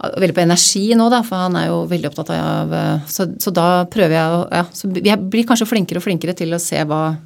Veldig 0.04 0.36
på 0.36 0.44
energi 0.44 0.84
nå, 1.00 1.06
da, 1.08 1.22
for 1.24 1.40
han 1.46 1.56
er 1.56 1.70
jo 1.70 1.84
veldig 1.88 2.10
opptatt 2.10 2.34
av 2.36 2.74
eh, 2.76 3.06
Så, 3.08 3.30
så 3.40 3.54
da 3.56 3.86
prøver 3.88 4.18
jeg 4.18 4.34
å 4.36 4.42
ja, 4.52 4.64
så 4.76 4.90
Jeg 4.98 5.30
blir 5.32 5.46
kanskje 5.48 5.70
flinkere 5.70 6.02
og 6.02 6.04
flinkere 6.04 6.36
til 6.36 6.52
å 6.52 6.60
se 6.60 6.82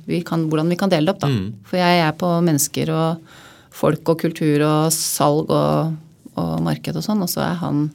vi 0.05 0.19
kan, 0.21 0.43
hvordan 0.45 0.69
vi 0.69 0.77
kan 0.77 0.91
dele 0.91 1.07
det 1.09 1.15
opp. 1.15 1.23
da. 1.23 1.31
For 1.65 1.81
jeg 1.81 2.03
er 2.03 2.13
på 2.13 2.29
mennesker 2.45 2.91
og 2.93 3.33
folk 3.73 4.13
og 4.13 4.21
kultur 4.21 4.61
og 4.67 4.93
salg 4.93 5.49
og, 5.49 5.97
og 6.37 6.53
marked 6.65 6.97
og 6.97 7.05
sånn, 7.05 7.23
og 7.25 7.29
så 7.29 7.41
er 7.47 7.57
han 7.63 7.87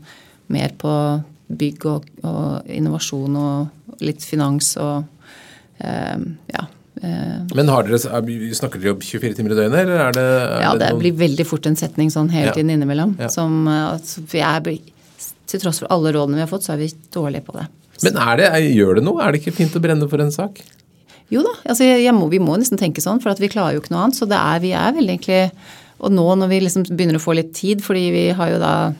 mer 0.50 0.74
på 0.78 0.90
bygg 1.52 1.86
og, 1.86 2.10
og 2.26 2.70
innovasjon 2.70 3.38
og 3.38 4.02
litt 4.02 4.24
finans 4.26 4.74
og 4.82 5.06
ja. 5.82 6.64
eh, 7.02 7.38
Men 7.54 7.68
har 7.68 7.82
dere, 7.88 7.98
er- 7.98 8.54
snakker 8.54 8.80
dere 8.82 8.94
om 8.94 9.00
24 9.00 9.34
timer 9.38 9.52
i 9.52 9.58
døgnet, 9.60 9.78
eller 9.82 10.02
er 10.08 10.12
det, 10.12 10.26
er 10.26 10.62
ja, 10.62 10.72
det 10.78 10.90
noen- 10.92 11.00
blir 11.02 11.12
veldig 11.12 11.46
fort 11.46 11.66
en 11.66 11.76
setning 11.76 12.10
sånn 12.10 12.30
hele 12.30 12.46
Ja. 12.46 12.52
tiden 12.52 12.70
innimellom. 12.70 13.16
Ja. 13.18 13.28
Som, 13.28 13.66
eh, 13.68 13.92
altså, 13.96 14.22
jeg 14.38 14.62
til 15.46 15.60
tross 15.60 15.80
for 15.80 15.88
alle 15.90 16.12
rådene 16.12 16.34
vi 16.38 16.40
har 16.46 16.48
fått, 16.48 16.62
så 16.64 16.72
er 16.74 16.78
vi 16.78 16.92
dårlige 17.12 17.44
på 17.44 17.52
det. 17.58 17.66
Men 18.02 18.16
er 18.16 18.36
det, 18.36 18.46
gjør 18.74 18.94
det 18.96 19.04
noe? 19.04 19.20
Er 19.22 19.32
det 19.32 19.42
ikke 19.42 19.52
fint 19.54 19.74
å 19.74 19.80
brenne 19.82 20.08
for 20.08 20.20
en 20.20 20.30
sak? 20.32 20.60
Jo 21.30 21.42
da, 21.42 21.52
altså 21.70 21.84
må, 22.12 22.28
vi 22.30 22.38
må 22.38 22.56
nesten 22.58 22.78
tenke 22.78 23.00
sånn, 23.00 23.20
for 23.22 23.30
at 23.30 23.38
vi 23.38 23.48
klarer 23.48 23.74
jo 23.74 23.80
ikke 23.80 23.90
noe 23.94 24.04
annet. 24.04 24.16
Så 24.18 24.26
det 24.28 24.36
er, 24.36 24.58
vi 24.60 24.72
er 24.72 24.92
veldig 24.92 25.18
egentlig 25.20 25.50
Og 26.02 26.10
nå 26.10 26.24
når 26.36 26.48
vi 26.48 26.60
liksom 26.60 26.82
begynner 26.96 27.14
å 27.14 27.22
få 27.22 27.32
litt 27.36 27.52
tid, 27.54 27.78
fordi 27.80 28.10
vi 28.10 28.30
har 28.34 28.48
jo 28.50 28.58
da 28.58 28.92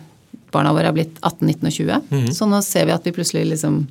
Barna 0.52 0.70
våre 0.72 0.86
er 0.86 0.92
blitt 0.92 1.16
18, 1.24 1.48
19 1.48 1.66
og 1.66 1.72
20. 1.72 2.02
Mhm. 2.12 2.28
Så 2.36 2.46
nå 2.46 2.62
ser 2.62 2.84
vi 2.86 2.92
at 2.92 3.02
vi 3.02 3.10
plutselig 3.10 3.48
liksom 3.50 3.86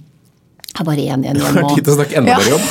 er 0.80 0.84
bare 0.88 0.98
én 1.04 1.24
igjen 1.24 1.38
hjemme. 1.42 1.64
er 1.64 1.76
tid 1.76 1.84
til 1.86 1.94
å 1.94 1.98
snakke 2.00 2.16
enda 2.18 2.32
Ja. 2.40 2.56
om. 2.56 2.62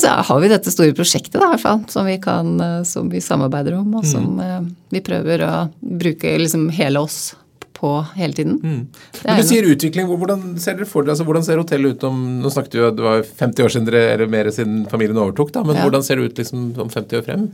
Så 0.00 0.08
har 0.08 0.40
vi 0.42 0.48
dette 0.50 0.70
store 0.72 0.92
prosjektet 0.96 1.40
da, 1.40 1.52
fall, 1.60 1.80
som 1.92 2.06
vi, 2.08 2.16
kan, 2.22 2.54
eh, 2.60 2.82
som 2.88 3.08
vi 3.10 3.20
samarbeider 3.20 3.74
om, 3.78 3.94
og 3.94 4.04
som 4.06 4.36
Mhm. 4.36 4.40
eh, 4.40 4.60
vi 4.90 5.00
prøver 5.00 5.38
å 5.46 5.70
bruke 5.82 6.38
liksom 6.38 6.70
hele 6.70 6.96
oss 7.00 7.34
på 7.74 8.04
hele 8.16 8.32
tiden. 8.34 8.60
Mm. 8.60 8.86
Men 9.24 9.38
er 9.38 9.40
du 9.40 9.48
sier 9.48 9.62
utvikling. 9.64 10.06
Hvordan 10.06 10.58
ser 10.60 10.74
dere 10.74 10.86
for 10.86 11.02
dere, 11.02 11.12
altså 11.14 11.24
hvordan 11.24 11.44
ser 11.44 11.56
hotellet 11.56 11.94
ut 11.96 12.04
om 12.04 12.42
Nå 12.42 12.50
snakket 12.52 12.72
vi 12.72 12.78
jo 12.78 12.88
at 12.88 12.96
det 12.96 13.02
var 13.06 13.22
50 13.22 13.62
år 13.64 13.68
siden 13.72 13.84
dere, 13.86 14.12
eller 14.14 14.26
mer 14.28 14.44
siden 14.52 14.86
familien 14.90 15.16
overtok, 15.16 15.52
da, 15.52 15.62
men 15.64 15.76
Ja. 15.76 15.82
hvordan 15.88 16.02
ser 16.04 16.16
det 16.16 16.24
ut 16.32 16.36
liksom 16.36 16.78
om 16.78 16.88
50 16.90 17.16
år 17.16 17.22
frem? 17.24 17.48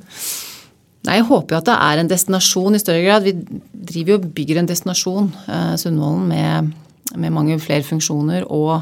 Nei, 1.04 1.16
Jeg 1.18 1.24
håper 1.26 1.48
jo 1.50 1.56
at 1.58 1.64
det 1.64 1.74
er 1.78 1.98
en 2.00 2.08
destinasjon 2.08 2.74
i 2.74 2.78
større 2.78 3.04
grad. 3.04 3.22
Vi 3.22 3.32
driver 3.86 4.08
jo 4.08 4.14
og 4.18 4.34
bygger 4.34 4.56
en 4.58 4.66
destinasjon, 4.66 5.32
eh, 5.48 5.76
Sundvolden, 5.76 6.26
med, 6.26 6.72
med 7.20 7.34
mange 7.34 7.58
flere 7.62 7.86
funksjoner 7.86 8.46
og 8.52 8.80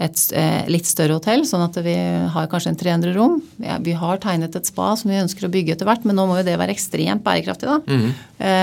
et 0.00 0.20
eh, 0.32 0.64
litt 0.72 0.88
større 0.88 1.18
hotell, 1.18 1.44
sånn 1.46 1.66
at 1.66 1.76
vi 1.84 1.94
har 2.32 2.48
kanskje 2.50 2.72
en 2.72 2.78
300 2.80 3.12
rom. 3.16 3.36
Vi 3.84 3.94
har 3.98 4.20
tegnet 4.22 4.56
et 4.56 4.68
spa 4.68 4.92
som 4.96 5.12
vi 5.12 5.20
ønsker 5.20 5.46
å 5.46 5.52
bygge 5.52 5.76
etter 5.76 5.88
hvert, 5.88 6.06
men 6.08 6.16
nå 6.16 6.24
må 6.28 6.38
jo 6.40 6.46
det 6.46 6.56
være 6.60 6.72
ekstremt 6.74 7.24
bærekraftig, 7.26 7.68
da. 7.68 7.78
Mm. 7.86 8.08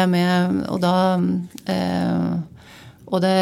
Med, 0.09 0.59
og 0.73 0.81
da 0.83 0.95
eh, 1.69 2.31
Og 3.09 3.21
det, 3.23 3.37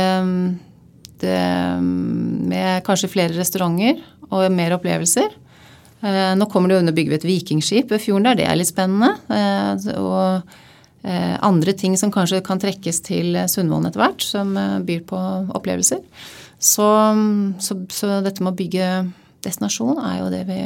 det 1.23 1.39
Med 1.82 2.86
kanskje 2.88 3.09
flere 3.11 3.36
restauranter 3.36 4.03
og 4.28 4.51
mer 4.51 4.75
opplevelser. 4.75 5.34
Nå 6.38 6.45
kommer 6.51 6.69
det 6.69 6.82
under 6.82 6.93
bygget 6.93 7.21
et 7.21 7.28
vikingskip 7.28 7.91
ved 7.91 8.03
fjorden 8.03 8.28
der, 8.28 8.38
det 8.38 8.45
er 8.45 8.59
litt 8.59 8.69
spennende. 8.69 9.15
Og 9.97 10.57
andre 11.07 11.73
ting 11.77 11.95
som 11.99 12.11
kanskje 12.11 12.41
kan 12.45 12.59
trekkes 12.59 13.01
til 13.05 13.37
Sundvolden 13.47 13.89
etter 13.89 14.03
hvert, 14.03 14.25
som 14.25 14.51
eh, 14.59 14.77
byr 14.87 15.05
på 15.07 15.21
opplevelser. 15.55 16.03
Så, 16.59 16.89
så, 17.61 17.79
så 17.93 18.19
dette 18.25 18.43
med 18.43 18.55
å 18.55 18.57
bygge 18.57 18.91
destinasjon 19.45 20.01
er 20.01 20.21
jo 20.23 20.29
det 20.33 20.43
vi 20.49 20.61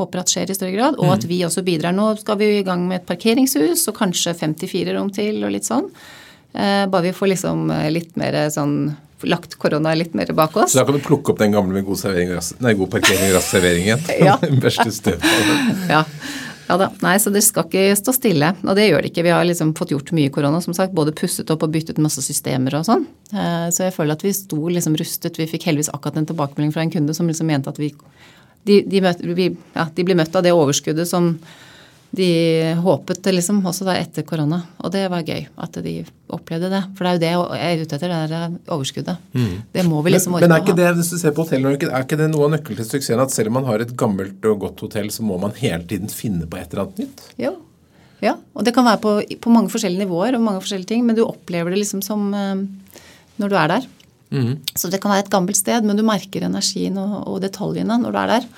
håper 0.00 0.22
at 0.22 0.32
skjer 0.32 0.52
i 0.52 0.56
større 0.56 0.74
grad. 0.76 0.98
Og 1.00 1.12
at 1.14 1.26
vi 1.28 1.42
også 1.46 1.64
bidrar. 1.66 1.94
Nå 1.96 2.12
skal 2.20 2.38
vi 2.40 2.50
i 2.58 2.64
gang 2.66 2.86
med 2.88 3.02
et 3.02 3.08
parkeringshus 3.08 3.86
og 3.90 3.96
kanskje 3.98 4.36
54 4.36 4.96
rom 4.96 5.12
til 5.12 5.42
og 5.44 5.54
litt 5.54 5.68
sånn. 5.68 5.88
Eh, 6.52 6.84
bare 6.90 7.08
vi 7.08 7.16
får 7.16 7.34
liksom 7.34 7.70
eh, 7.74 7.88
litt 7.94 8.16
mer 8.20 8.42
sånn 8.52 8.92
lagt 9.28 9.54
korona 9.60 9.92
litt 9.94 10.14
mer 10.16 10.32
bak 10.32 10.56
oss. 10.56 10.72
Så 10.72 10.80
da 10.80 10.86
kan 10.88 10.96
du 10.96 11.04
plukke 11.04 11.32
opp 11.32 11.40
den 11.42 11.52
gamle 11.52 11.76
med 11.76 11.84
god, 11.84 11.98
servering, 12.00 12.32
nei, 12.64 12.72
god 12.78 12.92
parkering 12.94 13.26
og 13.28 13.36
rask 13.36 13.52
servering 13.56 13.88
igjen? 13.88 14.06
Ja. 14.30 14.36
Støv. 15.00 15.26
Ja. 15.90 16.04
Ja 16.70 16.76
da. 16.78 16.86
Nei, 17.02 17.16
så 17.18 17.32
det 17.34 17.42
skal 17.42 17.66
ikke 17.66 17.96
stå 17.98 18.14
stille. 18.14 18.52
Og 18.62 18.76
det 18.78 18.86
gjør 18.86 19.02
det 19.02 19.10
ikke. 19.10 19.24
Vi 19.26 19.32
har 19.34 19.46
liksom 19.48 19.72
fått 19.78 19.90
gjort 19.94 20.12
mye 20.14 20.30
i 20.30 20.34
korona, 20.34 20.60
som 20.62 20.76
sagt. 20.76 20.94
Både 20.94 21.14
pusset 21.16 21.50
opp 21.50 21.64
og 21.66 21.72
byttet 21.74 21.98
masse 22.02 22.22
systemer 22.22 22.76
og 22.78 22.86
sånn. 22.86 23.08
Eh, 23.34 23.66
Så 23.74 23.88
jeg 23.88 23.96
føler 23.96 24.14
at 24.14 24.22
vi 24.22 24.32
sto 24.36 24.60
liksom 24.70 24.94
rustet. 25.00 25.40
Vi 25.40 25.48
fikk 25.50 25.66
heldigvis 25.66 25.90
akkurat 25.90 26.20
en 26.20 26.28
tilbakemelding 26.30 26.72
fra 26.76 26.84
en 26.86 26.94
kunde 26.94 27.16
som 27.16 27.26
liksom 27.26 27.50
mente 27.50 27.72
at 27.72 27.80
vi 27.82 27.90
de, 28.68 28.82
de, 28.84 29.00
møtte, 29.00 29.24
vi, 29.34 29.48
ja, 29.74 29.86
de 29.96 30.04
ble 30.04 30.14
møtt 30.14 30.34
av 30.36 30.44
det 30.44 30.52
overskuddet 30.52 31.08
som 31.08 31.32
de 32.10 32.74
håpet 32.82 33.20
det 33.22 33.32
liksom, 33.36 33.60
også 33.66 33.86
da 33.86 33.94
etter 34.00 34.24
korona. 34.26 34.58
Og 34.82 34.90
det 34.90 35.04
var 35.12 35.22
gøy 35.22 35.44
at 35.62 35.78
de 35.84 35.94
opplevde 36.34 36.70
det. 36.72 36.82
For 36.98 37.06
det 37.06 37.28
er 37.30 37.36
jo 37.36 37.44
det 37.46 37.60
jeg 37.60 37.76
er 37.76 37.84
ute 37.84 37.98
etter, 37.98 38.14
det 38.26 38.40
er 38.40 38.56
overskuddet. 38.74 39.24
Det 39.72 39.86
må 39.86 40.02
vi 40.02 40.14
liksom 40.14 40.34
Mm. 40.34 40.40
Men, 40.40 40.48
men 40.48 40.56
er 40.56 40.64
ikke 40.64 40.78
det, 40.78 40.90
hvis 40.98 41.10
du 41.10 41.18
ser 41.18 41.34
på 41.34 41.46
hotellet, 41.46 41.86
er 41.86 42.04
ikke 42.04 42.18
det 42.18 42.28
noe 42.30 42.48
av 42.48 42.52
nøkkelen 42.56 42.80
til 42.82 42.88
suksessen 42.88 43.22
at 43.22 43.34
selv 43.34 43.50
om 43.50 43.60
man 43.60 43.68
har 43.70 43.82
et 43.82 43.94
gammelt 43.98 44.44
og 44.46 44.60
godt 44.66 44.82
hotell, 44.86 45.10
så 45.10 45.22
må 45.26 45.38
man 45.38 45.54
hele 45.58 45.82
tiden 45.86 46.10
finne 46.10 46.46
på 46.50 46.58
et 46.58 46.70
eller 46.72 46.88
annet 46.88 47.04
nytt? 47.04 47.24
Jo. 47.40 47.54
Ja, 48.20 48.34
og 48.52 48.66
det 48.66 48.74
kan 48.76 48.84
være 48.84 49.00
på, 49.00 49.14
på 49.40 49.52
mange 49.54 49.72
forskjellige 49.72 50.04
nivåer 50.04 50.36
og 50.36 50.44
mange 50.44 50.60
forskjellige 50.60 50.90
ting, 50.92 51.06
men 51.06 51.16
du 51.16 51.24
opplever 51.24 51.72
det 51.72 51.80
liksom 51.80 52.02
som 52.04 52.28
eh, 52.36 52.66
når 53.40 53.48
du 53.48 53.56
er 53.56 53.74
der. 53.76 53.88
Så 54.78 54.90
det 54.92 55.00
kan 55.02 55.10
være 55.10 55.24
et 55.24 55.32
gammelt 55.32 55.58
sted, 55.58 55.82
men 55.82 55.98
du 55.98 56.04
merker 56.06 56.44
energien 56.46 56.98
og, 57.00 57.16
og 57.26 57.40
detaljene 57.42 57.96
når 57.98 58.14
du 58.14 58.18
er 58.20 58.32
der. 58.36 58.48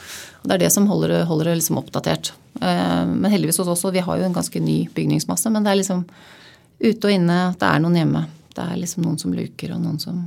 Og 0.42 0.50
det 0.50 0.57
er 0.57 0.64
det 0.66 0.72
som 0.74 0.88
holder, 0.90 1.22
holder 1.28 1.48
det 1.48 1.61
liksom 1.62 1.78
oppdatert. 1.80 2.32
Eh, 2.62 3.06
men 3.06 3.30
heldigvis 3.30 3.58
hos 3.58 3.70
oss, 3.72 3.84
og 3.88 3.96
vi 3.96 4.04
har 4.04 4.18
jo 4.18 4.28
en 4.28 4.36
ganske 4.36 4.60
ny 4.62 4.84
bygningsmasse, 4.94 5.50
men 5.50 5.64
det 5.64 5.72
er 5.72 5.80
liksom 5.80 6.04
ute 6.82 7.08
og 7.08 7.14
inne, 7.14 7.38
at 7.50 7.58
det 7.58 7.68
er 7.68 7.82
noen 7.82 7.98
hjemme. 7.98 8.22
Det 8.52 8.62
er 8.62 8.78
liksom 8.78 9.06
noen 9.06 9.18
som 9.18 9.34
luker, 9.34 9.74
og 9.74 9.82
noen 9.82 9.98
som 10.02 10.22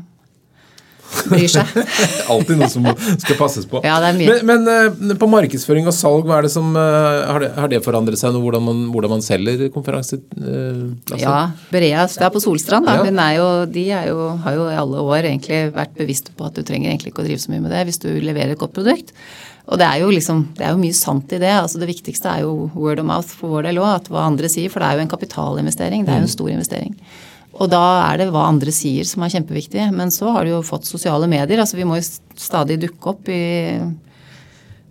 bryr 1.29 1.47
seg. 1.51 1.71
Alltid 2.33 2.59
noe 2.59 2.69
som 2.71 2.87
skal 3.21 3.37
passes 3.39 3.67
på. 3.69 3.81
Ja, 3.85 3.97
det 4.03 4.11
er 4.11 4.19
mye. 4.19 4.37
Men, 4.47 4.65
men 4.67 5.13
eh, 5.13 5.19
på 5.21 5.29
markedsføring 5.31 5.87
og 5.89 5.95
salg, 5.95 6.27
hva 6.27 6.39
er 6.39 6.47
det 6.47 6.53
som, 6.53 6.71
eh, 6.79 7.21
har, 7.29 7.41
det, 7.43 7.51
har 7.57 7.71
det 7.71 7.81
forandret 7.85 8.21
seg 8.21 8.35
noe, 8.35 8.43
hvordan 8.45 8.65
man, 8.65 8.83
hvordan 8.93 9.15
man 9.17 9.25
selger 9.25 9.65
konferanseplasser? 9.73 11.23
Ja, 11.23 11.39
Berea 11.73 12.05
er 12.05 12.33
på 12.33 12.43
Solstrand. 12.43 12.89
Da. 12.89 12.99
Ja. 13.01 13.15
Er 13.25 13.39
jo, 13.39 13.49
de 13.71 13.87
er 13.95 14.11
jo, 14.11 14.29
har 14.45 14.59
jo 14.59 14.69
i 14.69 14.77
alle 14.83 15.03
år 15.03 15.31
egentlig 15.31 15.65
vært 15.75 15.97
bevisste 15.97 16.35
på 16.35 16.47
at 16.49 16.57
du 16.57 16.63
trenger 16.65 16.91
egentlig 16.91 17.13
ikke 17.13 17.25
å 17.25 17.27
drive 17.27 17.43
så 17.43 17.53
mye 17.53 17.65
med 17.65 17.73
det 17.73 17.85
hvis 17.89 18.01
du 18.03 18.09
leverer 18.13 18.55
et 18.55 18.61
godt 18.61 18.75
produkt. 18.77 19.15
Og 19.65 19.79
det 19.81 19.85
er 19.87 20.01
jo 20.03 20.11
liksom, 20.13 20.43
det 20.57 20.67
er 20.67 20.75
jo 20.75 20.81
mye 20.81 20.95
sant 20.95 21.31
i 21.33 21.39
det. 21.41 21.53
altså 21.57 21.81
Det 21.81 21.89
viktigste 21.89 22.29
er 22.29 22.43
jo 22.45 22.67
word 22.75 23.01
of 23.01 23.07
mouth 23.09 23.31
for 23.33 23.55
vår 23.55 23.69
del 23.69 23.81
òg, 23.81 24.11
hva 24.13 24.27
andre 24.27 24.49
sier. 24.51 24.69
For 24.69 24.81
det 24.81 24.89
er 24.89 24.99
jo 24.99 25.05
en 25.05 25.13
kapitalinvestering. 25.15 26.05
Det 26.05 26.13
er 26.13 26.21
jo 26.21 26.27
en 26.27 26.35
stor 26.35 26.51
investering. 26.53 26.93
Og 27.55 27.69
da 27.71 27.83
er 28.09 28.19
det 28.19 28.31
hva 28.35 28.49
andre 28.49 28.73
sier 28.75 29.07
som 29.07 29.23
er 29.23 29.31
kjempeviktig. 29.31 29.87
Men 29.95 30.11
så 30.11 30.33
har 30.35 30.43
du 30.43 30.55
jo 30.55 30.65
fått 30.65 30.87
sosiale 30.89 31.29
medier. 31.31 31.61
altså 31.61 31.79
Vi 31.79 31.87
må 31.87 31.99
jo 31.99 32.07
stadig 32.39 32.81
dukke 32.83 33.13
opp 33.13 33.31
i 33.31 33.43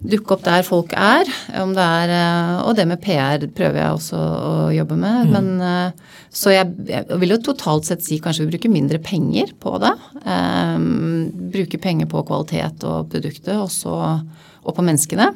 dukke 0.05 0.37
opp 0.37 0.43
der 0.45 0.65
folk 0.67 0.93
er. 0.97 1.29
Om 1.61 1.73
det 1.77 1.85
er 1.85 2.13
eh, 2.13 2.57
og 2.65 2.77
det 2.77 2.87
med 2.89 3.01
PR 3.05 3.47
prøver 3.57 3.81
jeg 3.81 3.99
også 3.99 4.21
å 4.21 4.55
jobbe 4.75 4.99
med. 5.01 5.33
Men, 5.33 5.51
eh, 5.65 6.19
så 6.35 6.53
jeg, 6.53 6.73
jeg 6.91 7.21
vil 7.23 7.37
jo 7.37 7.41
totalt 7.49 7.89
sett 7.89 8.05
si 8.05 8.21
kanskje 8.23 8.45
vi 8.45 8.55
bruker 8.55 8.73
mindre 8.73 9.01
penger 9.05 9.55
på 9.61 9.77
det. 9.83 9.95
Um, 10.25 11.31
bruker 11.55 11.81
penger 11.81 12.11
på 12.11 12.25
kvalitet 12.27 12.85
og 12.89 13.09
produktet 13.13 13.55
og, 13.57 13.71
så, 13.73 13.95
og 14.65 14.77
på 14.77 14.85
menneskene. 14.85 15.31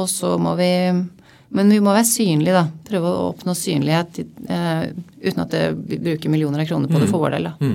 Og 0.00 0.08
så 0.10 0.34
må 0.42 0.54
vi 0.58 0.70
Men 1.54 1.70
vi 1.70 1.80
må 1.82 1.92
være 1.94 2.08
synlige, 2.08 2.54
da. 2.56 2.64
Prøve 2.88 3.10
å 3.10 3.28
oppnå 3.30 3.54
synlighet 3.58 4.24
uh, 4.50 4.88
uten 5.22 5.44
at 5.44 5.54
det, 5.54 5.62
vi 5.86 6.00
bruker 6.02 6.32
millioner 6.32 6.64
av 6.64 6.68
kroner 6.68 6.90
på 6.90 6.98
det 7.02 7.10
for 7.12 7.22
vår 7.22 7.36
del. 7.36 7.50
da. 7.52 7.72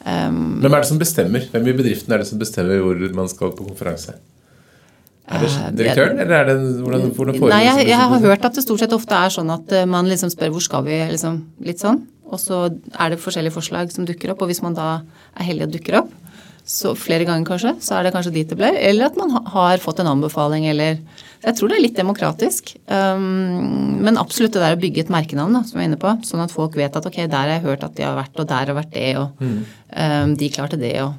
Hvem 0.00 0.72
er 0.72 0.78
det 0.78 0.88
som 0.88 1.00
bestemmer? 1.00 1.44
Hvem 1.52 1.68
i 1.68 1.76
bedriften 1.76 2.14
er 2.16 2.22
det 2.22 2.30
som 2.30 2.40
bestemmer 2.40 2.80
hvor 2.80 3.00
man 3.16 3.28
skal 3.28 3.52
på 3.52 3.66
konferanse? 3.68 4.16
Er 5.30 5.44
det 5.44 5.50
Eh, 5.50 5.66
direktøren, 5.78 6.18
eller 6.18 6.36
er 6.36 6.46
det 6.48 6.56
hvordan, 6.82 7.10
hvordan 7.14 7.36
foregår 7.38 7.52
Nei, 7.52 7.64
jeg, 7.64 7.88
jeg 7.92 7.98
har 7.98 8.22
hørt 8.24 8.46
at 8.48 8.56
det 8.56 8.64
stort 8.64 8.82
sett 8.82 8.94
ofte 8.96 9.14
er 9.14 9.30
sånn 9.30 9.52
at 9.54 9.72
eh, 9.76 9.86
man 9.86 10.08
liksom 10.10 10.32
spør 10.32 10.50
hvor 10.56 10.64
skal 10.64 10.82
vi, 10.88 10.96
liksom, 11.12 11.36
litt 11.62 11.82
sånn. 11.82 12.00
Og 12.30 12.40
så 12.42 12.64
er 12.66 13.12
det 13.12 13.20
forskjellige 13.22 13.54
forslag 13.54 13.92
som 13.94 14.06
dukker 14.08 14.32
opp, 14.32 14.42
og 14.42 14.50
hvis 14.50 14.62
man 14.62 14.74
da 14.74 14.88
er 15.38 15.46
heldig 15.46 15.68
og 15.68 15.76
dukker 15.76 15.98
opp, 16.02 16.10
så 16.70 16.92
flere 16.94 17.26
ganger 17.26 17.48
kanskje, 17.48 17.72
så 17.82 17.96
er 17.96 18.06
det 18.06 18.12
kanskje 18.14 18.32
dit 18.34 18.50
det 18.50 18.58
ble. 18.58 18.68
Eller 18.78 19.08
at 19.08 19.16
man 19.18 19.32
har 19.50 19.82
fått 19.82 20.02
en 20.02 20.12
anbefaling, 20.12 20.68
eller 20.70 21.00
Jeg 21.40 21.56
tror 21.56 21.70
det 21.70 21.78
er 21.78 21.82
litt 21.82 21.96
demokratisk. 21.96 22.74
Um, 22.84 23.96
men 24.04 24.20
absolutt 24.20 24.52
det 24.52 24.60
der 24.60 24.76
å 24.76 24.80
bygge 24.80 25.06
et 25.06 25.12
merkenavn, 25.12 25.54
da, 25.56 25.62
som 25.64 25.80
jeg 25.80 25.86
er 25.86 25.90
inne 25.90 26.00
på. 26.00 26.12
Sånn 26.28 26.42
at 26.44 26.52
folk 26.52 26.76
vet 26.76 26.98
at 26.98 27.06
ok, 27.08 27.22
der 27.24 27.38
har 27.48 27.54
jeg 27.54 27.64
hørt 27.64 27.86
at 27.86 27.94
de 27.96 28.04
har 28.04 28.18
vært, 28.18 28.36
og 28.36 28.50
der 28.50 28.70
har 28.70 28.76
vært 28.76 28.92
det, 28.92 29.08
og 29.16 29.40
um, 29.40 30.34
de 30.36 30.50
klarte 30.52 30.78
det, 30.78 30.92
og 31.00 31.16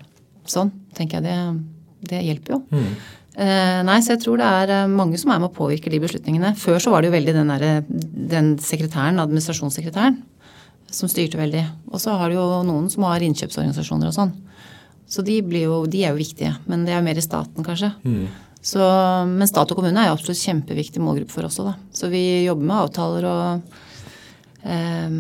sånn. 0.50 0.70
Tenker 0.96 1.20
jeg 1.20 1.26
det, 1.26 1.40
det 2.14 2.22
hjelper 2.28 2.56
jo. 2.56 2.62
Eh, 3.32 3.80
nei, 3.88 3.98
så 4.04 4.14
jeg 4.14 4.22
tror 4.26 4.42
det 4.42 4.48
er 4.60 4.74
eh, 4.76 4.92
mange 4.92 5.18
som 5.18 5.32
er 5.32 5.40
med 5.40 5.50
å 5.50 5.56
påvirke 5.56 5.92
de 5.92 6.02
beslutningene. 6.04 6.52
Før 6.60 6.82
så 6.84 6.92
var 6.92 7.02
det 7.02 7.10
jo 7.10 7.16
veldig 7.16 7.36
den, 7.38 7.54
der, 7.54 7.84
den 8.36 8.54
sekretæren, 8.62 9.22
administrasjonssekretæren, 9.24 10.20
som 10.92 11.10
styrte 11.10 11.40
veldig. 11.40 11.64
Og 11.90 12.04
så 12.04 12.18
har 12.20 12.30
du 12.30 12.38
jo 12.38 12.48
noen 12.68 12.90
som 12.92 13.08
har 13.08 13.24
innkjøpsorganisasjoner 13.26 14.12
og 14.12 14.18
sånn. 14.18 14.34
Så 15.12 15.26
de, 15.28 15.42
blir 15.44 15.68
jo, 15.68 15.82
de 15.92 16.06
er 16.06 16.14
jo 16.14 16.22
viktige. 16.22 16.54
Men 16.72 16.86
det 16.88 16.94
er 16.94 17.02
jo 17.02 17.08
mer 17.10 17.20
i 17.20 17.26
staten, 17.26 17.66
kanskje. 17.68 17.92
Så, 18.64 18.82
men 19.28 19.50
stat 19.50 19.72
og 19.74 19.80
kommune 19.80 20.00
er 20.00 20.12
jo 20.12 20.16
absolutt 20.16 20.40
kjempeviktig 20.40 21.02
målgruppe 21.04 21.34
for 21.34 21.48
oss 21.48 21.60
òg, 21.60 21.72
da. 21.72 21.74
Så 21.98 22.08
vi 22.12 22.22
jobber 22.46 22.70
med 22.70 22.78
avtaler 22.78 23.28
og 23.28 23.74
eh, 24.64 25.16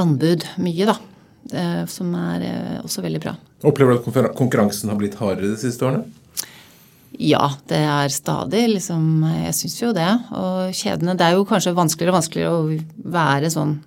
anbud 0.00 0.46
mye, 0.64 0.86
da. 0.88 0.96
Eh, 1.52 1.82
som 1.90 2.14
er 2.18 2.46
eh, 2.46 2.78
også 2.80 3.04
veldig 3.04 3.22
bra. 3.22 3.34
Opplever 3.66 3.98
du 3.98 4.22
at 4.22 4.38
konkurransen 4.38 4.90
har 4.90 4.98
blitt 5.00 5.18
hardere 5.20 5.52
de 5.52 5.58
siste 5.60 5.84
årene? 5.86 6.06
Ja, 7.22 7.48
det 7.70 7.78
er 7.80 8.10
stadig 8.12 8.66
liksom 8.74 9.22
Jeg 9.24 9.54
syns 9.56 9.76
jo 9.80 9.92
det. 9.96 10.08
Og 10.36 10.74
kjedene 10.76 11.14
Det 11.16 11.24
er 11.24 11.36
jo 11.36 11.46
kanskje 11.48 11.76
vanskeligere 11.76 12.12
og 12.12 12.18
vanskeligere 12.18 12.56
å 12.56 13.12
være 13.16 13.52
sånn 13.52 13.78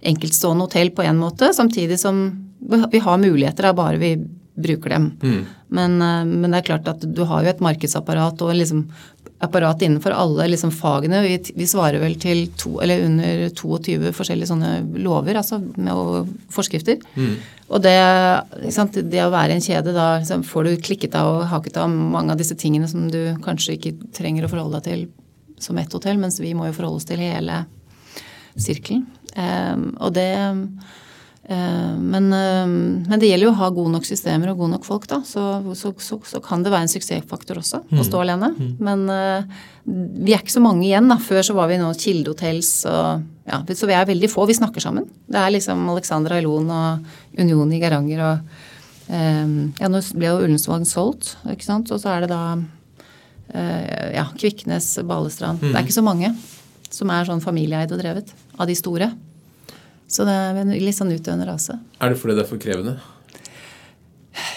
enkeltstående 0.00 0.64
hotell 0.64 0.90
på 0.96 1.04
en 1.04 1.20
måte, 1.20 1.50
samtidig 1.52 1.98
som 2.00 2.22
vi 2.60 3.00
har 3.02 3.18
muligheter 3.18 3.68
da 3.68 3.72
bare 3.76 4.00
vi 4.00 4.14
bruker 4.60 4.90
dem. 4.90 5.12
Men, 5.68 6.02
eh, 6.02 6.24
men 6.24 6.50
det 6.50 6.60
er 6.60 6.68
klart 6.72 6.88
at 6.90 7.04
du 7.14 7.24
har 7.24 7.44
jo 7.44 7.52
et 7.52 7.62
markedsapparat 7.64 8.42
og 8.42 8.54
liksom 8.58 8.84
apparat 9.40 9.80
innenfor 9.82 10.12
alle 10.12 10.50
liksom 10.50 10.72
fagene. 10.74 11.22
Vi, 11.24 11.38
vi 11.56 11.68
svarer 11.68 12.02
vel 12.02 12.18
til 12.20 12.42
to, 12.60 12.74
eller 12.84 13.06
under 13.06 13.46
22 13.56 14.12
forskjellige 14.16 14.50
sånne 14.50 14.72
lover, 15.00 15.38
altså 15.40 15.62
med 15.78 15.94
og 15.94 16.28
forskrifter. 16.52 17.00
Og 17.70 17.80
det, 17.80 17.94
det 19.08 19.22
å 19.24 19.32
være 19.32 19.56
en 19.56 19.64
kjede, 19.64 19.94
da 19.96 20.18
liksom, 20.18 20.44
får 20.44 20.66
du 20.66 20.84
klikket 20.84 21.16
av 21.16 21.30
og 21.38 21.48
haket 21.54 21.78
av 21.80 21.88
mange 21.88 22.34
av 22.34 22.42
disse 22.42 22.58
tingene 22.58 22.90
som 22.90 23.08
du 23.08 23.20
kanskje 23.44 23.78
ikke 23.78 23.94
trenger 24.16 24.44
å 24.44 24.52
forholde 24.52 24.80
deg 24.80 24.90
til 24.90 25.08
som 25.60 25.78
ett 25.78 25.92
hotell, 25.92 26.18
mens 26.20 26.40
vi 26.40 26.52
må 26.56 26.68
jo 26.68 26.76
forholde 26.76 27.00
oss 27.00 27.08
til 27.08 27.20
hele 27.22 27.62
sirkelen. 28.60 29.06
Um, 29.36 29.92
og 30.02 30.16
det 30.16 30.30
men, 31.50 32.28
um, 32.30 32.72
men 33.08 33.18
det 33.18 33.26
gjelder 33.26 33.48
jo 33.48 33.50
å 33.50 33.58
ha 33.58 33.68
gode 33.74 33.90
nok 33.96 34.04
systemer 34.06 34.52
og 34.52 34.60
gode 34.60 34.76
nok 34.76 34.84
folk, 34.86 35.08
da. 35.10 35.18
Så, 35.26 35.42
så, 35.74 35.90
så, 35.98 36.18
så 36.22 36.40
kan 36.44 36.62
det 36.62 36.70
være 36.70 36.86
en 36.86 36.92
suksessfaktor 36.92 37.58
også 37.58 37.80
å 37.90 38.04
stå 38.06 38.20
alene. 38.22 38.52
Men 38.78 39.02
uh, 39.10 39.62
vi 39.84 40.34
er 40.34 40.44
ikke 40.44 40.54
så 40.54 40.62
mange 40.62 40.86
igjen, 40.86 41.10
da. 41.10 41.16
Før 41.18 41.42
så 41.48 41.56
var 41.56 41.70
vi 41.72 41.80
nå 41.80 41.88
Kilde 41.98 42.30
Hotels 42.34 42.70
og 42.90 43.24
ja, 43.50 43.58
Så 43.74 43.88
vi 43.90 43.96
er 43.98 44.06
veldig 44.06 44.30
få. 44.30 44.44
Vi 44.46 44.54
snakker 44.54 44.84
sammen. 44.84 45.08
Det 45.26 45.40
er 45.40 45.50
liksom 45.50 45.82
Alexander 45.90 46.36
Ailon 46.36 46.70
og 46.70 47.40
Union 47.40 47.72
i 47.74 47.80
Geiranger 47.82 48.22
og 48.28 48.52
um, 49.10 49.56
Ja, 49.80 49.90
nå 49.90 50.02
ble 50.14 50.28
jo 50.28 50.44
Ullensvang 50.44 50.86
solgt, 50.86 51.32
ikke 51.50 51.66
sant. 51.66 51.90
Og 51.90 51.98
så 51.98 52.12
er 52.12 52.26
det 52.26 52.30
da 52.30 52.44
uh, 52.54 54.06
ja, 54.14 54.28
Kviknes, 54.36 54.92
Balestrand. 55.02 55.64
Det 55.66 55.74
er 55.74 55.82
ikke 55.82 55.98
så 55.98 56.06
mange 56.06 56.30
som 56.90 57.10
er 57.10 57.26
sånn 57.26 57.42
familieeid 57.42 57.90
og 57.94 58.02
drevet 58.02 58.30
av 58.54 58.70
de 58.70 58.78
store. 58.78 59.10
Så 60.10 60.26
det 60.26 60.34
er 60.34 60.58
en 60.58 60.74
litt 60.74 60.96
sånn 60.96 61.12
utdøende 61.14 61.46
rase. 61.46 61.78
Er 62.02 62.12
det 62.12 62.18
fordi 62.18 62.34
det 62.34 62.44
er 62.44 62.50
for 62.50 62.62
krevende? 62.62 62.96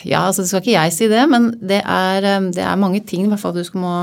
Ja, 0.06 0.26
altså 0.28 0.44
det 0.44 0.50
skal 0.50 0.64
ikke 0.64 0.76
jeg 0.76 0.94
si 0.96 1.10
det, 1.12 1.22
men 1.30 1.52
det 1.62 1.82
er, 1.82 2.26
eh, 2.26 2.50
det 2.56 2.64
er 2.66 2.80
mange 2.80 3.04
ting 3.06 3.26
i 3.26 3.30
hvert 3.30 3.42
fall 3.42 3.56
du 3.56 3.64
skal 3.66 3.84
må 3.84 3.94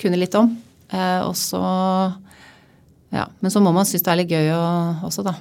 kunne 0.00 0.18
litt 0.20 0.36
om. 0.38 0.52
Eh, 0.92 1.20
og 1.24 1.36
så 1.38 1.62
Ja. 3.12 3.26
Men 3.40 3.50
så 3.50 3.60
må 3.60 3.74
man 3.76 3.84
synes 3.84 4.02
det 4.02 4.08
er 4.08 4.20
litt 4.22 4.30
gøy 4.32 4.46
også, 5.04 5.22
da. 5.22 5.34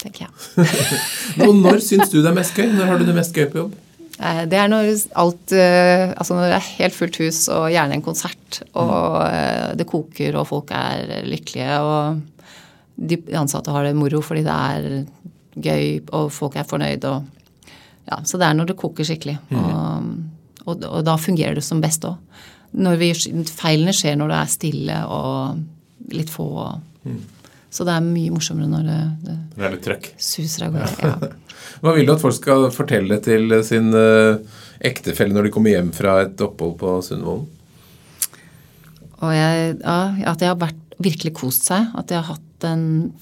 Tenker 0.00 0.24
jeg. 0.24 0.66
Og 1.44 1.54
når 1.54 1.82
syns 1.84 2.08
du 2.08 2.22
det 2.22 2.30
er 2.30 2.38
mest 2.38 2.56
gøy? 2.56 2.70
Når 2.72 2.88
har 2.88 2.98
du 2.98 3.04
det 3.04 3.14
mest 3.14 3.36
gøy 3.36 3.50
på 3.52 3.58
jobb? 3.60 3.74
Eh, 4.16 4.40
det 4.48 4.56
er 4.56 4.70
når 4.72 4.88
alt 5.20 5.52
eh, 5.52 6.14
Altså 6.16 6.34
når 6.34 6.48
det 6.48 6.56
er 6.56 6.70
helt 6.78 6.96
fullt 6.96 7.18
hus 7.20 7.42
og 7.52 7.68
gjerne 7.70 7.98
en 7.98 8.04
konsert, 8.06 8.62
og 8.72 9.20
mm. 9.20 9.76
det 9.76 9.86
koker 9.92 10.40
og 10.40 10.48
folk 10.48 10.72
er 10.72 11.20
lykkelige, 11.28 11.76
og 11.84 12.22
de 12.96 13.18
ansatte 13.38 13.72
har 13.72 13.86
det 13.86 13.96
moro 13.98 14.20
fordi 14.24 14.44
det 14.46 14.56
er 14.56 14.88
gøy 15.52 15.86
og 16.16 16.32
folk 16.32 16.56
er 16.56 16.68
fornøyd 16.68 17.08
og 17.10 17.30
Ja, 18.02 18.16
så 18.26 18.34
det 18.34 18.48
er 18.48 18.56
når 18.58 18.72
det 18.72 18.74
koker 18.80 19.06
skikkelig. 19.06 19.36
Mm. 19.52 19.58
Og, 19.62 20.06
og, 20.64 20.80
og, 20.88 21.02
da 21.06 21.12
fungerer 21.20 21.54
det 21.54 21.62
som 21.62 21.78
best 21.82 22.02
òg. 22.02 22.18
Feilene 22.72 23.94
skjer 23.94 24.16
når 24.18 24.32
det 24.32 24.38
er 24.40 24.50
stille 24.50 24.96
og 25.06 26.10
litt 26.10 26.32
få. 26.32 26.48
Mm. 27.06 27.20
Så 27.72 27.86
det 27.88 27.94
er 27.94 28.04
mye 28.04 28.34
morsommere 28.34 28.68
når 28.68 28.88
det, 28.88 28.98
det, 29.22 29.36
det 29.54 29.64
er 29.68 29.74
litt 29.76 29.86
trøkk. 29.86 30.10
suser 30.20 30.66
av 30.66 30.74
gårde. 30.76 31.06
Ja. 31.06 31.32
Hva 31.82 31.94
vil 31.96 32.06
du 32.06 32.12
at 32.16 32.22
folk 32.22 32.36
skal 32.36 32.68
fortelle 32.74 33.18
til 33.24 33.54
sin 33.66 33.94
uh, 33.94 34.42
ektefelle 34.82 35.34
når 35.34 35.48
de 35.48 35.54
kommer 35.54 35.76
hjem 35.76 35.90
fra 35.94 36.18
et 36.26 36.42
opphold 36.42 36.76
på 36.82 36.98
Sundvolden? 37.06 37.48
Ja, 39.22 39.50
at 40.26 40.40
de 40.42 40.48
har 40.50 40.58
vært, 40.58 40.78
virkelig 41.02 41.30
kost 41.38 41.68
seg. 41.68 41.86
At 41.98 42.10
de 42.10 42.18
har 42.18 42.26
hatt 42.26 42.42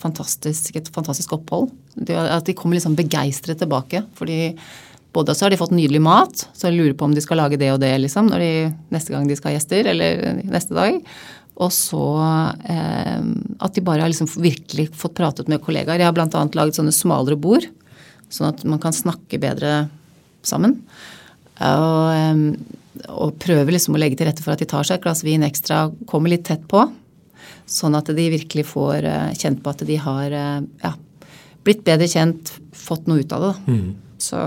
fantastisk, 0.01 0.77
et 0.77 0.89
fantastisk 0.95 1.35
opphold. 1.37 1.71
At 2.11 2.47
de 2.47 2.55
kommer 2.57 2.79
liksom 2.79 2.97
begeistret 2.99 3.61
tilbake. 3.61 4.05
fordi 4.15 4.55
både 5.13 5.35
så 5.35 5.45
har 5.45 5.51
de 5.51 5.59
fått 5.59 5.75
nydelig 5.75 6.01
mat, 6.03 6.45
så 6.55 6.69
jeg 6.69 6.77
lurer 6.79 6.95
på 6.95 7.09
om 7.09 7.15
de 7.15 7.23
skal 7.25 7.41
lage 7.43 7.59
det 7.59 7.73
og 7.73 7.81
det 7.83 7.91
liksom, 7.99 8.31
de, 8.31 8.71
neste 8.95 9.11
gang 9.11 9.27
de 9.27 9.37
skal 9.39 9.51
ha 9.51 9.57
gjester, 9.57 9.89
eller 9.91 10.43
neste 10.47 10.77
dag. 10.77 11.01
Og 11.61 11.73
så 11.75 12.05
eh, 12.71 13.21
at 13.61 13.77
de 13.77 13.85
bare 13.85 14.05
har 14.05 14.13
liksom 14.13 14.31
virkelig 14.41 14.89
fått 14.97 15.19
pratet 15.19 15.51
med 15.51 15.61
kollegaer. 15.65 16.01
Jeg 16.01 16.09
har 16.09 16.17
bl.a. 16.17 16.45
laget 16.57 16.79
sånne 16.79 16.95
smalere 16.95 17.37
bord, 17.37 17.67
sånn 18.33 18.53
at 18.53 18.63
man 18.65 18.81
kan 18.83 18.97
snakke 18.97 19.41
bedre 19.43 19.89
sammen. 20.47 20.79
Og, 21.59 22.07
eh, 22.15 23.11
og 23.11 23.37
prøver 23.43 23.75
liksom 23.75 23.99
å 23.99 24.01
legge 24.01 24.21
til 24.21 24.31
rette 24.31 24.45
for 24.47 24.55
at 24.55 24.63
de 24.63 24.71
tar 24.71 24.87
seg 24.87 25.01
et 25.01 25.05
glass 25.05 25.25
vin 25.27 25.45
ekstra, 25.45 25.89
kommer 26.09 26.33
litt 26.33 26.47
tett 26.49 26.65
på. 26.71 26.87
Sånn 27.71 27.95
at 27.95 28.11
de 28.11 28.25
virkelig 28.33 28.67
får 28.73 29.07
eh, 29.07 29.29
kjent 29.39 29.61
på 29.63 29.71
at 29.71 29.85
de 29.87 29.99
har 30.03 30.35
eh, 30.35 30.63
ja, 30.83 30.91
blitt 31.67 31.85
bedre 31.87 32.09
kjent, 32.11 32.51
fått 32.75 33.07
noe 33.07 33.23
ut 33.23 33.35
av 33.37 33.47
det. 33.47 33.53
Mm. 33.71 33.87
Så 34.21 34.41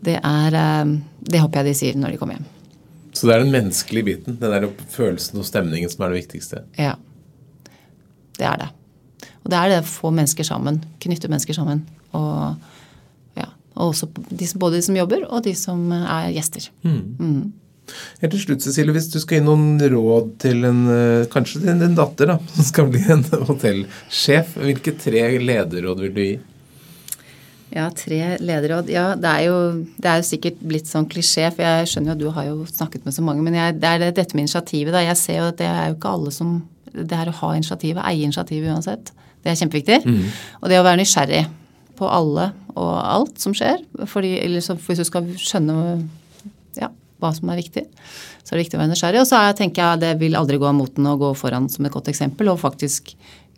det 0.00 0.16
er 0.16 0.56
eh, 0.56 0.96
Det 1.20 1.42
håper 1.42 1.60
jeg 1.60 1.68
de 1.68 1.76
sier 1.76 2.00
når 2.00 2.14
de 2.14 2.22
kommer 2.22 2.38
hjem. 2.38 2.48
Så 3.12 3.26
det 3.26 3.34
er 3.34 3.44
den 3.44 3.52
menneskelige 3.52 4.06
biten, 4.06 4.40
den 4.40 4.54
der 4.54 4.68
følelsen 4.88 5.42
og 5.42 5.46
stemningen 5.46 5.90
som 5.92 6.06
er 6.06 6.12
det 6.12 6.22
viktigste? 6.22 6.64
Ja. 6.78 6.94
Det 8.38 8.46
er 8.48 8.62
det. 8.62 8.68
Og 9.42 9.52
det 9.52 9.58
er 9.58 9.72
det 9.72 9.80
å 9.82 9.88
få 9.88 10.12
mennesker 10.14 10.46
sammen. 10.46 10.78
Knytte 11.02 11.28
mennesker 11.28 11.56
sammen. 11.56 11.82
Og, 12.16 12.54
ja, 13.36 13.48
og 13.74 13.90
også 13.90 14.08
de, 14.14 14.48
både 14.56 14.78
de 14.78 14.84
som 14.86 14.96
jobber, 14.96 15.26
og 15.28 15.44
de 15.44 15.52
som 15.58 15.82
er 15.98 16.30
gjester. 16.32 16.70
Mm. 16.86 17.02
Mm. 17.18 17.42
Helt 18.20 18.34
til 18.36 18.44
slutt, 18.44 18.64
Cecilie, 18.64 18.94
hvis 18.96 19.10
du 19.12 19.18
skal 19.22 19.40
gi 19.40 19.46
noen 19.46 19.80
råd 19.80 20.30
til 20.42 20.64
en, 20.68 20.84
eh, 20.94 21.26
kanskje 21.32 21.62
din, 21.64 21.82
din 21.82 21.96
datter, 21.98 22.34
da, 22.34 22.38
som 22.54 22.68
skal 22.68 22.90
bli 22.92 23.02
en 23.12 23.24
hotellsjef, 23.50 24.56
hvilke 24.60 24.96
tre 25.00 25.26
lederråd 25.40 26.06
vil 26.06 26.16
du 26.16 26.22
gi? 26.24 26.38
Ja, 27.70 27.86
tre 27.94 28.34
lederråd. 28.42 28.88
Ja, 28.90 29.12
det 29.14 29.30
er, 29.30 29.44
jo, 29.46 29.58
det 30.02 30.10
er 30.10 30.18
jo 30.18 30.26
sikkert 30.26 30.58
blitt 30.66 30.90
sånn 30.90 31.06
klisjé, 31.10 31.46
for 31.54 31.62
jeg 31.62 31.90
skjønner 31.92 32.10
jo 32.10 32.16
at 32.16 32.22
du 32.22 32.30
har 32.34 32.48
jo 32.48 32.56
snakket 32.66 33.06
med 33.06 33.14
så 33.14 33.22
mange. 33.22 33.44
Men 33.46 33.54
jeg, 33.54 33.76
det 33.78 33.92
er 33.92 34.04
dette 34.10 34.34
med 34.34 34.48
initiativet. 34.48 34.90
da. 34.94 35.04
Jeg 35.06 35.18
ser 35.20 35.38
jo 35.38 35.48
at 35.52 35.60
det 35.60 35.68
er 35.70 35.92
jo 35.92 35.98
ikke 35.98 36.14
alle 36.18 36.34
som 36.34 36.60
Det 36.90 37.14
er 37.14 37.28
å 37.30 37.36
ha 37.38 37.48
initiativet, 37.54 38.02
eie 38.02 38.26
initiativet 38.26 38.72
uansett. 38.74 39.12
Det 39.44 39.52
er 39.52 39.58
kjempeviktig. 39.60 40.00
Mm. 40.02 40.24
Og 40.58 40.72
det 40.72 40.80
å 40.80 40.82
være 40.82 40.98
nysgjerrig 40.98 41.44
på 42.00 42.08
alle 42.10 42.48
og 42.74 42.90
alt 42.98 43.38
som 43.38 43.54
skjer. 43.54 43.78
Fordi, 44.10 44.32
eller 44.42 44.58
hvis 44.58 44.98
du 44.98 45.06
skal 45.06 45.28
skjønne 45.38 45.76
hva 47.20 47.32
som 47.36 47.52
er 47.52 47.60
viktig, 47.60 47.84
så 48.42 48.52
er 48.52 48.58
det 48.58 48.64
viktig 48.64 48.78
å 48.78 48.82
være 48.82 48.92
nysgjerrig. 48.94 49.22
Og 49.22 49.28
så 49.30 49.42
er, 49.44 49.58
tenker 49.58 49.84
jeg 49.84 50.02
det 50.04 50.14
vil 50.22 50.38
aldri 50.38 50.58
gå 50.60 50.68
av 50.68 50.76
moten 50.78 51.06
å 51.06 51.18
gå 51.20 51.34
foran 51.38 51.68
som 51.72 51.86
et 51.86 51.94
godt 51.94 52.10
eksempel, 52.12 52.52
og 52.52 52.62
faktisk 52.62 53.14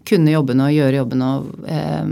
kunne 0.09 0.33
jobbene 0.35 0.67
og 0.67 0.75
gjøre 0.75 0.99
jobbene. 0.99 1.29
Og, 1.39 1.67
eh, 1.71 2.07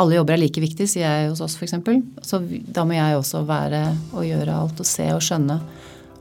alle 0.00 0.18
jobber 0.18 0.36
er 0.36 0.42
like 0.44 0.62
viktige, 0.62 0.90
sier 0.90 1.06
jeg 1.06 1.30
hos 1.32 1.42
oss 1.44 1.56
f.eks. 1.58 1.76
Så 2.22 2.40
da 2.44 2.86
må 2.86 2.96
jeg 2.96 3.18
også 3.18 3.44
være 3.48 3.86
og 4.14 4.26
gjøre 4.26 4.60
alt 4.64 4.80
og 4.80 4.88
se 4.88 5.08
og 5.14 5.22
skjønne 5.24 5.58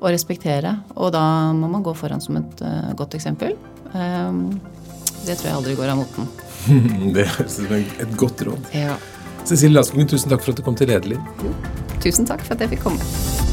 og 0.03 0.09
respektere. 0.11 0.77
Og 0.97 1.13
da 1.15 1.23
må 1.55 1.69
man 1.71 1.85
gå 1.85 1.93
foran 1.95 2.21
som 2.23 2.37
et 2.41 2.65
uh, 2.65 2.91
godt 2.99 3.15
eksempel. 3.15 3.55
Um, 3.93 4.59
det 5.23 5.37
tror 5.39 5.49
jeg 5.49 5.59
aldri 5.61 5.77
går 5.79 5.93
av 5.93 6.01
moten. 6.01 6.29
det 7.15 7.27
er 7.29 8.03
et 8.03 8.19
godt 8.19 8.43
råd. 8.47 8.69
Ja. 8.75 8.97
Cecilie 9.47 9.75
Laskogen, 9.75 10.07
tusen 10.07 10.31
takk 10.31 10.43
for 10.43 10.55
at 10.55 10.59
du 10.59 10.65
kom 10.65 10.77
til 10.79 10.91
Lederliv. 10.91 11.19
Tusen 12.03 12.27
takk 12.27 12.43
for 12.43 12.55
at 12.55 12.63
jeg 12.65 12.75
fikk 12.75 12.87
komme. 12.89 13.52